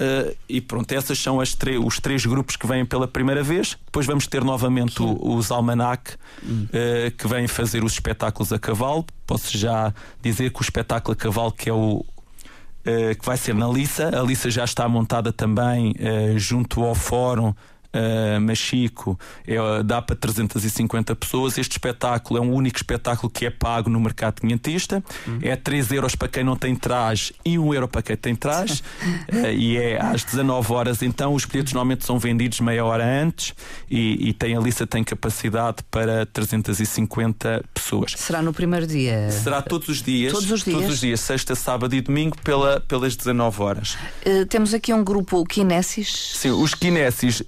Uh, 0.00 0.36
e 0.48 0.60
pronto, 0.60 0.90
essas 0.92 1.18
são 1.18 1.40
as 1.40 1.56
os 1.84 2.00
três 2.00 2.26
grupos 2.26 2.56
que 2.56 2.66
vêm 2.66 2.84
pela 2.84 3.06
primeira 3.06 3.42
vez. 3.42 3.76
Depois 3.84 4.06
vamos 4.06 4.26
ter 4.26 4.42
novamente 4.42 5.02
o, 5.02 5.36
os 5.36 5.50
Almanac, 5.50 6.14
uh, 6.14 7.10
que 7.16 7.28
vêm 7.28 7.46
fazer 7.46 7.84
os 7.84 7.92
espetáculos 7.92 8.52
a 8.52 8.58
cavalo. 8.58 9.04
Posso 9.26 9.56
já 9.56 9.92
dizer 10.20 10.52
que 10.52 10.60
o 10.60 10.62
espetáculo 10.62 11.12
a 11.12 11.16
cavalo, 11.16 11.52
que 11.52 11.68
é 11.68 11.72
o. 11.72 12.04
Uh, 12.84 13.16
que 13.16 13.24
vai 13.24 13.36
ser 13.36 13.54
na 13.54 13.68
Lissa. 13.68 14.08
A 14.08 14.22
Lissa 14.22 14.50
já 14.50 14.64
está 14.64 14.88
montada 14.88 15.32
também 15.32 15.94
junto 16.36 16.82
ao 16.82 16.96
Fórum 16.96 17.54
uh, 17.94 18.40
Machico 18.40 19.18
é, 19.46 19.56
dá 19.82 20.00
para 20.00 20.16
350 20.16 21.14
pessoas. 21.16 21.58
Este 21.58 21.72
espetáculo 21.72 22.38
é 22.38 22.42
um 22.42 22.52
único 22.52 22.76
espetáculo 22.76 23.30
que 23.30 23.46
é 23.46 23.50
pago 23.50 23.90
no 23.90 24.00
mercado 24.00 24.40
quinhentista. 24.40 25.02
Uhum. 25.26 25.38
É 25.42 25.56
3 25.56 25.92
euros 25.92 26.14
para 26.14 26.28
quem 26.28 26.44
não 26.44 26.56
tem 26.56 26.74
traje 26.74 27.34
e 27.44 27.58
1 27.58 27.74
euro 27.74 27.88
para 27.88 28.02
quem 28.02 28.16
tem 28.16 28.34
traje. 28.34 28.82
uh, 29.32 29.46
e 29.52 29.76
é 29.76 30.00
às 30.00 30.24
19 30.24 30.72
horas. 30.72 31.02
Então, 31.02 31.34
os 31.34 31.44
bilhetes 31.44 31.72
normalmente 31.72 32.04
são 32.04 32.18
vendidos 32.18 32.60
meia 32.60 32.84
hora 32.84 33.04
antes 33.04 33.54
e, 33.90 34.28
e 34.28 34.32
tem 34.32 34.56
a 34.56 34.60
lista 34.60 34.86
tem 34.86 35.04
capacidade 35.04 35.82
para 35.90 36.26
350 36.26 37.64
pessoas. 37.72 38.14
Será 38.16 38.42
no 38.42 38.52
primeiro 38.52 38.86
dia? 38.86 39.30
Será 39.30 39.62
todos 39.62 39.88
os 39.88 40.02
dias. 40.02 40.32
Todos 40.32 40.50
os 40.50 40.62
dias? 40.62 40.76
Todos 40.76 40.94
os 40.94 41.00
dias, 41.00 41.20
sexta, 41.20 41.54
sábado 41.54 41.94
e 41.94 42.00
domingo, 42.00 42.36
pela, 42.42 42.80
pelas 42.80 43.16
19 43.16 43.62
horas. 43.62 43.96
Uh, 44.26 44.46
temos 44.46 44.74
aqui 44.74 44.92
um 44.92 45.02
grupo 45.02 45.44
Kinesis. 45.44 46.32
Sim, 46.34 46.50
os 46.50 46.74
Kinesis 46.74 47.40
uh, 47.40 47.44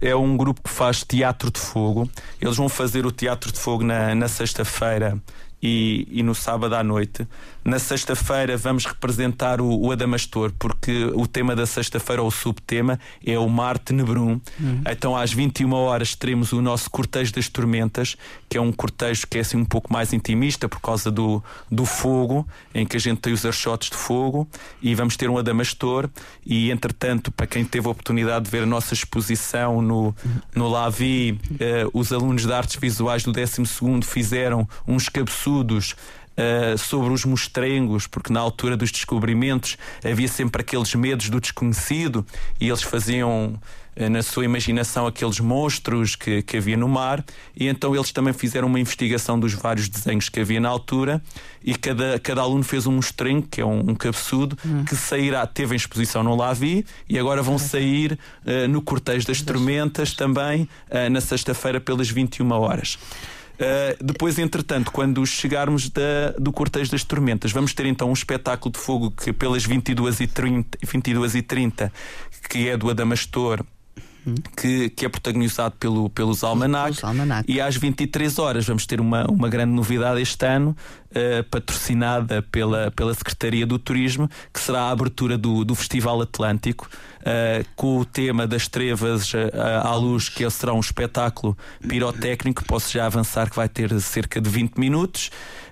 é 0.00 0.14
um 0.14 0.36
grupo 0.36 0.62
que 0.62 0.70
faz 0.70 1.02
teatro 1.02 1.50
de 1.50 1.58
fogo. 1.58 2.08
Eles 2.40 2.56
vão 2.56 2.68
fazer 2.68 3.04
o 3.06 3.10
teatro 3.10 3.50
de 3.52 3.58
fogo 3.58 3.82
na, 3.82 4.14
na 4.14 4.28
sexta-feira 4.28 5.20
e, 5.62 6.06
e, 6.10 6.22
no 6.22 6.34
sábado 6.34 6.74
à 6.74 6.84
noite. 6.84 7.26
Na 7.64 7.78
sexta-feira 7.78 8.56
vamos 8.56 8.84
representar 8.84 9.60
o, 9.60 9.80
o, 9.80 9.90
Adamastor, 9.90 10.52
porque 10.58 11.06
o 11.14 11.26
tema 11.26 11.56
da 11.56 11.66
sexta-feira, 11.66 12.22
ou 12.22 12.28
o 12.28 12.30
subtema, 12.30 13.00
é 13.24 13.38
o 13.38 13.48
Mar 13.48 13.78
Tenebrum. 13.78 14.40
Uhum. 14.60 14.82
Então 14.88 15.16
às 15.16 15.32
21 15.32 15.72
horas 15.72 16.14
teremos 16.14 16.52
o 16.52 16.62
nosso 16.62 16.90
Cortejo 16.90 17.32
das 17.32 17.48
Tormentas, 17.48 18.16
que 18.48 18.56
é 18.56 18.60
um 18.60 18.70
cortejo 18.70 19.26
que 19.26 19.38
é 19.38 19.40
assim 19.40 19.56
um 19.56 19.64
pouco 19.64 19.92
mais 19.92 20.12
intimista 20.12 20.68
por 20.68 20.80
causa 20.80 21.10
do, 21.10 21.42
do 21.70 21.84
fogo, 21.84 22.46
em 22.74 22.86
que 22.86 22.96
a 22.96 23.00
gente 23.00 23.18
tem 23.20 23.32
os 23.32 23.44
archotes 23.44 23.90
de 23.90 23.96
fogo, 23.96 24.48
e 24.80 24.94
vamos 24.94 25.16
ter 25.16 25.28
um 25.28 25.38
Adamastor. 25.38 26.08
E 26.44 26.70
entretanto, 26.70 27.32
para 27.32 27.46
quem 27.46 27.64
teve 27.64 27.88
a 27.88 27.90
oportunidade 27.90 28.44
de 28.44 28.50
ver 28.50 28.62
a 28.62 28.66
nossa 28.66 28.94
exposição 28.94 29.82
no, 29.82 30.14
no 30.54 30.68
Lavi, 30.68 31.40
uh, 31.50 31.90
os 31.92 32.12
alunos 32.12 32.46
de 32.46 32.52
artes 32.52 32.76
visuais 32.76 33.24
do 33.24 33.32
12 33.32 33.64
fizeram 34.02 34.68
uns 34.86 35.08
cabeçudos 35.46 35.92
uh, 35.92 36.76
sobre 36.76 37.12
os 37.12 37.24
mostrengos, 37.24 38.06
porque 38.06 38.32
na 38.32 38.40
altura 38.40 38.76
dos 38.76 38.90
descobrimentos 38.90 39.76
havia 40.04 40.28
sempre 40.28 40.60
aqueles 40.60 40.94
medos 40.94 41.30
do 41.30 41.40
desconhecido 41.40 42.26
e 42.60 42.68
eles 42.68 42.82
faziam 42.82 43.58
uh, 43.96 44.10
na 44.10 44.22
sua 44.22 44.44
imaginação 44.44 45.06
aqueles 45.06 45.38
monstros 45.38 46.16
que, 46.16 46.42
que 46.42 46.56
havia 46.56 46.76
no 46.76 46.88
mar, 46.88 47.24
e 47.56 47.68
então 47.68 47.94
eles 47.94 48.10
também 48.10 48.34
fizeram 48.34 48.66
uma 48.66 48.80
investigação 48.80 49.38
dos 49.38 49.54
vários 49.54 49.88
desenhos 49.88 50.28
que 50.28 50.40
havia 50.40 50.60
na 50.60 50.68
altura, 50.68 51.22
e 51.64 51.74
cada, 51.74 52.18
cada 52.18 52.42
aluno 52.42 52.64
fez 52.64 52.86
um 52.86 52.92
mostrengo, 52.92 53.46
que 53.48 53.60
é 53.60 53.64
um, 53.64 53.90
um 53.90 53.94
cabeçudo, 53.94 54.58
hum. 54.64 54.84
que 54.84 54.96
sairá, 54.96 55.46
teve 55.46 55.74
em 55.74 55.76
exposição 55.76 56.22
no 56.22 56.34
Lavi, 56.34 56.84
e 57.08 57.18
agora 57.18 57.42
vão 57.42 57.58
sair 57.58 58.18
uh, 58.44 58.68
no 58.68 58.82
Cortejo 58.82 59.26
das 59.26 59.40
Tormentas 59.42 60.12
também, 60.12 60.68
na 61.10 61.20
sexta-feira, 61.20 61.80
pelas 61.80 62.08
21 62.08 62.50
horas. 62.52 62.98
Uh, 63.56 64.04
depois, 64.04 64.38
entretanto, 64.38 64.92
quando 64.92 65.24
chegarmos 65.26 65.88
da, 65.88 66.32
do 66.38 66.52
Cortejo 66.52 66.90
das 66.90 67.02
Tormentas, 67.02 67.52
vamos 67.52 67.72
ter 67.72 67.86
então 67.86 68.10
um 68.10 68.12
espetáculo 68.12 68.72
de 68.72 68.78
fogo 68.78 69.10
que 69.10 69.32
pelas 69.32 69.66
22h30, 69.66 70.66
22 70.82 71.32
que 72.48 72.68
é 72.68 72.76
do 72.76 72.90
Adamastor 72.90 73.64
que, 74.56 74.90
que 74.90 75.06
é 75.06 75.08
protagonizado 75.08 75.76
pelo, 75.78 76.10
pelos 76.10 76.42
Almanac. 76.42 76.98
Almanac. 77.04 77.50
E 77.50 77.60
às 77.60 77.76
23 77.76 78.38
horas 78.38 78.66
vamos 78.66 78.86
ter 78.86 79.00
uma, 79.00 79.24
uma 79.30 79.48
grande 79.48 79.72
novidade 79.72 80.20
este 80.20 80.44
ano, 80.44 80.76
uh, 81.10 81.44
patrocinada 81.44 82.42
pela, 82.42 82.90
pela 82.90 83.14
Secretaria 83.14 83.66
do 83.66 83.78
Turismo, 83.78 84.28
que 84.52 84.60
será 84.60 84.82
a 84.82 84.90
abertura 84.90 85.38
do, 85.38 85.64
do 85.64 85.74
Festival 85.74 86.20
Atlântico, 86.20 86.88
uh, 87.26 87.66
com 87.74 87.98
o 87.98 88.04
tema 88.04 88.46
das 88.46 88.68
trevas 88.68 89.32
uh, 89.32 89.38
à 89.82 89.94
luz, 89.96 90.28
que 90.28 90.48
será 90.48 90.72
um 90.72 90.80
espetáculo 90.80 91.56
pirotécnico. 91.86 92.64
Posso 92.64 92.92
já 92.92 93.06
avançar 93.06 93.50
que 93.50 93.56
vai 93.56 93.68
ter 93.68 93.98
cerca 94.00 94.40
de 94.40 94.48
20 94.48 94.78
minutos. 94.78 95.30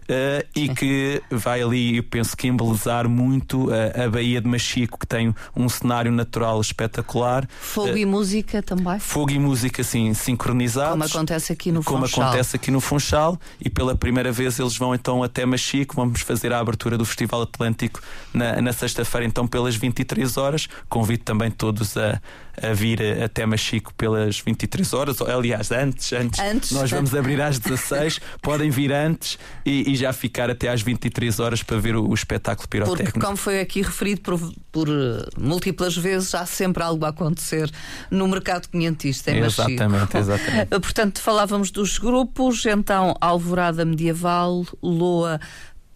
Uh, 0.09 0.47
e 0.55 0.69
que 0.69 1.23
vai 1.31 1.63
ali, 1.63 1.97
eu 1.97 2.03
penso 2.03 2.37
que 2.37 2.47
embelezar 2.47 3.09
muito 3.09 3.69
a, 3.73 4.05
a 4.05 4.11
Baía 4.11 4.41
de 4.41 4.49
Machico, 4.49 4.99
que 4.99 5.07
tem 5.07 5.35
um 5.57 5.69
cenário 5.69 6.13
natural 6.13 6.61
espetacular. 6.61 7.47
Fogo 7.61 7.93
uh, 7.93 7.99
e 7.99 8.05
música 8.05 8.63
também? 8.63 8.99
Fogo 8.99 9.31
e 9.31 9.39
música, 9.39 9.83
sim, 9.83 10.13
sincronizados. 10.15 10.93
Como 10.93 11.05
acontece 11.05 11.53
aqui 11.53 11.73
no 11.73 11.83
Como 11.83 12.07
Funchal. 12.07 12.25
acontece 12.25 12.57
aqui 12.57 12.71
no 12.71 12.81
Funchal. 12.81 13.39
E 13.61 13.71
pela 13.71 13.95
primeira 13.95 14.33
vez 14.33 14.59
eles 14.59 14.77
vão 14.77 14.95
então 14.95 15.23
até 15.23 15.45
Machico. 15.45 15.95
Vamos 15.97 16.21
fazer 16.21 16.53
a 16.53 16.59
abertura 16.59 16.97
do 16.97 17.05
Festival 17.05 17.43
Atlântico 17.43 18.01
na, 18.33 18.61
na 18.61 18.73
sexta-feira, 18.73 19.27
então 19.27 19.47
pelas 19.47 19.77
23 19.77 20.37
horas. 20.37 20.69
Convido 20.89 21.25
também 21.25 21.51
todos 21.51 21.97
a, 21.97 22.21
a 22.61 22.73
vir 22.73 23.01
até 23.23 23.45
Machico 23.47 23.93
pelas 23.95 24.41
23 24.41 24.93
horas. 24.93 25.21
Aliás, 25.21 25.71
antes, 25.71 26.13
antes. 26.13 26.41
antes. 26.41 26.71
Nós 26.71 26.91
vamos 26.91 27.15
abrir 27.15 27.41
às 27.41 27.59
16. 27.59 28.21
Podem 28.43 28.71
vir 28.71 28.93
antes 28.93 29.39
e, 29.65 29.93
e, 29.93 29.97
já 29.97 30.13
ficar 30.13 30.51
até 30.51 30.69
às 30.69 30.83
23 30.83 31.41
horas 31.41 31.63
para 31.63 31.79
ver 31.79 31.97
o, 31.97 32.09
o 32.09 32.15
espetáculo 32.15 32.69
pirotécnico. 32.69 33.13
Porque, 33.13 33.27
como 33.27 33.37
foi 33.37 33.61
aqui 33.61 33.83
referido 33.83 34.21
por, 34.21 34.53
por 34.71 34.89
uh, 34.89 35.25
múltiplas 35.39 35.97
vezes, 35.97 36.35
há 36.35 36.47
sempre 36.47 36.83
algo 36.83 37.05
a 37.05 37.09
acontecer 37.09 37.71
no 38.11 38.27
mercado 38.29 38.69
quinhentista 38.69 39.31
em 39.31 39.41
Machico. 39.41 39.71
Exatamente, 39.71 40.17
exatamente. 40.17 40.69
Portanto, 40.69 41.21
falávamos 41.21 41.71
dos 41.71 41.99
grupos, 41.99 42.65
então 42.67 43.15
Alvorada 43.21 43.85
Medieval, 43.85 44.65
Loa 44.83 45.41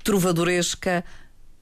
Trovadoresca, 0.02 1.04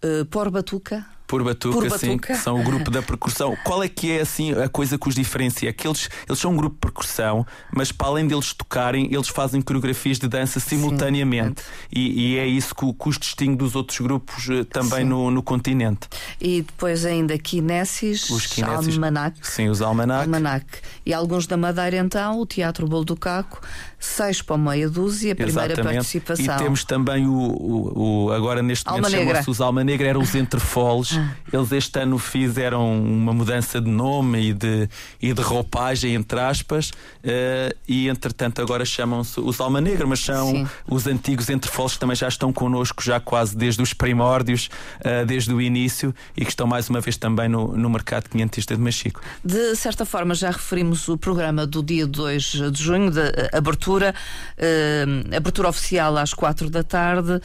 uh, 0.04 0.24
Porbatuca. 0.26 1.15
Por 1.26 1.42
Batuca, 1.42 1.74
Por 1.74 1.88
Batuca. 1.88 1.98
Sim, 1.98 2.18
que 2.18 2.34
são 2.36 2.60
o 2.60 2.62
grupo 2.62 2.90
da 2.90 3.02
percussão. 3.02 3.56
Qual 3.64 3.82
é 3.82 3.88
que 3.88 4.12
é 4.12 4.20
assim 4.20 4.52
a 4.52 4.68
coisa 4.68 4.96
que 4.96 5.08
os 5.08 5.14
diferencia? 5.14 5.72
Que 5.72 5.86
eles, 5.88 6.08
eles 6.28 6.38
são 6.38 6.52
um 6.52 6.56
grupo 6.56 6.74
de 6.74 6.80
percussão, 6.80 7.44
mas 7.74 7.90
para 7.90 8.08
além 8.08 8.26
deles 8.26 8.52
tocarem, 8.52 9.12
eles 9.12 9.28
fazem 9.28 9.60
coreografias 9.60 10.18
de 10.18 10.28
dança 10.28 10.60
simultaneamente. 10.60 11.62
E, 11.92 12.34
e, 12.34 12.38
é 12.38 12.46
isso 12.46 12.74
que, 12.74 12.92
que, 12.92 13.08
os 13.08 13.18
distingue 13.18 13.56
dos 13.56 13.74
outros 13.74 13.98
grupos 14.00 14.48
eh, 14.48 14.64
também 14.64 15.04
no, 15.04 15.30
no, 15.30 15.42
continente. 15.42 16.08
E 16.40 16.62
depois 16.62 17.04
ainda 17.04 17.36
Kinesis, 17.38 18.30
os 18.30 18.46
Kinesis 18.46 18.94
Almanac. 18.94 19.38
Sim, 19.42 19.68
os 19.68 19.82
Almanac. 19.82 20.24
Almanac. 20.24 20.66
E 21.04 21.12
alguns 21.12 21.46
da 21.46 21.56
Madeira, 21.56 21.96
então, 21.96 22.40
o 22.40 22.46
Teatro 22.46 22.86
Bolo 22.86 23.04
do 23.04 23.16
Caco, 23.16 23.60
seis 23.98 24.42
para 24.42 24.56
meia 24.56 24.88
dúzia, 24.88 25.32
a 25.32 25.36
primeira 25.36 25.72
Exatamente. 25.72 25.94
participação. 25.94 26.56
E 26.56 26.58
temos 26.58 26.84
também 26.84 27.26
o, 27.26 27.32
o, 27.32 28.26
o 28.26 28.32
agora 28.32 28.62
neste 28.62 28.88
momento 28.88 29.10
chama-se 29.10 29.50
os 29.50 29.60
Alma 29.60 29.82
Negra, 29.82 30.08
eram 30.08 30.20
os 30.20 30.34
Entrefoles. 30.36 31.15
Eles 31.52 31.72
este 31.72 32.00
ano 32.00 32.18
fizeram 32.18 33.00
uma 33.00 33.32
mudança 33.32 33.80
de 33.80 33.88
nome 33.88 34.50
e 34.50 34.52
de, 34.52 34.88
e 35.20 35.32
de 35.32 35.42
roupagem, 35.42 36.14
entre 36.14 36.40
aspas, 36.40 36.90
uh, 36.90 37.76
e 37.86 38.08
entretanto 38.08 38.60
agora 38.60 38.84
chamam-se 38.84 39.38
os 39.40 39.60
Alma 39.60 39.80
Negra, 39.80 40.06
mas 40.06 40.20
são 40.20 40.50
Sim. 40.50 40.68
os 40.88 41.06
antigos 41.06 41.48
Entrefoles 41.48 41.94
que 41.94 42.00
também 42.00 42.16
já 42.16 42.28
estão 42.28 42.52
connosco 42.52 43.02
já 43.02 43.20
quase 43.20 43.56
desde 43.56 43.82
os 43.82 43.92
primórdios, 43.92 44.68
uh, 45.00 45.24
desde 45.26 45.52
o 45.52 45.60
início, 45.60 46.14
e 46.36 46.44
que 46.44 46.50
estão 46.50 46.66
mais 46.66 46.88
uma 46.88 47.00
vez 47.00 47.16
também 47.16 47.48
no, 47.48 47.76
no 47.76 47.88
mercado 47.88 48.28
quinhentista 48.28 48.74
de 48.74 48.82
Machico. 48.82 49.20
De 49.44 49.74
certa 49.76 50.04
forma, 50.04 50.34
já 50.34 50.50
referimos 50.50 51.08
o 51.08 51.16
programa 51.16 51.66
do 51.66 51.82
dia 51.82 52.06
2 52.06 52.42
de 52.72 52.82
junho, 52.82 53.10
de 53.10 53.20
abertura, 53.52 54.14
uh, 54.58 55.36
abertura 55.36 55.68
oficial 55.68 56.16
às 56.16 56.34
quatro 56.34 56.68
da 56.68 56.82
tarde. 56.82 57.40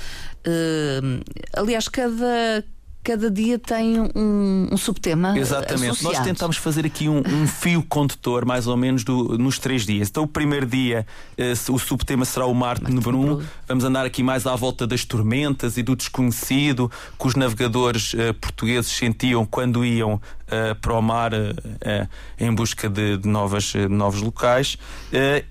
aliás, 1.55 1.87
cada 1.87 2.63
cada 3.03 3.29
dia 3.29 3.57
tem 3.57 3.99
um, 3.99 4.67
um 4.71 4.77
subtema. 4.77 5.37
Exatamente. 5.37 5.91
Associado. 5.91 6.15
Nós 6.15 6.23
tentamos 6.25 6.57
fazer 6.57 6.85
aqui 6.85 7.09
um, 7.09 7.19
um, 7.19 7.47
fio 7.47 7.83
condutor, 7.83 8.45
mais 8.45 8.67
ou 8.67 8.77
menos, 8.77 9.03
do, 9.03 9.37
nos 9.37 9.57
três 9.57 9.85
dias. 9.85 10.09
Então, 10.09 10.23
o 10.23 10.27
primeiro 10.27 10.65
dia, 10.65 11.05
eh, 11.37 11.53
o 11.69 11.79
subtema 11.79 12.25
será 12.25 12.45
o 12.45 12.53
Mar 12.53 12.79
de 12.79 12.91
Nebrum. 12.91 13.41
Vamos 13.67 13.83
andar 13.83 14.05
aqui 14.05 14.21
mais 14.21 14.45
à 14.45 14.55
volta 14.55 14.85
das 14.85 15.03
tormentas 15.05 15.77
e 15.77 15.83
do 15.83 15.95
desconhecido 15.95 16.91
que 17.19 17.27
os 17.27 17.35
navegadores 17.35 18.13
eh, 18.15 18.33
portugueses 18.33 18.91
sentiam 18.91 19.45
quando 19.45 19.83
iam 19.83 20.21
uh, 20.51 20.75
para 20.75 20.93
o 20.93 21.01
mar 21.01 21.33
uh, 21.33 22.07
em 22.37 22.53
busca 22.53 22.89
de, 22.89 23.17
de 23.17 23.27
novas, 23.27 23.73
uh, 23.73 23.89
novos 23.89 24.21
locais. 24.21 24.77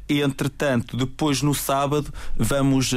e, 0.08 0.20
entretanto, 0.20 0.96
depois 0.96 1.42
no 1.42 1.54
sábado, 1.54 2.12
vamos, 2.36 2.92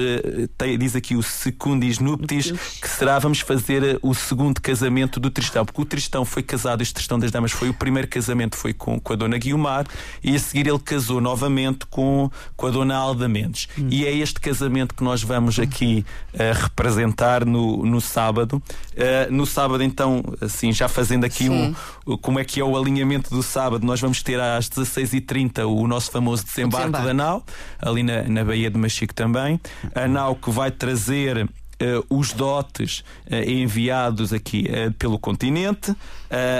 tem, 0.57 0.77
diz 0.77 0.95
aqui 0.95 1.15
o 1.15 1.23
Secundis 1.23 1.99
Nuptis, 1.99 2.51
que 2.81 2.89
será, 2.89 3.19
vamos 3.19 3.39
fazer 3.39 3.99
o 4.01 4.13
segundo 4.13 4.61
casamento 4.61 5.19
do 5.19 5.29
Tristão, 5.29 5.65
porque 5.65 5.81
o 5.81 5.85
Tristão 5.85 6.25
foi 6.25 6.41
casado, 6.41 6.81
este 6.81 6.93
Tristão 6.93 7.19
das 7.19 7.31
Damas 7.31 7.51
foi 7.51 7.69
o 7.69 7.73
primeiro 7.73 8.07
casamento, 8.07 8.55
foi 8.55 8.73
com, 8.73 8.99
com 8.99 9.13
a 9.13 9.15
Dona 9.15 9.37
Guiomar, 9.37 9.85
e 10.23 10.35
a 10.35 10.39
seguir 10.39 10.67
ele 10.67 10.79
casou 10.79 11.21
novamente 11.21 11.85
com, 11.85 12.31
com 12.55 12.67
a 12.67 12.71
Dona 12.71 12.95
Alda 12.95 13.27
Mendes. 13.27 13.67
Hum. 13.77 13.87
E 13.89 14.05
é 14.05 14.15
este 14.15 14.39
casamento 14.39 14.95
que 14.95 15.03
nós 15.03 15.21
vamos 15.21 15.59
aqui 15.59 16.05
representar 16.61 17.45
no, 17.45 17.85
no 17.85 18.01
sábado. 18.01 18.61
no 19.29 19.45
sábado, 19.45 19.83
então, 19.83 20.23
assim, 20.41 20.71
já 20.71 20.87
fazendo 20.87 21.25
aqui 21.25 21.49
um, 21.49 21.73
como 22.21 22.39
é 22.39 22.43
que 22.43 22.59
é 22.59 22.63
o 22.63 22.77
alinhamento 22.77 23.29
do 23.29 23.41
sábado. 23.43 23.85
Nós 23.85 23.99
vamos 23.99 24.21
ter 24.21 24.39
às 24.39 24.69
16h30 24.69 25.65
o 25.67 25.87
nosso 25.87 26.11
famoso 26.11 26.45
desembarque, 26.45 26.91
desembarque. 26.91 27.07
da 27.07 27.13
nau, 27.13 27.43
ali 27.79 28.03
na, 28.03 28.23
na 28.23 28.43
Baía 28.43 28.69
de 28.69 28.77
Machico 28.77 29.13
também. 29.13 29.59
A 29.93 30.07
nau 30.07 30.35
que 30.35 30.51
vai 30.51 30.71
trazer 30.71 31.47
os 32.09 32.33
dotes 32.33 33.03
uh, 33.29 33.35
enviados 33.47 34.33
aqui 34.33 34.67
uh, 34.69 34.91
pelo 34.93 35.17
continente 35.19 35.95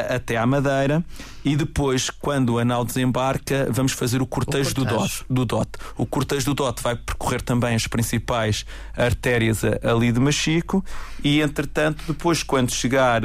até 0.08 0.38
à 0.38 0.46
Madeira. 0.46 1.04
E 1.44 1.56
depois, 1.56 2.08
quando 2.08 2.60
a 2.60 2.64
nau 2.64 2.86
desembarca, 2.86 3.68
vamos 3.72 3.92
fazer 3.92 4.22
o 4.22 4.26
cortejo, 4.28 4.70
o 4.70 4.76
cortejo. 4.76 5.26
Do, 5.28 5.46
dote, 5.46 5.68
do 5.72 5.82
O 5.98 6.06
cortejo 6.06 6.46
do 6.46 6.54
dote 6.54 6.84
vai 6.84 6.96
percorrer 6.96 7.42
também 7.42 7.74
as 7.74 7.88
principais 7.88 8.68
artérias 8.96 9.64
ali 9.82 10.12
de 10.12 10.20
Machico. 10.20 10.86
E, 11.24 11.42
entretanto, 11.42 12.04
depois, 12.08 12.44
quando 12.44 12.72
chegar 12.72 13.24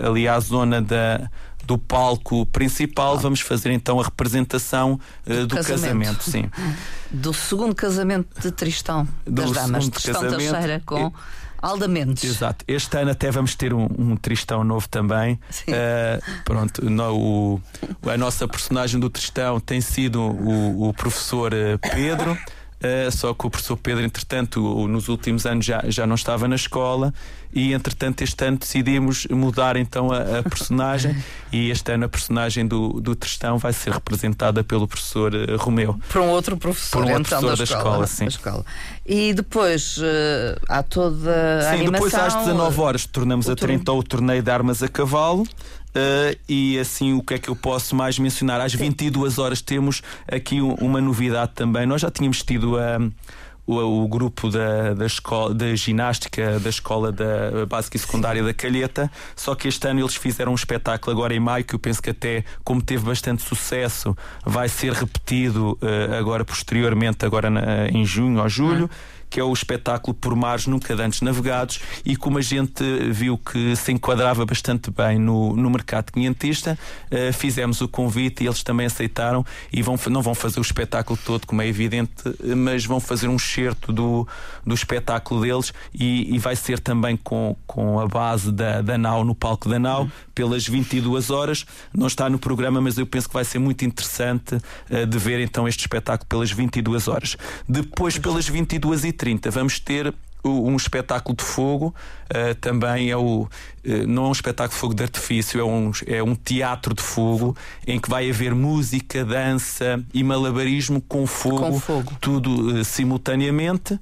ali 0.00 0.28
à 0.28 0.38
zona 0.38 0.80
da 0.80 1.28
do 1.72 1.78
palco 1.78 2.44
principal, 2.46 3.18
vamos 3.18 3.40
fazer 3.40 3.70
então 3.70 3.98
a 3.98 4.04
representação 4.04 5.00
uh, 5.26 5.46
do, 5.46 5.56
casamento. 5.56 6.18
casamento. 6.18 6.30
sim. 6.30 6.50
Do 7.10 7.34
segundo 7.34 7.74
casamento 7.74 8.40
de 8.40 8.50
Tristão 8.50 9.06
das 9.26 9.44
do 9.44 9.52
Damas, 9.52 9.86
Tristão 9.90 10.30
Teixeira 10.30 10.82
com 10.86 11.12
Alda 11.60 11.86
Mendes. 11.86 12.24
Exato. 12.24 12.64
Este 12.66 12.96
ano 12.96 13.10
até 13.10 13.30
vamos 13.30 13.54
ter 13.54 13.74
um, 13.74 13.86
um 13.98 14.16
Tristão 14.16 14.64
novo 14.64 14.88
também. 14.88 15.34
Uh, 15.68 16.42
pronto, 16.42 16.82
no, 16.88 17.14
o, 17.14 17.60
a 18.10 18.16
nossa 18.16 18.48
personagem 18.48 18.98
do 18.98 19.10
Tristão 19.10 19.60
tem 19.60 19.82
sido 19.82 20.22
o, 20.22 20.88
o 20.88 20.94
professor 20.94 21.52
eh, 21.52 21.76
Pedro. 21.76 22.36
Uh, 22.82 23.10
só 23.12 23.32
que 23.32 23.46
o 23.46 23.50
professor 23.50 23.76
Pedro, 23.76 24.04
entretanto, 24.04 24.60
nos 24.88 25.08
últimos 25.08 25.46
anos 25.46 25.64
já, 25.64 25.84
já 25.86 26.04
não 26.04 26.16
estava 26.16 26.48
na 26.48 26.56
escola 26.56 27.14
e, 27.54 27.72
entretanto, 27.72 28.22
este 28.22 28.44
ano 28.44 28.56
decidimos 28.56 29.26
mudar 29.30 29.76
então 29.76 30.10
a, 30.10 30.40
a 30.40 30.42
personagem 30.42 31.14
e 31.52 31.70
este 31.70 31.92
ano 31.92 32.06
a 32.06 32.08
personagem 32.08 32.66
do, 32.66 33.00
do 33.00 33.14
Tristão 33.14 33.58
vai 33.58 33.72
ser 33.72 33.92
representada 33.92 34.64
pelo 34.64 34.88
professor 34.88 35.32
uh, 35.32 35.56
Romeu. 35.58 36.00
Por 36.08 36.22
um 36.22 36.28
outro 36.30 36.56
professor, 36.56 37.02
Por 37.02 37.04
um 37.04 37.20
então, 37.20 37.40
professor 37.40 37.50
da, 37.50 37.54
da, 37.56 37.64
escola, 37.64 38.06
sim. 38.06 38.24
da 38.24 38.30
escola. 38.30 38.66
E 39.06 39.34
depois 39.34 39.98
uh, 39.98 40.02
há 40.68 40.82
toda 40.82 41.58
a 41.58 41.62
Sim, 41.62 41.82
animação, 41.82 41.92
depois 41.92 42.14
às 42.14 42.34
19 42.36 42.80
horas 42.80 43.06
tornamos 43.06 43.48
a 43.48 43.54
ter 43.54 43.70
então 43.70 43.98
o 43.98 44.02
torneio 44.02 44.42
de 44.42 44.50
armas 44.50 44.82
a 44.82 44.88
cavalo. 44.88 45.46
Uh, 45.94 46.38
e 46.48 46.78
assim, 46.78 47.12
o 47.12 47.22
que 47.22 47.34
é 47.34 47.38
que 47.38 47.48
eu 47.48 47.56
posso 47.56 47.94
mais 47.94 48.18
mencionar? 48.18 48.60
Às 48.60 48.74
22 48.74 49.38
horas 49.38 49.60
temos 49.60 50.02
aqui 50.26 50.60
uma 50.60 51.00
novidade 51.00 51.52
também. 51.54 51.86
Nós 51.86 52.00
já 52.00 52.10
tínhamos 52.10 52.42
tido 52.42 52.78
a. 52.78 52.98
Uh, 52.98 53.12
o, 53.66 54.04
o, 54.04 54.08
grupo 54.08 54.50
da, 54.50 54.94
da, 54.94 55.06
escola, 55.06 55.54
da 55.54 55.74
ginástica 55.74 56.58
da 56.58 56.68
escola 56.68 57.12
da 57.12 57.64
básica 57.68 57.96
e 57.96 58.00
secundária 58.00 58.42
da 58.42 58.52
Calheta, 58.52 59.10
só 59.36 59.54
que 59.54 59.68
este 59.68 59.86
ano 59.86 60.00
eles 60.00 60.16
fizeram 60.16 60.52
um 60.52 60.54
espetáculo 60.54 61.12
agora 61.16 61.34
em 61.34 61.40
maio 61.40 61.64
que 61.64 61.74
eu 61.74 61.78
penso 61.78 62.02
que 62.02 62.10
até, 62.10 62.44
como 62.64 62.82
teve 62.82 63.04
bastante 63.04 63.42
sucesso, 63.42 64.16
vai 64.44 64.68
ser 64.68 64.92
repetido 64.92 65.78
uh, 65.80 66.14
agora 66.18 66.44
posteriormente, 66.44 67.24
agora 67.24 67.48
na, 67.48 67.88
em 67.88 68.04
junho 68.04 68.40
ou 68.40 68.48
julho. 68.48 68.82
Uhum 68.82 69.21
que 69.32 69.40
é 69.40 69.44
o 69.44 69.52
espetáculo 69.52 70.14
Por 70.14 70.36
Mares 70.36 70.66
Nunca 70.66 70.94
Dantes 70.94 71.22
Navegados, 71.22 71.80
e 72.04 72.16
como 72.16 72.36
a 72.36 72.42
gente 72.42 72.84
viu 73.10 73.38
que 73.38 73.74
se 73.74 73.90
enquadrava 73.90 74.44
bastante 74.44 74.90
bem 74.90 75.18
no, 75.18 75.56
no 75.56 75.70
mercado 75.70 76.12
quinhentista, 76.12 76.78
uh, 77.10 77.32
fizemos 77.32 77.80
o 77.80 77.88
convite 77.88 78.44
e 78.44 78.46
eles 78.46 78.62
também 78.62 78.84
aceitaram 78.84 79.42
e 79.72 79.80
vão, 79.80 79.98
não 80.10 80.20
vão 80.20 80.34
fazer 80.34 80.58
o 80.58 80.62
espetáculo 80.62 81.18
todo, 81.24 81.46
como 81.46 81.62
é 81.62 81.66
evidente, 81.66 82.12
mas 82.54 82.84
vão 82.84 83.00
fazer 83.00 83.26
um 83.28 83.36
excerto 83.36 83.90
do, 83.90 84.28
do 84.66 84.74
espetáculo 84.74 85.40
deles 85.40 85.72
e, 85.94 86.34
e 86.34 86.38
vai 86.38 86.54
ser 86.54 86.78
também 86.78 87.16
com, 87.16 87.56
com 87.66 88.00
a 88.00 88.06
base 88.06 88.52
da, 88.52 88.82
da 88.82 88.98
nau, 88.98 89.24
no 89.24 89.34
palco 89.34 89.66
da 89.66 89.78
nau, 89.78 90.10
pelas 90.34 90.68
22 90.68 91.30
horas. 91.30 91.64
Não 91.94 92.06
está 92.06 92.28
no 92.28 92.38
programa, 92.38 92.82
mas 92.82 92.98
eu 92.98 93.06
penso 93.06 93.28
que 93.28 93.34
vai 93.34 93.46
ser 93.46 93.58
muito 93.58 93.82
interessante 93.82 94.56
uh, 94.56 95.06
de 95.06 95.18
ver 95.18 95.40
então 95.40 95.66
este 95.66 95.80
espetáculo 95.80 96.28
pelas 96.28 96.50
22 96.50 97.08
horas. 97.08 97.38
Depois, 97.66 98.18
pelas 98.18 98.46
22 98.46 99.04
e 99.04 99.12
30 99.22 99.50
vamos 99.52 99.78
ter 99.78 100.12
um 100.44 100.76
espetáculo 100.76 101.36
de 101.36 101.44
fogo, 101.44 101.94
uh, 102.30 102.54
também 102.56 103.10
é 103.10 103.16
o. 103.16 103.48
Uh, 103.84 104.06
não 104.06 104.26
é 104.26 104.28
um 104.28 104.32
espetáculo 104.32 104.74
de 104.74 104.80
fogo 104.80 104.94
de 104.94 105.02
artifício, 105.02 105.60
é 105.60 105.64
um, 105.64 105.90
é 106.06 106.22
um 106.22 106.34
teatro 106.34 106.94
de 106.94 107.02
fogo 107.02 107.56
em 107.86 107.98
que 107.98 108.08
vai 108.08 108.28
haver 108.30 108.54
música, 108.54 109.24
dança 109.24 110.02
e 110.12 110.22
malabarismo 110.22 111.00
com 111.00 111.26
fogo, 111.26 111.58
com 111.58 111.80
fogo. 111.80 112.12
tudo 112.20 112.80
uh, 112.80 112.84
simultaneamente. 112.84 113.98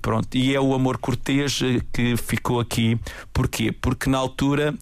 pronto, 0.00 0.34
e 0.34 0.54
é 0.54 0.60
o 0.60 0.72
amor 0.72 0.96
cortês 0.98 1.60
que 1.92 2.16
ficou 2.16 2.60
aqui. 2.60 2.98
Porquê? 3.32 3.70
Porque 3.72 4.08
na 4.08 4.16
altura, 4.16 4.74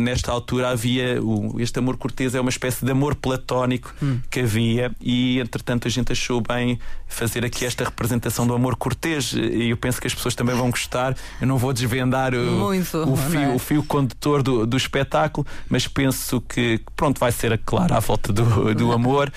nesta 0.00 0.30
altura, 0.30 0.70
havia. 0.70 1.22
O, 1.22 1.58
este 1.58 1.78
amor 1.78 1.96
cortês 1.96 2.34
é 2.34 2.40
uma 2.40 2.50
espécie 2.50 2.84
de 2.84 2.90
amor 2.90 3.14
platónico 3.14 3.94
hum. 4.02 4.20
que 4.30 4.40
havia, 4.40 4.90
e 5.00 5.38
entretanto 5.40 5.88
a 5.88 5.90
gente 5.90 6.12
achou 6.12 6.42
bem 6.42 6.78
fazer 7.06 7.44
aqui 7.44 7.64
esta 7.64 7.84
representação 7.84 8.46
do 8.46 8.54
amor 8.54 8.76
cortês 8.76 9.34
e 9.52 9.70
eu 9.70 9.76
penso 9.76 10.00
que 10.00 10.06
as 10.06 10.14
pessoas 10.14 10.34
também 10.34 10.54
vão 10.54 10.70
gostar. 10.70 11.16
Eu 11.40 11.46
não 11.46 11.58
vou 11.58 11.72
desvendar 11.72 12.34
o, 12.34 12.38
Muito, 12.38 12.98
o, 12.98 13.16
fio, 13.16 13.40
é? 13.40 13.54
o 13.54 13.58
fio 13.58 13.82
condutor 13.82 14.42
do, 14.42 14.66
do 14.66 14.76
espetáculo, 14.76 15.46
mas 15.68 15.86
penso 15.86 16.40
que 16.40 16.80
pronto, 16.94 17.18
vai 17.18 17.32
ser 17.32 17.58
claro 17.64 17.94
à 17.94 18.00
volta 18.00 18.32
do, 18.32 18.74
do 18.74 18.92
amor. 18.92 19.32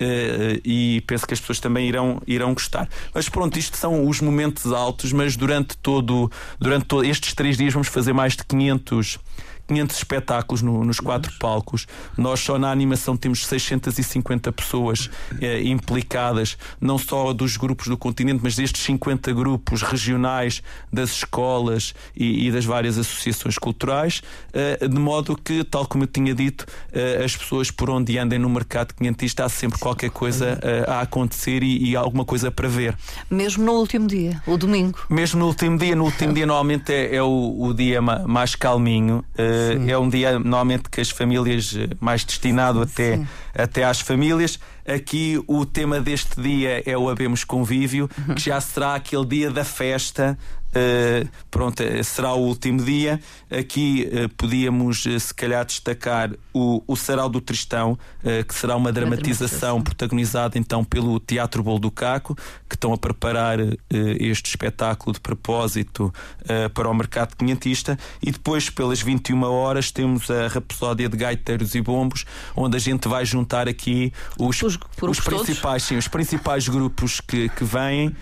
Uh, 0.00 0.58
e 0.64 1.00
penso 1.06 1.24
que 1.24 1.32
as 1.32 1.38
pessoas 1.38 1.60
também 1.60 1.86
irão, 1.86 2.20
irão 2.26 2.52
gostar. 2.54 2.88
Mas 3.14 3.28
pronto, 3.28 3.56
isto 3.56 3.76
são 3.76 4.08
os 4.08 4.20
momentos 4.20 4.72
altos, 4.72 5.12
mas 5.12 5.36
durante 5.36 5.76
todo, 5.76 6.30
durante 6.58 6.86
todo 6.86 7.04
estes 7.04 7.34
três 7.34 7.56
dias 7.56 7.72
vamos 7.72 7.86
fazer 7.86 8.12
mais 8.12 8.34
de 8.34 8.44
500 8.44 9.20
500 9.72 9.96
espetáculos 9.96 10.62
no, 10.62 10.84
nos 10.84 11.00
quatro 11.00 11.32
palcos. 11.38 11.86
Nós 12.16 12.40
só 12.40 12.58
na 12.58 12.70
animação 12.70 13.16
temos 13.16 13.46
650 13.46 14.52
pessoas 14.52 15.10
eh, 15.40 15.62
implicadas, 15.62 16.58
não 16.80 16.98
só 16.98 17.32
dos 17.32 17.56
grupos 17.56 17.88
do 17.88 17.96
continente, 17.96 18.40
mas 18.42 18.56
destes 18.56 18.82
50 18.82 19.32
grupos 19.32 19.82
regionais 19.82 20.62
das 20.92 21.10
escolas 21.10 21.94
e, 22.14 22.48
e 22.48 22.52
das 22.52 22.64
várias 22.64 22.98
associações 22.98 23.58
culturais, 23.58 24.22
eh, 24.52 24.86
de 24.86 24.98
modo 24.98 25.36
que, 25.36 25.64
tal 25.64 25.86
como 25.86 26.04
eu 26.04 26.08
tinha 26.08 26.34
dito, 26.34 26.66
eh, 26.92 27.22
as 27.24 27.36
pessoas 27.36 27.70
por 27.70 27.88
onde 27.90 28.18
andem 28.18 28.38
no 28.38 28.48
mercado 28.48 28.94
quinhentista 28.94 29.44
há 29.44 29.48
sempre 29.48 29.78
qualquer 29.78 30.10
coisa 30.10 30.58
eh, 30.62 30.84
a 30.86 31.00
acontecer 31.00 31.62
e, 31.62 31.90
e, 31.90 31.96
alguma 31.96 32.24
coisa 32.24 32.50
para 32.50 32.68
ver. 32.68 32.96
Mesmo 33.30 33.64
no 33.64 33.72
último 33.72 34.06
dia, 34.06 34.42
o 34.46 34.56
domingo. 34.56 34.98
Mesmo 35.08 35.40
no 35.40 35.46
último 35.46 35.78
dia, 35.78 35.96
no 35.96 36.04
último 36.04 36.32
dia 36.32 36.46
normalmente 36.46 36.92
é, 36.92 37.16
é 37.16 37.22
o, 37.22 37.56
o, 37.58 37.74
dia 37.74 38.02
mais 38.02 38.54
calminho. 38.54 39.24
É 39.88 39.98
um 39.98 40.08
dia 40.08 40.38
normalmente 40.38 40.88
que 40.90 41.00
as 41.00 41.10
famílias 41.10 41.74
eh, 41.76 41.88
mais 42.00 42.24
destinado 42.24 42.82
até, 42.82 43.20
até 43.54 43.84
às 43.84 44.00
famílias. 44.00 44.58
Aqui 44.86 45.42
o 45.46 45.64
tema 45.64 46.00
deste 46.00 46.40
dia 46.40 46.82
é 46.84 46.96
o 46.96 47.08
Habemos 47.08 47.44
Convívio, 47.44 48.10
uhum. 48.28 48.34
que 48.34 48.42
já 48.42 48.60
será 48.60 48.94
aquele 48.94 49.24
dia 49.24 49.50
da 49.50 49.64
festa 49.64 50.36
Uh, 50.72 51.28
pronto, 51.50 51.82
eh, 51.82 52.02
será 52.02 52.32
o 52.32 52.40
último 52.40 52.82
dia. 52.82 53.20
Aqui 53.50 54.08
uh, 54.10 54.28
podíamos, 54.30 55.04
uh, 55.04 55.20
se 55.20 55.34
calhar, 55.34 55.66
destacar 55.66 56.30
o, 56.52 56.82
o 56.86 56.96
Sarau 56.96 57.28
do 57.28 57.40
Tristão, 57.40 57.98
que 58.46 58.54
será 58.54 58.76
uma 58.76 58.92
dramatização, 58.92 59.22
dramatização 59.22 59.82
protagonizada 59.82 60.58
então 60.58 60.84
pelo 60.84 61.18
Teatro 61.18 61.62
Bolo 61.62 61.78
do 61.78 61.90
Caco, 61.90 62.36
que 62.68 62.74
estão 62.74 62.92
a 62.92 62.98
preparar 62.98 63.58
este 63.90 64.50
espetáculo 64.50 65.14
de 65.14 65.20
propósito 65.20 66.12
para 66.74 66.88
o 66.88 66.94
mercado 66.94 67.34
quinhentista. 67.36 67.98
E 68.22 68.30
depois, 68.30 68.68
pelas 68.68 69.00
21 69.00 69.42
horas, 69.44 69.90
temos 69.90 70.30
a 70.30 70.46
Rapsódia 70.48 71.08
de 71.08 71.16
Gaiteiros 71.16 71.74
e 71.74 71.80
Bombos, 71.80 72.24
onde 72.54 72.76
a 72.76 72.80
gente 72.80 73.08
vai 73.08 73.24
juntar 73.24 73.66
aqui 73.66 74.12
os, 74.38 74.62
os, 74.62 74.78
os 75.00 75.20
principais, 75.20 75.82
sim, 75.82 75.96
os 75.96 76.06
principais 76.06 76.68
grupos 76.68 77.20
que, 77.20 77.48
que 77.48 77.64
vêm, 77.64 78.14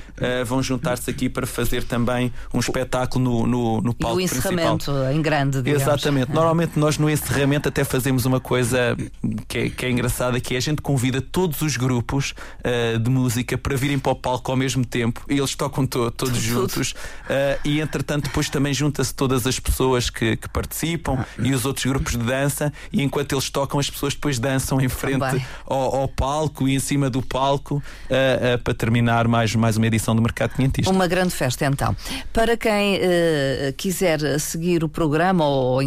vão 0.46 0.62
juntar-se 0.62 1.10
aqui 1.10 1.28
para 1.28 1.46
fazer 1.46 1.84
também 1.84 2.32
um 2.52 2.58
espetáculo 2.58 3.24
no, 3.24 3.46
no, 3.46 3.80
no 3.80 3.94
palco 3.94 4.20
e 4.20 4.22
o 4.22 4.24
encerramento 4.24 4.86
principal. 4.86 5.12
em 5.12 5.22
grande, 5.22 5.62
digamos. 5.62 5.82
Exatamente. 5.82 6.32
Normalmente 6.32 6.78
nós 6.78 6.98
no 6.98 7.08
encerramento 7.08 7.68
até 7.68 7.84
fazemos 7.84 8.24
uma 8.24 8.40
coisa 8.40 8.96
que 9.48 9.58
é, 9.58 9.70
que 9.70 9.86
é 9.86 9.90
engraçada, 9.90 10.40
que 10.40 10.54
é 10.54 10.58
a 10.58 10.60
gente 10.60 10.82
convida 10.82 11.20
todos 11.20 11.62
os 11.62 11.76
grupos 11.76 12.34
uh, 12.58 12.98
de 12.98 13.10
música 13.10 13.56
para 13.56 13.76
virem 13.76 13.98
para 13.98 14.12
o 14.12 14.14
palco 14.14 14.50
ao 14.50 14.56
mesmo 14.56 14.84
tempo 14.84 15.24
e 15.28 15.38
eles 15.38 15.54
tocam 15.54 15.86
to 15.86 16.10
todos 16.10 16.38
juntos 16.38 16.92
uh, 16.92 17.60
e 17.64 17.80
entretanto 17.80 18.24
depois 18.24 18.48
também 18.48 18.74
junta-se 18.74 19.14
todas 19.14 19.46
as 19.46 19.58
pessoas 19.58 20.10
que, 20.10 20.36
que 20.36 20.48
participam 20.48 21.18
ah. 21.18 21.26
e 21.38 21.52
os 21.52 21.64
outros 21.64 21.86
grupos 21.86 22.12
de 22.12 22.24
dança 22.24 22.72
e 22.92 23.02
enquanto 23.02 23.32
eles 23.32 23.48
tocam 23.50 23.78
as 23.78 23.88
pessoas 23.88 24.14
depois 24.14 24.38
dançam 24.38 24.80
em 24.80 24.88
frente 24.88 25.44
ao, 25.66 25.96
ao, 25.96 26.08
palco 26.08 26.68
e 26.68 26.74
em 26.74 26.78
cima 26.78 27.08
do 27.08 27.22
palco 27.22 27.76
uh, 27.76 28.58
para 28.62 28.74
terminar 28.74 29.26
mais, 29.28 29.54
mais 29.54 29.76
uma 29.76 29.86
edição 29.86 30.14
do 30.14 30.22
Mercado 30.22 30.54
Quinhentista. 30.54 30.92
Uma 30.92 31.06
grande 31.06 31.34
festa 31.34 31.64
então. 31.64 31.94
Para 32.32 32.56
quem 32.56 32.96
uh, 32.96 33.72
quiser 33.76 34.38
seguir 34.38 34.84
o 34.84 34.88
programa 34.88 35.44
ou 35.44 35.80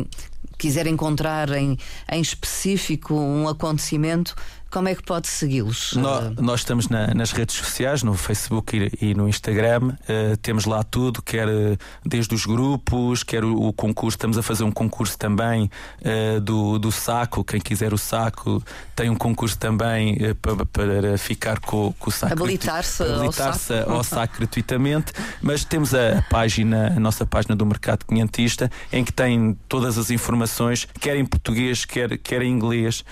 quiser 0.58 0.88
encontrar 0.88 1.50
em, 1.52 1.78
em 2.12 2.22
específico 2.22 3.14
um 3.14 3.48
acontecimento, 3.48 4.36
como 4.74 4.88
é 4.88 4.96
que 4.96 5.04
pode 5.04 5.28
segui-los? 5.28 5.94
Nós, 5.94 6.36
nós, 6.38 6.60
estamos 6.62 6.90
na, 6.90 7.14
nas 7.14 7.32
redes 7.32 7.56
sociais, 7.56 8.02
no 8.02 8.16
Facebook 8.16 8.76
e, 8.76 9.12
e 9.12 9.14
no 9.14 9.30
Instagram. 9.30 9.90
Uh, 10.02 10.36
temos 10.42 10.66
lá 10.66 10.82
tudo, 10.82 11.22
quer 11.22 11.48
uh, 11.48 11.78
desde 12.04 12.34
os 12.34 12.44
grupos, 12.44 13.22
quer 13.22 13.46
o, 13.46 13.68
o, 13.68 13.72
concurso. 13.72 14.16
Estamos 14.16 14.36
a 14.36 14.42
fazer 14.42 14.64
um 14.64 14.72
concurso 14.72 15.16
também 15.16 15.70
uh, 16.02 16.42
do, 16.42 16.80
do 16.80 16.92
saco. 16.92 17.44
Quem 17.44 17.62
quiser 17.62 17.94
o 17.94 18.00
saco 18.00 18.64
tem 18.96 19.12
um 19.12 19.16
concurso 19.16 19.60
também 19.60 20.18
para, 20.42 20.66
para 20.66 21.18
ficar 21.20 21.60
com, 21.60 21.94
com 22.00 22.10
o 22.10 22.12
saco. 22.12 22.34
Habilitar-se 22.34 23.04
habilitar 23.04 23.50
ao, 23.50 23.54
saco. 23.54 23.92
ao 23.92 24.04
saco 24.04 24.38
gratuitamente. 24.38 25.14
Mas 25.40 25.64
temos 25.64 25.94
a 25.94 26.26
página, 26.32 26.88
a 26.88 27.00
nossa 27.00 27.28
página 27.28 27.56
do 27.56 27.64
Mercado 27.64 28.06
Quinhentista, 28.06 28.72
em 28.92 29.04
que 29.04 29.14
tem 29.14 29.56
todas 29.70 30.00
as 30.00 30.10
informações, 30.10 30.88
quer 31.00 31.16
em 31.16 31.26
português, 31.26 31.86
quer, 31.86 32.18
quer 32.18 32.42
em 32.42 32.52
inglês, 32.52 33.06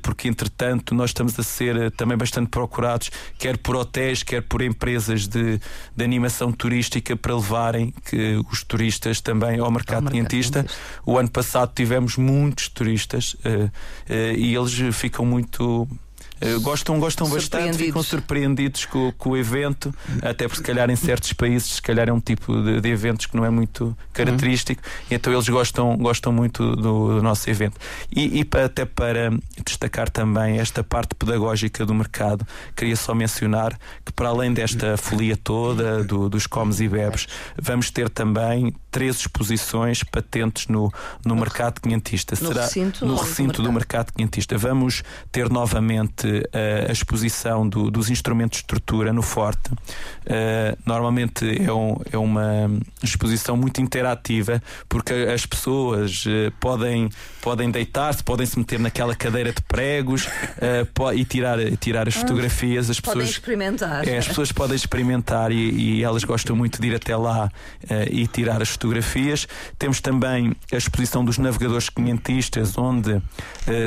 porque 0.00 0.26
entretanto 0.26 1.01
nós 1.02 1.10
estamos 1.10 1.38
a 1.38 1.42
ser 1.42 1.76
eh, 1.76 1.90
também 1.90 2.16
bastante 2.16 2.48
procurados, 2.48 3.10
quer 3.36 3.58
por 3.58 3.76
hotéis, 3.76 4.22
quer 4.22 4.42
por 4.42 4.62
empresas 4.62 5.26
de, 5.26 5.60
de 5.94 6.04
animação 6.04 6.52
turística 6.52 7.16
para 7.16 7.34
levarem 7.34 7.92
que 8.04 8.40
os 8.50 8.62
turistas 8.62 9.20
também 9.20 9.58
ao 9.58 9.70
mercado 9.70 10.08
clientista. 10.08 10.64
O 11.04 11.18
ano 11.18 11.30
passado 11.30 11.72
tivemos 11.74 12.16
muitos 12.16 12.68
turistas 12.68 13.34
uh, 13.34 13.64
uh, 13.64 13.70
e 14.36 14.54
eles 14.54 14.72
ficam 14.96 15.24
muito 15.24 15.88
gostam, 16.62 16.98
gostam 16.98 17.28
bastante, 17.28 17.78
ficam 17.78 18.02
surpreendidos 18.02 18.84
com, 18.84 19.12
com, 19.12 19.30
o 19.30 19.36
evento, 19.36 19.94
até 20.22 20.46
porque 20.46 20.56
se 20.56 20.62
calhar 20.62 20.90
em 20.90 20.96
certos 20.96 21.32
países 21.32 21.74
se 21.74 21.82
calhar 21.82 22.08
é 22.08 22.12
um 22.12 22.20
tipo 22.20 22.60
de, 22.62 22.80
de 22.80 22.88
eventos 22.88 23.26
que 23.26 23.36
não 23.36 23.44
é 23.44 23.50
muito 23.50 23.96
característico, 24.12 24.82
uhum. 24.84 25.06
então 25.10 25.32
eles 25.32 25.48
gostam, 25.48 25.96
gostam 25.96 26.32
muito 26.32 26.76
do, 26.76 27.14
do 27.14 27.22
nosso 27.22 27.48
evento. 27.48 27.78
E, 28.14 28.40
e 28.40 28.44
para, 28.44 28.66
até 28.66 28.84
para 28.84 29.30
destacar 29.64 30.10
também 30.10 30.58
esta 30.58 30.84
parte 30.84 31.14
pedagógica 31.14 31.86
do 31.86 31.94
mercado, 31.94 32.46
queria 32.76 32.96
só 32.96 33.14
mencionar 33.14 33.78
que 34.04 34.12
para 34.12 34.28
além 34.28 34.52
desta 34.52 34.96
folia 34.96 35.36
toda 35.36 36.04
do, 36.04 36.28
dos 36.28 36.46
comes 36.46 36.80
e 36.80 36.88
bebes, 36.88 37.26
vamos 37.60 37.90
ter 37.90 38.08
também 38.08 38.74
três 38.90 39.16
exposições 39.16 40.04
patentes 40.04 40.66
no, 40.66 40.92
no, 41.24 41.34
no 41.34 41.36
mercado 41.36 41.80
quinhentista. 41.80 42.36
No 42.40 42.48
Será 42.48 42.62
recinto, 42.62 43.06
no 43.06 43.16
recinto 43.16 43.62
do 43.62 43.72
mercado. 43.72 43.74
mercado 43.74 44.12
quinhentista. 44.12 44.58
Vamos 44.58 45.02
ter 45.30 45.48
novamente 45.48 46.26
uh, 46.38 46.88
a 46.88 46.92
exposição 46.92 47.68
do, 47.68 47.90
dos 47.90 48.10
instrumentos 48.10 48.58
de 48.58 48.62
estrutura 48.64 49.12
no 49.12 49.22
Forte. 49.22 49.70
Uh, 49.72 50.78
normalmente 50.86 51.62
é, 51.62 51.72
um, 51.72 51.96
é, 52.12 52.16
uma 52.16 52.70
exposição 53.02 53.56
muito 53.56 53.80
interativa 53.80 54.62
porque 54.88 55.12
as 55.12 55.44
pessoas 55.44 56.24
uh, 56.26 56.52
podem, 56.60 57.10
podem 57.40 57.70
deitar-se, 57.70 58.22
podem 58.22 58.46
se 58.46 58.58
meter 58.58 58.78
naquela 58.78 59.14
cadeira 59.14 59.52
de 59.52 59.60
pregos 59.62 60.28
e 61.14 61.24
tirar, 61.24 61.58
tirar 61.76 62.08
as 62.08 62.16
ah, 62.16 62.20
fotografias. 62.20 62.88
As 62.88 63.00
podem 63.00 63.20
pessoas, 63.20 63.36
experimentar. 63.36 64.08
É, 64.08 64.18
as 64.18 64.28
pessoas 64.28 64.52
podem 64.52 64.76
experimentar 64.76 65.50
e, 65.50 65.98
e, 65.98 66.04
elas 66.04 66.24
gostam 66.24 66.54
muito 66.54 66.80
de 66.80 66.88
ir 66.88 66.94
até 66.94 67.16
lá 67.16 67.50
e 68.10 68.26
tirar 68.26 68.62
as 68.62 68.70
fotografias. 68.70 69.46
Temos 69.78 70.00
também 70.00 70.54
a 70.72 70.76
exposição 70.76 71.24
dos 71.24 71.38
navegadores 71.38 71.88
quinhentistas, 71.88 72.76
onde 72.76 73.20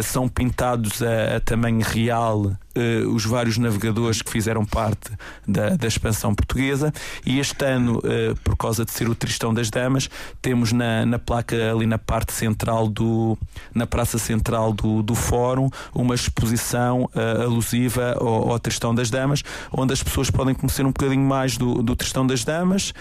são 0.04 0.28
pintados 0.28 1.02
a, 1.02 1.38
a 1.38 1.40
tamanho 1.40 1.82
real 1.82 2.25
bağlı. 2.26 2.58
Uh, 2.76 3.10
os 3.14 3.26
vários 3.26 3.58
navegadores 3.58 4.22
que 4.22 4.32
fizeram 4.32 4.66
parte 4.66 5.12
da, 5.48 5.70
da 5.70 5.88
expansão 5.88 6.34
portuguesa. 6.34 6.94
E 7.26 7.40
este 7.40 7.64
ano, 7.66 8.00
uh, 8.00 8.36
por 8.44 8.56
causa 8.58 8.86
de 8.86 8.92
ser 8.92 9.10
o 9.10 9.16
Tristão 9.16 9.54
das 9.54 9.70
Damas, 9.70 10.10
temos 10.42 10.72
na, 10.72 11.06
na 11.06 11.20
placa 11.20 11.72
ali 11.72 11.86
na 11.86 11.98
parte 11.98 12.34
central 12.34 12.88
do 12.88 13.38
na 13.74 13.88
praça 13.88 14.18
central 14.18 14.74
do, 14.74 15.02
do 15.02 15.16
fórum 15.16 15.70
uma 15.94 16.16
exposição 16.16 17.10
uh, 17.16 17.42
alusiva 17.44 18.16
ao, 18.20 18.52
ao, 18.52 18.60
Tristão 18.60 18.96
das 18.96 19.10
Damas, 19.10 19.44
onde 19.72 19.94
as 19.94 20.02
pessoas 20.02 20.32
podem 20.32 20.56
conhecer 20.56 20.84
um 20.86 20.92
bocadinho 20.92 21.22
mais 21.22 21.58
do, 21.58 21.84
do 21.84 21.96
Tristão 21.96 22.26
das 22.26 22.44
Damas, 22.44 22.94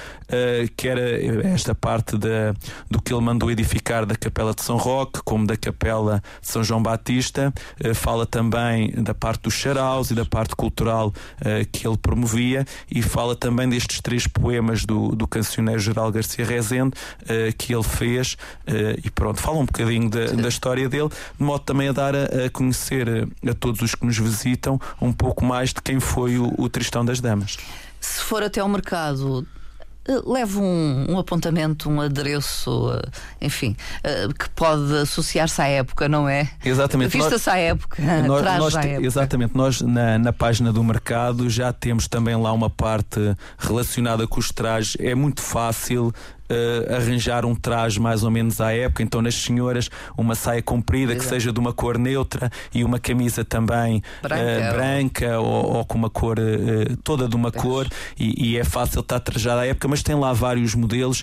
que 0.76 0.88
era 0.88 1.46
esta 1.46 1.74
parte 1.74 2.18
da, 2.18 2.54
do 2.90 3.00
que 3.00 3.14
ele 3.14 3.22
mandou 3.22 3.50
edificar 3.50 4.04
da 4.04 4.14
Capela 4.14 4.52
de 4.52 4.62
São 4.62 4.76
Roque, 4.76 5.20
como 5.24 5.46
da 5.46 5.56
Capela 5.56 6.22
de 6.42 6.48
São 6.48 6.62
João 6.62 6.82
Batista, 6.82 7.52
fala 7.94 8.26
também 8.26 8.90
da 8.90 9.14
parte 9.14 9.44
dos 9.44 9.54
charaus 9.64 10.10
e 10.10 10.14
da 10.14 10.24
parte 10.26 10.54
cultural 10.54 11.08
uh, 11.08 11.66
que 11.72 11.86
ele 11.86 11.96
promovia 11.96 12.66
e 12.90 13.00
fala 13.00 13.34
também 13.34 13.68
destes 13.68 14.00
três 14.00 14.26
poemas 14.26 14.84
do, 14.84 15.14
do 15.16 15.26
cancioneiro 15.26 15.80
geral 15.80 16.12
Garcia 16.12 16.44
Rezende 16.44 16.92
uh, 17.22 17.56
que 17.56 17.74
ele 17.74 17.82
fez 17.82 18.36
e 19.02 19.10
pronto, 19.10 19.40
fala 19.40 19.58
um 19.58 19.64
bocadinho 19.64 20.08
da, 20.08 20.26
da, 20.26 20.48
história 20.48 20.88
dele, 20.88 21.08
de 21.08 21.44
modo 21.44 21.64
também 21.64 21.88
a 21.88 21.92
dar 21.92 22.14
a, 22.14 22.24
a 22.46 22.50
conhecer 22.50 23.08
a, 23.08 23.50
a, 23.50 23.54
todos 23.54 23.80
os 23.80 23.94
que 23.94 24.04
nos 24.04 24.18
visitam 24.18 24.80
um 25.00 25.12
pouco 25.12 25.44
mais 25.44 25.70
de 25.70 25.80
quem 25.82 26.00
foi 26.00 26.38
o, 26.38 26.52
o 26.58 26.68
Tristão 26.68 27.04
das 27.04 27.20
Damas. 27.20 27.56
Se 28.00 28.20
for 28.20 28.42
até 28.42 28.60
ao 28.60 28.68
mercado 28.68 29.46
leve 30.26 30.58
um, 30.58 31.06
um, 31.10 31.18
apontamento, 31.18 31.88
um 31.88 32.00
adereço, 32.00 32.92
eh, 32.92 33.08
enfim, 33.40 33.74
eh, 34.02 34.28
que 34.38 34.48
pode 34.50 34.94
associar-se 34.98 35.62
à 35.62 35.66
época, 35.66 36.08
não 36.08 36.28
é? 36.28 36.50
Exatamente. 36.64 37.16
Vista-se 37.16 37.48
à 37.48 37.56
época, 37.56 38.02
nós, 38.26 38.42
nós, 38.58 38.76
à 38.76 38.84
época. 38.84 39.06
Exatamente. 39.06 39.56
Nós, 39.56 39.80
na, 39.80 40.18
na 40.18 40.32
página 40.32 40.72
do 40.72 40.84
mercado, 40.84 41.48
já 41.48 41.72
temos 41.72 42.06
também 42.06 42.36
lá 42.36 42.52
uma 42.52 42.68
parte 42.68 43.18
relacionada 43.58 44.26
com 44.26 44.38
os 44.38 44.50
trajes. 44.50 44.96
É 45.00 45.14
muito 45.14 45.40
fácil 45.40 46.12
uh, 46.50 46.94
arranjar 46.94 47.44
um 47.44 47.54
traje 47.54 48.00
mais 48.00 48.22
ou 48.22 48.30
menos 48.30 48.60
à 48.60 48.72
época. 48.72 49.02
Então, 49.02 49.22
nas 49.22 49.34
senhoras, 49.34 49.90
uma 50.16 50.34
saia 50.34 50.62
comprida 50.62 51.12
Exato. 51.12 51.24
que 51.24 51.30
seja 51.30 51.52
de 51.52 51.58
uma 51.58 51.72
cor 51.72 51.98
neutra 51.98 52.50
e 52.72 52.84
uma 52.84 52.98
camisa 52.98 53.44
também 53.44 54.02
branca, 54.22 54.42
uh, 54.44 54.74
branca 54.74 55.40
ou... 55.40 55.74
Ou, 55.74 55.84
com 55.84 55.98
uma 55.98 56.10
cor 56.10 56.38
uh, 56.38 56.96
toda 56.98 57.28
de 57.28 57.36
uma 57.36 57.50
cor. 57.50 57.86
E, 58.18 58.52
e, 58.52 58.58
é 58.58 58.64
fácil 58.64 59.00
estar 59.00 59.20
trajada 59.20 59.62
à 59.62 59.66
época, 59.66 59.88
mas 59.88 60.02
tem 60.02 60.14
lá 60.14 60.32
vários 60.32 60.74
modelos. 60.74 61.22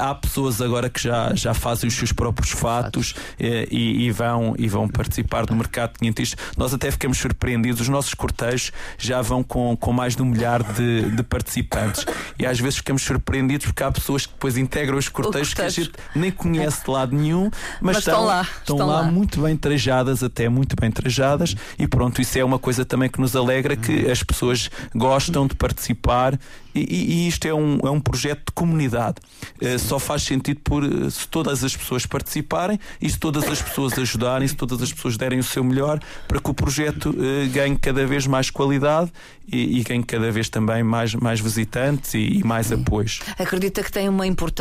há 0.00 0.14
pessoas 0.14 0.60
agora 0.60 0.88
que 0.90 1.00
já, 1.00 1.34
já 1.34 1.54
fazem 1.54 1.88
os 1.88 1.94
seus 1.94 2.12
próprios 2.12 2.50
fatos 2.50 3.14
e, 3.38 4.06
e, 4.06 4.10
vão, 4.10 4.54
e 4.58 4.68
vão 4.68 4.88
participar 4.88 5.46
do 5.46 5.54
mercado 5.54 5.98
quinhentista. 5.98 6.36
Nós 6.56 6.74
até 6.74 6.90
ficamos 6.90 7.18
surpreendidos. 7.18 7.80
Os 7.80 7.88
nossos 7.88 8.14
cortejos 8.14 8.72
já 8.98 9.22
vão 9.22 9.42
com, 9.42 9.76
com 9.76 9.92
mais 9.92 10.16
de 10.16 10.22
um 10.22 10.26
milhar 10.26 10.62
de, 10.62 11.10
de 11.10 11.22
participantes. 11.22 12.04
E 12.38 12.46
às 12.46 12.58
vezes 12.58 12.76
ficamos 12.78 13.02
surpreendidos 13.02 13.66
porque 13.66 13.82
há 13.82 13.90
pessoas 13.90 14.26
que 14.26 14.32
depois 14.32 14.56
integram 14.62 14.96
os 14.96 15.08
cortejos 15.08 15.52
que 15.54 15.62
a 15.62 15.68
gente 15.68 15.92
nem 16.14 16.30
conhece 16.30 16.84
de 16.84 16.90
lado 16.90 17.14
nenhum, 17.14 17.50
mas, 17.80 17.96
mas 17.96 17.98
estão, 17.98 18.14
estão, 18.14 18.24
lá, 18.24 18.42
estão, 18.42 18.76
lá, 18.78 19.00
lá, 19.00 19.02
muito 19.02 19.42
bem 19.42 19.56
trajadas, 19.56 20.22
até 20.22 20.48
muito 20.48 20.76
bem 20.80 20.90
trajadas, 20.90 21.54
e 21.78 21.86
pronto, 21.86 22.20
isso 22.20 22.38
é 22.38 22.44
uma 22.44 22.58
coisa 22.58 22.84
também 22.84 23.08
que 23.08 23.20
nos 23.20 23.36
alegra 23.36 23.76
que 23.76 24.10
as 24.10 24.22
pessoas 24.22 24.70
gostam 24.94 25.46
de 25.46 25.54
participar. 25.54 26.38
E, 26.74 26.80
e, 26.80 27.28
isto 27.28 27.46
é 27.46 27.52
um, 27.52 27.78
é 27.84 27.90
um 27.90 28.00
projeto 28.00 28.46
de 28.46 28.52
comunidade. 28.54 29.16
Uh, 29.60 29.78
só 29.78 29.98
faz 29.98 30.22
sentido 30.22 30.60
por 30.64 30.82
uh, 30.82 31.10
se 31.10 31.28
todas 31.28 31.62
as 31.62 31.76
pessoas 31.76 32.06
participarem 32.06 32.80
e 33.00 33.10
se 33.10 33.18
todas 33.18 33.44
as 33.44 33.60
pessoas 33.60 33.98
ajudarem, 33.98 34.48
se 34.48 34.56
todas 34.56 34.80
as 34.80 34.90
pessoas 34.90 35.18
derem 35.18 35.38
o 35.38 35.42
seu 35.42 35.62
melhor 35.62 36.00
para 36.26 36.40
que 36.40 36.50
o 36.50 36.54
projeto 36.54 37.10
uh, 37.10 37.50
ganhe 37.52 37.76
cada 37.76 38.06
vez 38.06 38.26
mais 38.26 38.48
qualidade 38.48 39.12
e, 39.46 39.80
e, 39.80 39.82
ganhe 39.82 40.02
cada 40.02 40.30
vez 40.30 40.48
também 40.48 40.82
mais, 40.82 41.14
mais 41.14 41.40
visitantes 41.40 42.14
e, 42.14 42.38
e 42.38 42.44
mais 42.44 42.72
apoios. 42.72 43.20
Acredita 43.38 43.82
que 43.82 43.92
tem 43.92 44.08
uma 44.08 44.26
importância 44.26 44.51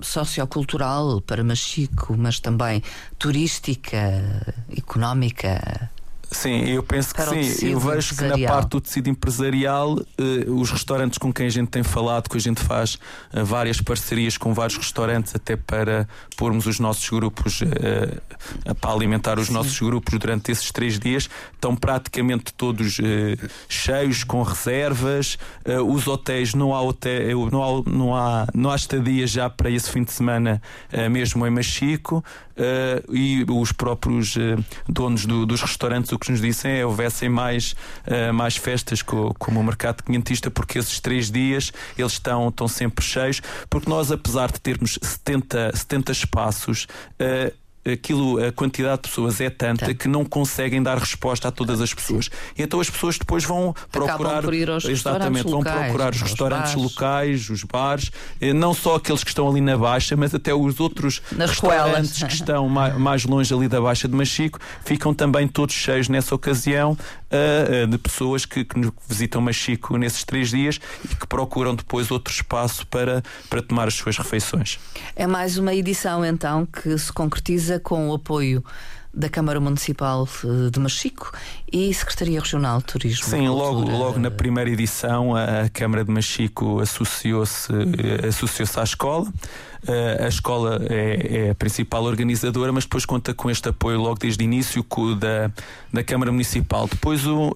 sociocultural 0.00 1.20
para 1.20 1.44
Machico, 1.44 2.16
mas 2.16 2.40
também 2.40 2.82
turística, 3.18 3.98
económica? 4.76 5.90
Sim, 6.30 6.64
eu 6.64 6.82
penso 6.82 7.14
que 7.14 7.22
sim. 7.44 7.68
Eu 7.68 7.78
vejo 7.78 8.16
que 8.16 8.24
na 8.24 8.38
parte 8.46 8.70
do 8.70 8.80
tecido 8.80 9.08
empresarial, 9.08 9.98
eh, 10.18 10.48
os 10.48 10.70
restaurantes 10.70 11.18
com 11.18 11.32
quem 11.32 11.46
a 11.46 11.50
gente 11.50 11.68
tem 11.68 11.82
falado, 11.82 12.28
que 12.28 12.36
a 12.36 12.40
gente 12.40 12.60
faz 12.60 12.98
eh, 13.32 13.42
várias 13.42 13.80
parcerias 13.80 14.36
com 14.36 14.54
vários 14.54 14.76
restaurantes, 14.76 15.34
até 15.34 15.56
para 15.56 16.08
pormos 16.36 16.66
os 16.66 16.80
nossos 16.80 17.08
grupos, 17.08 17.62
eh, 17.62 18.18
para 18.80 18.92
alimentar 18.92 19.38
os 19.38 19.48
sim. 19.48 19.52
nossos 19.52 19.78
grupos 19.78 20.18
durante 20.18 20.50
esses 20.50 20.70
três 20.70 20.98
dias, 20.98 21.28
estão 21.52 21.76
praticamente 21.76 22.52
todos 22.54 23.00
cheios, 23.68 24.24
com 24.24 24.42
reservas. 24.42 25.38
Os 25.86 26.06
hotéis, 26.06 26.54
não 26.54 26.74
há, 26.74 26.82
hotel, 26.82 27.48
não 27.50 27.62
há, 27.62 27.90
não 27.90 28.16
há, 28.16 28.46
não 28.54 28.70
há 28.70 28.76
estadia 28.76 29.26
já 29.26 29.48
para 29.48 29.70
esse 29.70 29.90
fim 29.90 30.02
de 30.02 30.12
semana, 30.12 30.60
mesmo 31.10 31.46
em 31.46 31.50
Machico. 31.50 32.24
E 33.10 33.44
os 33.48 33.72
próprios 33.72 34.36
donos 34.88 35.26
do, 35.26 35.44
dos 35.44 35.60
restaurantes, 35.60 36.12
o 36.14 36.18
que 36.18 36.30
nos 36.30 36.40
dissem 36.40 36.78
é 36.78 36.86
houvessem 36.86 37.28
mais, 37.28 37.74
uh, 38.06 38.32
mais 38.32 38.56
festas 38.56 39.02
com, 39.02 39.32
como 39.38 39.60
o 39.60 39.64
mercado 39.64 40.02
quinhentista, 40.02 40.50
porque 40.50 40.78
esses 40.78 41.00
três 41.00 41.30
dias 41.30 41.72
eles 41.98 42.12
estão, 42.12 42.48
estão 42.48 42.68
sempre 42.68 43.04
cheios, 43.04 43.42
porque 43.68 43.88
nós, 43.88 44.10
apesar 44.10 44.50
de 44.50 44.60
termos 44.60 44.98
70, 45.02 45.76
70 45.76 46.12
espaços, 46.12 46.86
uh, 47.20 47.63
aquilo, 47.90 48.44
a 48.44 48.52
quantidade 48.52 49.02
de 49.02 49.08
pessoas 49.08 49.40
é 49.40 49.50
tanta 49.50 49.94
que 49.94 50.08
não 50.08 50.24
conseguem 50.24 50.82
dar 50.82 50.98
resposta 50.98 51.48
a 51.48 51.50
todas 51.50 51.80
as 51.80 51.92
pessoas. 51.92 52.30
E 52.56 52.62
então 52.62 52.80
as 52.80 52.88
pessoas 52.88 53.18
depois 53.18 53.44
vão 53.44 53.74
procurar. 53.90 54.42
Exatamente, 54.84 55.44
vão 55.44 55.58
locais, 55.58 55.82
procurar 55.84 56.12
os 56.14 56.22
restaurantes 56.22 56.74
bares. 56.74 56.82
locais, 56.82 57.50
os 57.50 57.64
bares, 57.64 58.10
eh, 58.40 58.52
não 58.52 58.72
só 58.72 58.96
aqueles 58.96 59.22
que 59.22 59.30
estão 59.30 59.48
ali 59.48 59.60
na 59.60 59.76
Baixa, 59.76 60.16
mas 60.16 60.34
até 60.34 60.54
os 60.54 60.80
outros 60.80 61.20
Nas 61.32 61.50
restaurantes 61.50 62.22
que 62.22 62.32
estão 62.32 62.68
mais 62.68 63.24
longe 63.24 63.52
ali 63.52 63.68
da 63.68 63.80
Baixa 63.80 64.08
de 64.08 64.14
Machico, 64.14 64.58
ficam 64.84 65.12
também 65.12 65.46
todos 65.46 65.74
cheios 65.74 66.08
nessa 66.08 66.34
ocasião 66.34 66.96
de 67.88 67.98
pessoas 67.98 68.44
que, 68.44 68.64
que 68.64 68.92
visitam 69.08 69.40
Machico 69.40 69.96
nesses 69.96 70.24
três 70.24 70.50
dias 70.50 70.80
e 71.04 71.14
que 71.14 71.26
procuram 71.26 71.74
depois 71.74 72.10
outro 72.10 72.32
espaço 72.32 72.86
para, 72.86 73.22
para 73.48 73.62
tomar 73.62 73.88
as 73.88 73.94
suas 73.94 74.16
refeições. 74.16 74.78
É 75.16 75.26
mais 75.26 75.58
uma 75.58 75.74
edição 75.74 76.24
então 76.24 76.66
que 76.66 76.96
se 76.98 77.12
concretiza 77.12 77.78
com 77.78 78.08
o 78.08 78.14
apoio 78.14 78.64
da 79.14 79.28
Câmara 79.28 79.60
Municipal 79.60 80.28
eh, 80.44 80.70
de 80.70 80.80
Machico 80.80 81.32
e 81.74 81.92
Secretaria 81.92 82.38
Regional 82.38 82.78
de 82.78 82.84
Turismo. 82.84 83.24
Sim, 83.24 83.48
logo, 83.48 83.80
logo 83.80 84.16
na 84.16 84.30
primeira 84.30 84.70
edição 84.70 85.34
a 85.34 85.68
Câmara 85.72 86.04
de 86.04 86.10
Machico 86.12 86.78
associou-se 86.78 87.72
eh, 87.72 88.28
associou 88.28 88.68
à 88.76 88.84
escola. 88.84 89.26
A 90.18 90.28
escola 90.28 90.80
é, 90.88 91.46
é, 91.46 91.50
a 91.50 91.54
principal 91.54 92.04
organizadora, 92.04 92.72
mas 92.72 92.84
depois 92.84 93.04
conta 93.04 93.34
com 93.34 93.50
este 93.50 93.68
apoio 93.68 94.00
logo 94.00 94.18
desde 94.18 94.42
o 94.42 94.44
início 94.44 94.84
da, 95.18 95.50
da 95.92 96.02
Câmara 96.02 96.32
Municipal. 96.32 96.88
Depois 96.88 97.26
uh, 97.26 97.54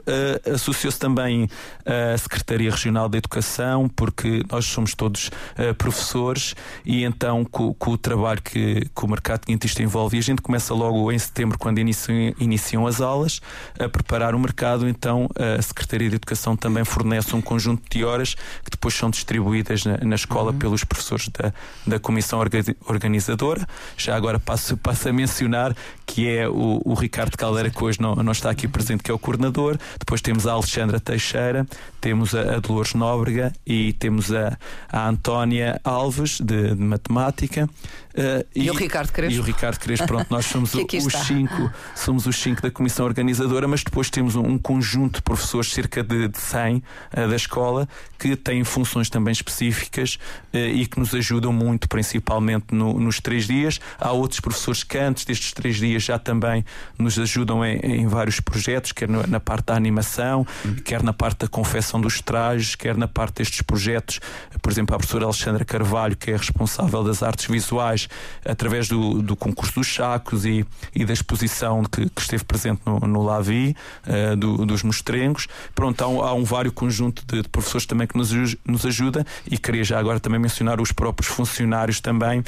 associou-se 0.55 0.99
também 0.99 1.49
a 1.87 2.19
Secretaria 2.19 2.71
Regional 2.71 3.09
da 3.09 3.17
Educação, 3.17 3.89
porque 3.89 4.45
nós 4.51 4.67
somos 4.67 4.95
todos 4.95 5.29
uh, 5.29 5.75
professores 5.79 6.55
e 6.85 7.03
então 7.03 7.47
com, 7.47 7.73
com, 7.73 7.93
o 7.93 7.99
trabalho 7.99 8.43
que, 8.43 8.87
que 8.95 9.05
o 9.05 9.09
mercado 9.09 9.47
quintista 9.47 9.83
envolve, 9.83 10.19
e 10.19 10.21
a 10.21 10.23
gente 10.23 10.43
começa 10.43 10.75
logo 10.75 11.11
em 11.11 11.19
setembro, 11.19 11.59
quando 11.59 11.79
iniciam, 11.79 12.35
iniciam 12.39 12.87
as 12.87 13.01
aulas, 13.01 13.41
a 13.79 13.89
preparar 14.09 14.35
o 14.35 14.39
mercado. 14.39 14.89
Então 14.89 15.29
a 15.37 15.61
Secretaria 15.61 16.09
de 16.09 16.17
Educação 16.17 16.57
também 16.57 16.85
fornece 16.85 17.37
um 17.37 17.43
conjunto 17.43 17.83
de 17.91 18.03
horas 18.03 18.35
que 18.35 18.71
depois 18.71 18.95
são 18.95 19.11
distribuídas 19.11 19.85
na, 19.85 19.99
na 19.99 20.15
escola 20.15 20.51
uhum. 20.51 20.59
pelos 20.59 20.83
professores 20.83 21.29
da, 21.29 21.53
da 21.87 22.01
Comissão 22.01 22.41
organizadora. 22.87 23.67
Já 23.99 24.17
agora 24.17 24.41
passo, 24.41 24.77
passo 24.79 25.11
a 25.11 25.13
mencionar 25.13 25.77
que 26.07 26.27
é 26.27 26.49
o, 26.49 26.81
o 26.85 26.95
Ricardo 26.95 27.37
Caldeira, 27.37 27.69
que 27.69 27.85
hoje 27.85 28.01
não, 28.01 28.15
não 28.15 28.33
está 28.33 28.49
aqui 28.49 28.67
presente, 28.67 29.03
que 29.03 29.11
é 29.11 29.15
o 29.15 29.19
coordenador. 29.19 29.77
Depois 29.99 30.23
temos 30.23 30.47
a 30.47 30.53
Alexandra 30.53 30.99
Teixeira, 30.99 31.67
temos 32.01 32.35
a, 32.35 32.57
a 32.57 32.61
Dolores 32.61 32.95
Nóbrega 32.95 33.53
e 33.67 33.93
temos 33.93 34.33
a, 34.33 34.57
a 34.91 35.07
Antónia 35.07 35.79
Alves, 35.85 36.41
de, 36.41 36.75
de 36.75 36.83
Matemática. 36.83 37.69
Uh, 38.15 38.45
e, 38.55 38.65
e, 38.65 38.71
o 38.71 38.75
Ricardo 38.75 39.13
Crespo. 39.13 39.37
E 39.37 39.41
o 39.41 39.43
Ricardo 39.43 39.79
Crespo, 39.79 40.07
pronto, 40.07 40.27
nós 40.31 40.47
somos 40.47 40.73
os 40.75 41.13
cinco, 41.27 41.71
somos 41.95 42.27
os 42.27 42.37
cinco 42.37 42.63
da 42.63 42.71
comissão 42.71 43.05
organizadora, 43.05 43.69
mas 43.69 43.85
depois 43.85 43.98
temos 44.09 44.37
um, 44.37 44.43
um 44.47 44.59
conjunto 44.59 45.17
de 45.17 45.23
professores, 45.23 45.73
cerca 45.73 46.03
de, 46.03 46.29
de 46.29 46.39
100 46.39 46.77
uh, 46.77 47.29
da 47.29 47.37
escola, 47.37 47.89
que 48.19 48.37
têm 48.37 48.65
funções 48.65 49.11
também 49.11 49.33
específicas 49.33 50.19
uh, 50.55 50.57
e 50.57 50.87
que 50.87 50.99
nos 50.99 51.15
ajudam 51.15 51.53
muito, 51.53 51.89
principalmente 51.89 52.67
no, 52.73 52.99
nos 52.99 53.21
três 53.21 53.47
dias. 53.47 53.81
Há 53.99 54.13
outros 54.13 54.41
professores 54.41 54.85
que 54.85 54.99
antes 54.99 55.25
destes 55.25 55.53
três 55.53 55.77
dias 55.77 56.05
já 56.05 56.19
também 56.19 56.65
nos 56.99 57.19
ajudam 57.19 57.65
em, 57.65 57.79
em 57.79 58.07
vários 58.07 58.41
projetos, 58.41 58.93
quer 58.93 59.09
na 59.09 59.41
parte 59.41 59.67
da 59.67 59.75
animação, 59.75 60.47
uhum. 60.65 60.77
quer 60.77 61.03
na 61.03 61.13
parte 61.13 61.41
da 61.41 61.49
confecção 61.49 62.01
dos 62.01 62.21
trajes, 62.21 62.75
quer 62.75 62.97
na 62.97 63.09
parte 63.09 63.37
destes 63.39 63.63
projetos. 63.63 64.21
Por 64.63 64.71
exemplo, 64.71 64.95
a 64.95 64.99
professora 64.99 65.25
Alexandra 65.25 65.65
Carvalho, 65.65 66.17
que 66.17 66.31
é 66.31 66.37
responsável 66.37 67.03
das 67.03 67.23
artes 67.23 67.47
visuais 67.47 68.09
através 68.45 68.89
do, 68.89 69.23
do 69.23 69.35
concurso 69.35 69.75
dos 69.75 69.93
sacos 69.93 70.45
e, 70.45 70.65
e 70.95 71.05
da 71.05 71.13
exposição 71.13 71.83
que, 71.85 72.09
que 72.09 72.21
esteve 72.21 72.45
presente 72.45 72.83
no, 72.85 72.99
no 73.01 73.23
Lavi, 73.23 73.75
uh, 74.07 74.37
do, 74.37 74.65
dos 74.65 74.83
mostrengos. 74.83 75.47
Pronto, 75.75 76.03
há 76.03 76.09
um, 76.09 76.23
há 76.23 76.35
um 76.35 76.45
vário 76.45 76.73
conjunto 76.73 77.25
de, 77.27 77.43
de, 77.43 77.49
professores 77.49 77.87
também 77.87 78.07
que 78.07 78.17
nos, 78.17 78.33
nos 78.65 78.87
ajuda 78.87 79.27
e 79.51 79.59
queria 79.59 79.85
já 79.85 79.99
agora 79.99 80.21
também 80.21 80.39
mencionar 80.39 80.81
os 80.81 80.93
próprios 80.93 81.31
funcionários 81.31 82.01
também 82.01 82.41
uh, 82.41 82.45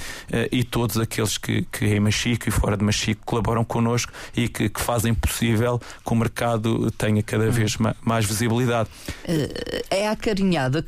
e 0.51 0.64
todos 0.64 0.99
aqueles 0.99 1.38
que, 1.38 1.62
que 1.71 1.87
em 1.87 2.01
Machico 2.01 2.49
e 2.49 2.53
fora 2.53 2.77
de 2.77 2.85
Machico 2.85 3.23
colaboram 3.25 3.64
connosco 3.64 4.12
e 4.37 4.49
que, 4.49 4.69
que 4.69 4.81
fazem 4.81 5.14
possível 5.14 5.81
que 6.05 6.12
o 6.12 6.16
mercado 6.16 6.90
tenha 6.93 7.23
cada 7.23 7.45
hum. 7.45 7.51
vez 7.51 7.77
mais 8.03 8.25
visibilidade. 8.25 8.88
Uh, 9.25 9.81
é 9.90 10.09
acarinhado, 10.09 10.85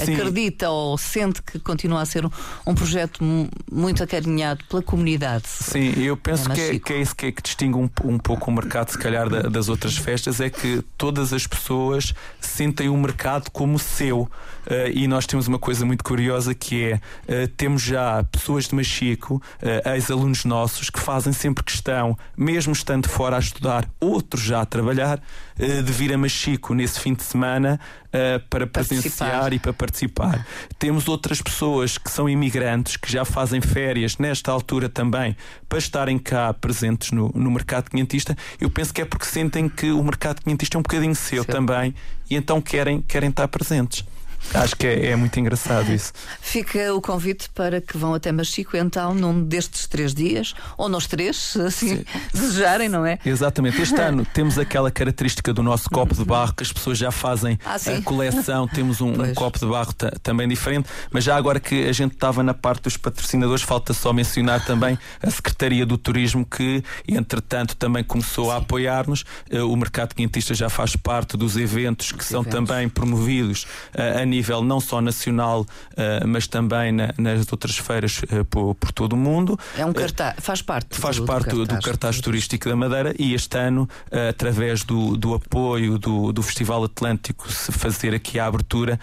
acredita 0.00 0.70
ou 0.70 0.96
sente 0.98 1.42
que 1.42 1.58
continua 1.58 2.02
a 2.02 2.06
ser 2.06 2.24
um, 2.24 2.30
um 2.66 2.74
projeto 2.74 3.24
muito 3.70 4.02
acarinhado 4.02 4.64
pela 4.68 4.82
comunidade. 4.82 5.44
Sim, 5.46 5.92
eu 6.02 6.16
penso 6.16 6.48
que 6.50 6.60
é, 6.60 6.78
que 6.78 6.92
é 6.92 7.00
isso 7.00 7.14
que, 7.14 7.26
é 7.26 7.32
que 7.32 7.42
distingue 7.42 7.76
um, 7.76 7.88
um 8.04 8.18
pouco 8.18 8.50
o 8.50 8.54
mercado, 8.54 8.90
se 8.90 8.98
calhar, 8.98 9.28
da, 9.28 9.43
das 9.50 9.68
outras 9.68 9.96
festas, 9.96 10.40
é 10.40 10.50
que 10.50 10.82
todas 10.96 11.32
as 11.32 11.46
pessoas 11.46 12.14
sentem 12.40 12.88
o 12.88 12.96
mercado 12.96 13.50
como 13.50 13.78
seu. 13.78 14.22
Uh, 14.22 14.88
e 14.94 15.06
nós 15.06 15.26
temos 15.26 15.46
uma 15.46 15.58
coisa 15.58 15.84
muito 15.84 16.02
curiosa 16.02 16.54
que 16.54 16.84
é 16.84 16.94
uh, 16.94 17.48
temos 17.48 17.82
já 17.82 18.24
pessoas 18.24 18.66
de 18.66 18.74
Machico, 18.74 19.42
uh, 19.62 19.90
ex-alunos 19.90 20.44
nossos, 20.44 20.88
que 20.88 20.98
fazem 20.98 21.32
sempre 21.32 21.62
questão, 21.62 22.16
mesmo 22.36 22.72
estando 22.72 23.08
fora 23.08 23.36
a 23.36 23.38
estudar, 23.38 23.88
outros 24.00 24.42
já 24.42 24.62
a 24.62 24.66
trabalhar, 24.66 25.20
de 25.56 25.92
vir 25.92 26.12
a 26.12 26.18
Machico 26.18 26.74
nesse 26.74 26.98
fim 26.98 27.14
de 27.14 27.22
semana 27.22 27.78
para 28.50 28.66
presenciar 28.66 29.52
e 29.52 29.58
para 29.58 29.72
participar. 29.72 30.46
Temos 30.78 31.08
outras 31.08 31.40
pessoas 31.40 31.98
que 31.98 32.10
são 32.10 32.28
imigrantes, 32.28 32.96
que 32.96 33.10
já 33.10 33.24
fazem 33.24 33.60
férias 33.60 34.18
nesta 34.18 34.50
altura 34.50 34.88
também, 34.88 35.36
para 35.68 35.78
estarem 35.78 36.18
cá 36.18 36.52
presentes 36.52 37.10
no, 37.10 37.30
no 37.34 37.50
mercado 37.50 37.90
quinhentista. 37.90 38.36
Eu 38.60 38.70
penso 38.70 38.92
que 38.92 39.02
é 39.02 39.04
porque 39.04 39.26
sentem 39.26 39.68
que 39.68 39.90
o 39.90 40.02
mercado 40.02 40.42
quinhentista 40.42 40.76
é 40.76 40.78
um 40.78 40.82
bocadinho 40.82 41.14
seu 41.14 41.44
também 41.44 41.94
e 42.30 42.36
então 42.36 42.60
querem, 42.60 43.02
querem 43.02 43.30
estar 43.30 43.48
presentes. 43.48 44.04
Acho 44.52 44.76
que 44.76 44.86
é, 44.86 45.06
é, 45.06 45.16
muito 45.16 45.38
engraçado 45.40 45.92
isso. 45.92 46.12
Fica 46.40 46.94
o 46.94 47.00
convite 47.00 47.48
para 47.50 47.80
que 47.80 47.96
vão 47.96 48.14
até 48.14 48.30
Machico, 48.30 48.76
então, 48.76 49.14
num 49.14 49.42
destes 49.42 49.86
três 49.86 50.14
dias, 50.14 50.54
ou 50.78 50.88
nos 50.88 51.06
três, 51.06 51.36
se 51.36 51.60
assim 51.60 51.96
Sim. 51.96 52.04
desejarem, 52.32 52.88
não 52.88 53.04
é? 53.04 53.18
Exatamente. 53.24 53.80
Este 53.82 54.00
ano 54.00 54.24
temos 54.32 54.58
aquela 54.58 54.90
característica 54.90 55.52
do 55.52 55.62
nosso 55.62 55.90
copo 55.90 56.14
de 56.14 56.24
barro, 56.24 56.54
que 56.54 56.62
as 56.62 56.72
pessoas 56.72 56.98
já 56.98 57.10
fazem 57.10 57.58
ah, 57.64 57.74
a 57.76 58.02
coleção, 58.02 58.66
temos 58.72 59.00
um, 59.00 59.10
um 59.10 59.34
copo 59.34 59.58
de 59.58 59.66
barro 59.66 59.92
também 60.22 60.46
diferente, 60.46 60.88
mas 61.10 61.24
já 61.24 61.36
agora 61.36 61.58
que 61.58 61.88
a 61.88 61.92
gente 61.92 62.14
estava 62.14 62.42
na 62.42 62.54
parte 62.54 62.82
dos 62.82 62.96
patrocinadores, 62.96 63.62
falta 63.62 63.92
só 63.92 64.12
mencionar 64.12 64.64
também 64.64 64.96
a 65.20 65.30
Secretaria 65.30 65.84
do 65.84 65.98
Turismo, 65.98 66.46
que, 66.46 66.82
entretanto, 67.08 67.74
também 67.76 68.04
começou 68.04 68.46
Sim. 68.46 68.50
a 68.52 68.56
apoiar-nos. 68.56 69.24
Eh, 69.50 69.62
o 69.62 69.74
mercado 69.74 70.14
quintista 70.14 70.54
já 70.54 70.68
faz 70.68 70.94
parte 70.94 71.36
dos 71.36 71.56
eventos 71.56 72.12
que 72.12 72.20
Os 72.20 72.26
são 72.26 72.42
eventos. 72.42 72.68
também 72.68 72.88
promovidos 72.88 73.64
uh, 73.94 74.22
a 74.22 74.24
nível 74.24 74.33
não 74.64 74.80
só 74.80 75.00
nacional, 75.00 75.62
uh, 75.62 76.26
mas 76.26 76.46
também 76.46 76.92
na, 76.92 77.14
nas 77.18 77.50
outras 77.50 77.76
feiras 77.76 78.22
uh, 78.22 78.44
por, 78.44 78.74
por, 78.74 78.92
todo 78.92 79.14
o 79.14 79.16
mundo. 79.16 79.58
É 79.76 79.84
um 79.84 79.92
cartaz, 79.92 80.36
faz 80.38 80.62
parte. 80.62 80.98
Faz 80.98 81.16
do, 81.16 81.24
parte 81.24 81.50
do 81.50 81.58
cartaz, 81.58 81.78
do 81.78 81.84
cartaz 81.84 82.20
turístico 82.20 82.68
da 82.68 82.76
Madeira 82.76 83.14
e 83.18 83.34
este 83.34 83.58
ano, 83.58 83.88
através 84.28 84.84
do, 84.84 85.16
do 85.16 85.34
apoio 85.34 85.98
do, 85.98 86.32
do 86.32 86.42
Festival 86.42 86.84
Atlântico, 86.84 87.50
se 87.50 87.72
fazer 87.72 88.14
aqui 88.14 88.38
a 88.38 88.46
abertura 88.46 88.98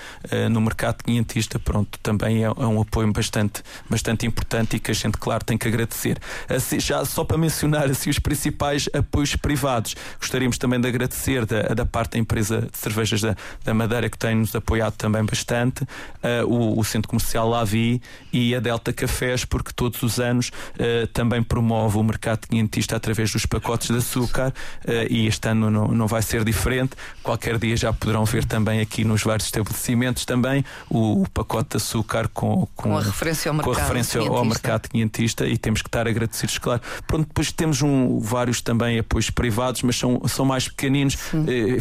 no 0.49 0.61
mercado 0.61 1.03
quinhentista, 1.03 1.59
pronto, 1.59 1.99
também 1.99 2.43
é, 2.43 2.47
é, 2.47 2.49
um 2.49 2.82
apoio 2.82 3.11
bastante, 3.11 3.63
bastante 3.89 4.25
importante 4.25 4.75
e 4.75 4.79
que 4.79 4.91
a 4.91 4.93
gente, 4.93 5.17
claro, 5.17 5.43
tem 5.43 5.57
que 5.57 5.67
agradecer. 5.67 6.17
Assim, 6.47 6.79
já 6.79 7.03
só 7.05 7.23
para 7.23 7.38
mencionar 7.38 7.89
assim, 7.89 8.09
os 8.09 8.19
principais 8.19 8.89
apoios 8.93 9.36
privados, 9.36 9.95
gostaríamos 10.19 10.57
também 10.57 10.79
de 10.79 10.88
agradecer 10.88 11.45
da, 11.45 11.61
da 11.73 11.86
parte 11.86 12.13
da 12.13 12.19
empresa 12.19 12.67
de 12.71 12.77
cervejas 12.77 13.21
da, 13.21 13.36
da 13.63 13.73
Madeira 13.73 14.09
que 14.09 14.17
tem 14.17 14.36
nos 14.36 14.55
apoiado 14.55 14.95
também 14.95 15.20
também 15.22 15.26
bastante, 15.26 15.84
uh, 15.84 16.45
o, 16.45 16.80
o, 16.80 16.84
Centro 16.84 17.09
Comercial 17.09 17.47
Lavi 17.47 18.01
e 18.34 18.55
a 18.55 18.59
Delta 18.59 18.91
Cafés, 18.91 19.45
porque 19.45 19.72
todos 19.74 20.01
os 20.03 20.19
anos 20.19 20.49
uh, 20.49 21.07
também 21.07 21.41
promove 21.41 21.97
o 21.97 22.03
mercado 22.03 22.47
quinhentista 22.47 22.95
através 22.95 23.32
dos 23.32 23.45
pacotes 23.45 23.89
de 23.89 23.97
açúcar 23.97 24.49
uh, 24.49 24.91
e 25.09 25.28
este 25.28 25.47
ano 25.47 25.69
não, 25.69 25.88
não 25.88 26.07
vai 26.07 26.22
ser 26.22 26.43
diferente. 26.43 26.95
Qualquer 27.24 27.57
dia 27.57 27.78
já 27.78 27.93
poderão 27.93 28.26
ver 28.26 28.45
também 28.45 28.82
aqui 28.82 29.03
nos 29.03 29.24
vários 29.24 29.45
estabelecimentos 29.45 30.26
também 30.26 30.65
o, 30.89 31.22
o 31.22 31.30
pacote 31.30 31.72
de 31.72 31.78
açúcar 31.78 32.28
com, 32.28 32.67
com, 32.76 32.89
com 32.89 32.97
a 32.97 33.01
referência 33.01 33.49
ao 33.49 33.55
mercado, 33.55 33.78
referência 33.78 34.22
ao 34.22 34.45
mercado 34.45 34.89
quinhentista 34.89 35.45
e 35.47 35.57
temos 35.57 35.82
que 35.82 35.88
estar 35.88 36.07
agradecidos, 36.07 36.57
claro. 36.57 36.82
Pronto, 37.07 37.28
depois 37.28 37.51
temos 37.51 37.82
um, 37.82 38.19
vários 38.19 38.61
também 38.61 38.99
apoios 38.99 39.30
privados, 39.30 39.84
mas 39.84 39.95
são, 39.95 40.22
são 40.28 40.45
mais 40.45 40.67
pequeninos. 40.67 41.17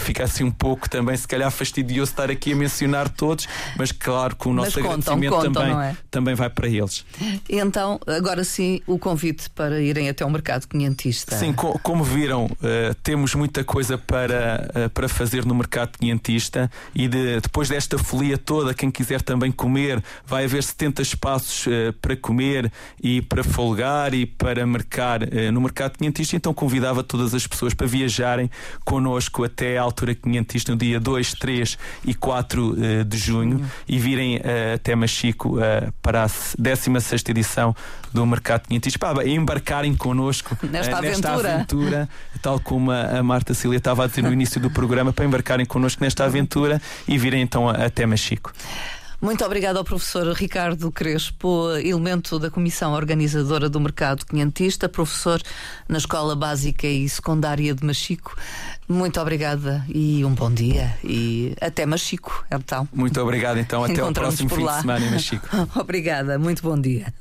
fica 0.01 0.25
assim 0.25 0.45
um 0.45 0.51
pouco 0.51 0.89
também, 0.89 1.17
se 1.17 1.27
calhar 1.27 1.51
fastidioso 1.51 2.11
estar 2.11 2.31
aqui 2.31 2.53
a 2.53 2.57
mencionar 2.57 3.09
todos 3.09 3.30
todos, 3.31 3.49
mas 3.77 3.93
claro 3.93 4.35
que 4.35 4.49
o 4.49 4.53
nosso 4.53 4.81
mas 4.81 4.87
agradecimento 4.87 5.33
contam, 5.33 5.53
também, 5.53 5.77
é? 5.77 5.97
também 6.11 6.35
vai 6.35 6.51
para 6.51 6.69
eles. 6.69 7.05
Então, 7.49 8.01
agora 8.07 8.43
sim, 8.43 8.81
o 8.87 8.99
convite 8.99 9.49
para 9.51 9.81
irem 9.81 10.09
até 10.09 10.25
o 10.25 10.31
mercado 10.31 10.67
quinhentista. 10.67 11.37
Sim, 11.37 11.53
co 11.53 11.79
como 11.83 12.03
viram, 12.03 12.47
uh, 12.47 12.95
temos 13.03 13.35
muita 13.35 13.63
coisa 13.63 13.97
para, 13.97 14.69
uh, 14.75 14.91
para 14.91 15.09
fazer 15.09 15.45
no 15.45 15.55
mercado 15.55 15.97
quinhentista 15.99 16.71
e 16.95 17.07
de, 17.07 17.41
depois 17.41 17.69
desta 17.69 17.99
folia 17.99 18.37
toda, 18.37 18.75
quem 18.75 18.91
quiser 18.91 19.23
também 19.23 19.53
comer, 19.53 20.03
vai 20.27 20.45
haver 20.45 20.63
70 20.63 21.03
espaços 21.03 21.67
uh, 21.67 21.93
para 22.01 22.17
comer 22.17 22.73
e 23.01 23.23
para 23.23 23.45
folgar 23.45 24.13
e 24.13 24.27
para 24.27 24.67
marcar 24.67 25.21
no 25.53 25.61
mercado 25.61 25.97
quinhentista. 25.97 26.37
Então 26.37 26.53
convidava 26.53 27.03
todas 27.03 27.35
as 27.35 27.47
pessoas 27.47 27.75
para 27.75 27.87
viajarem 27.87 28.51
connosco 28.85 29.45
até 29.45 29.79
à 29.79 29.83
altura 29.83 30.15
quinhentista 30.15 30.73
no 30.73 30.79
dia 30.79 30.99
2, 30.99 31.35
3 31.35 31.79
e 32.05 32.15
4 32.15 33.05
de 33.05 33.17
junho 33.21 33.65
e 33.89 33.99
virem 33.99 34.39
uh, 34.39 34.75
até 34.75 34.95
Machico 34.95 35.59
uh, 35.59 35.93
para 36.03 36.25
a 36.25 36.31
16 36.59 37.23
edição 37.29 37.75
do 38.13 38.25
Mercado 38.27 38.67
Quinhentis, 38.67 38.97
para 38.97 39.27
embarcarem 39.29 39.95
connosco 39.95 40.57
nesta, 40.69 40.99
uh, 40.99 41.03
nesta 41.03 41.29
aventura. 41.29 41.55
aventura. 41.55 42.09
tal 42.43 42.59
como 42.61 42.91
a, 42.91 43.19
a 43.19 43.23
Marta 43.23 43.55
Cília 43.55 43.77
estava 43.77 44.05
a 44.05 44.07
dizer 44.07 44.23
no 44.23 44.33
início 44.33 44.61
do 44.61 44.71
programa, 44.71 45.13
para 45.13 45.25
embarcarem 45.25 45.67
connosco 45.67 46.03
nesta 46.03 46.25
aventura 46.25 46.81
e 47.07 47.19
virem 47.19 47.43
então 47.43 47.69
até 47.69 48.07
Machico. 48.07 48.53
Muito 49.21 49.45
obrigado 49.45 49.77
ao 49.77 49.85
professor 49.85 50.33
Ricardo 50.33 50.91
Crespo, 50.91 51.73
elemento 51.77 52.39
da 52.39 52.51
Comissão 52.51 52.95
Organizadora 52.95 53.69
do 53.69 53.79
Mercado 53.79 54.25
Quinhentista, 54.25 54.89
professor 54.89 55.43
na 55.87 55.99
Escola 55.99 56.35
Básica 56.35 56.87
e 56.87 57.07
Secundária 57.07 57.75
de 57.75 57.85
Machico. 57.85 58.35
Muito 58.91 59.21
obrigada 59.21 59.85
e 59.89 60.25
um 60.25 60.35
bom 60.35 60.53
dia 60.53 60.99
e 61.05 61.55
até 61.61 61.87
Machico, 61.87 62.45
então. 62.51 62.89
Muito 62.93 63.21
obrigado, 63.21 63.59
então, 63.59 63.85
até 63.85 64.03
o 64.03 64.13
próximo 64.13 64.49
fim 64.49 64.67
de 64.67 64.81
semana 64.81 65.07
em 65.07 65.11
Machico. 65.13 65.49
obrigada, 65.79 66.37
muito 66.41 66.61
bom 66.61 66.77
dia. 66.77 67.15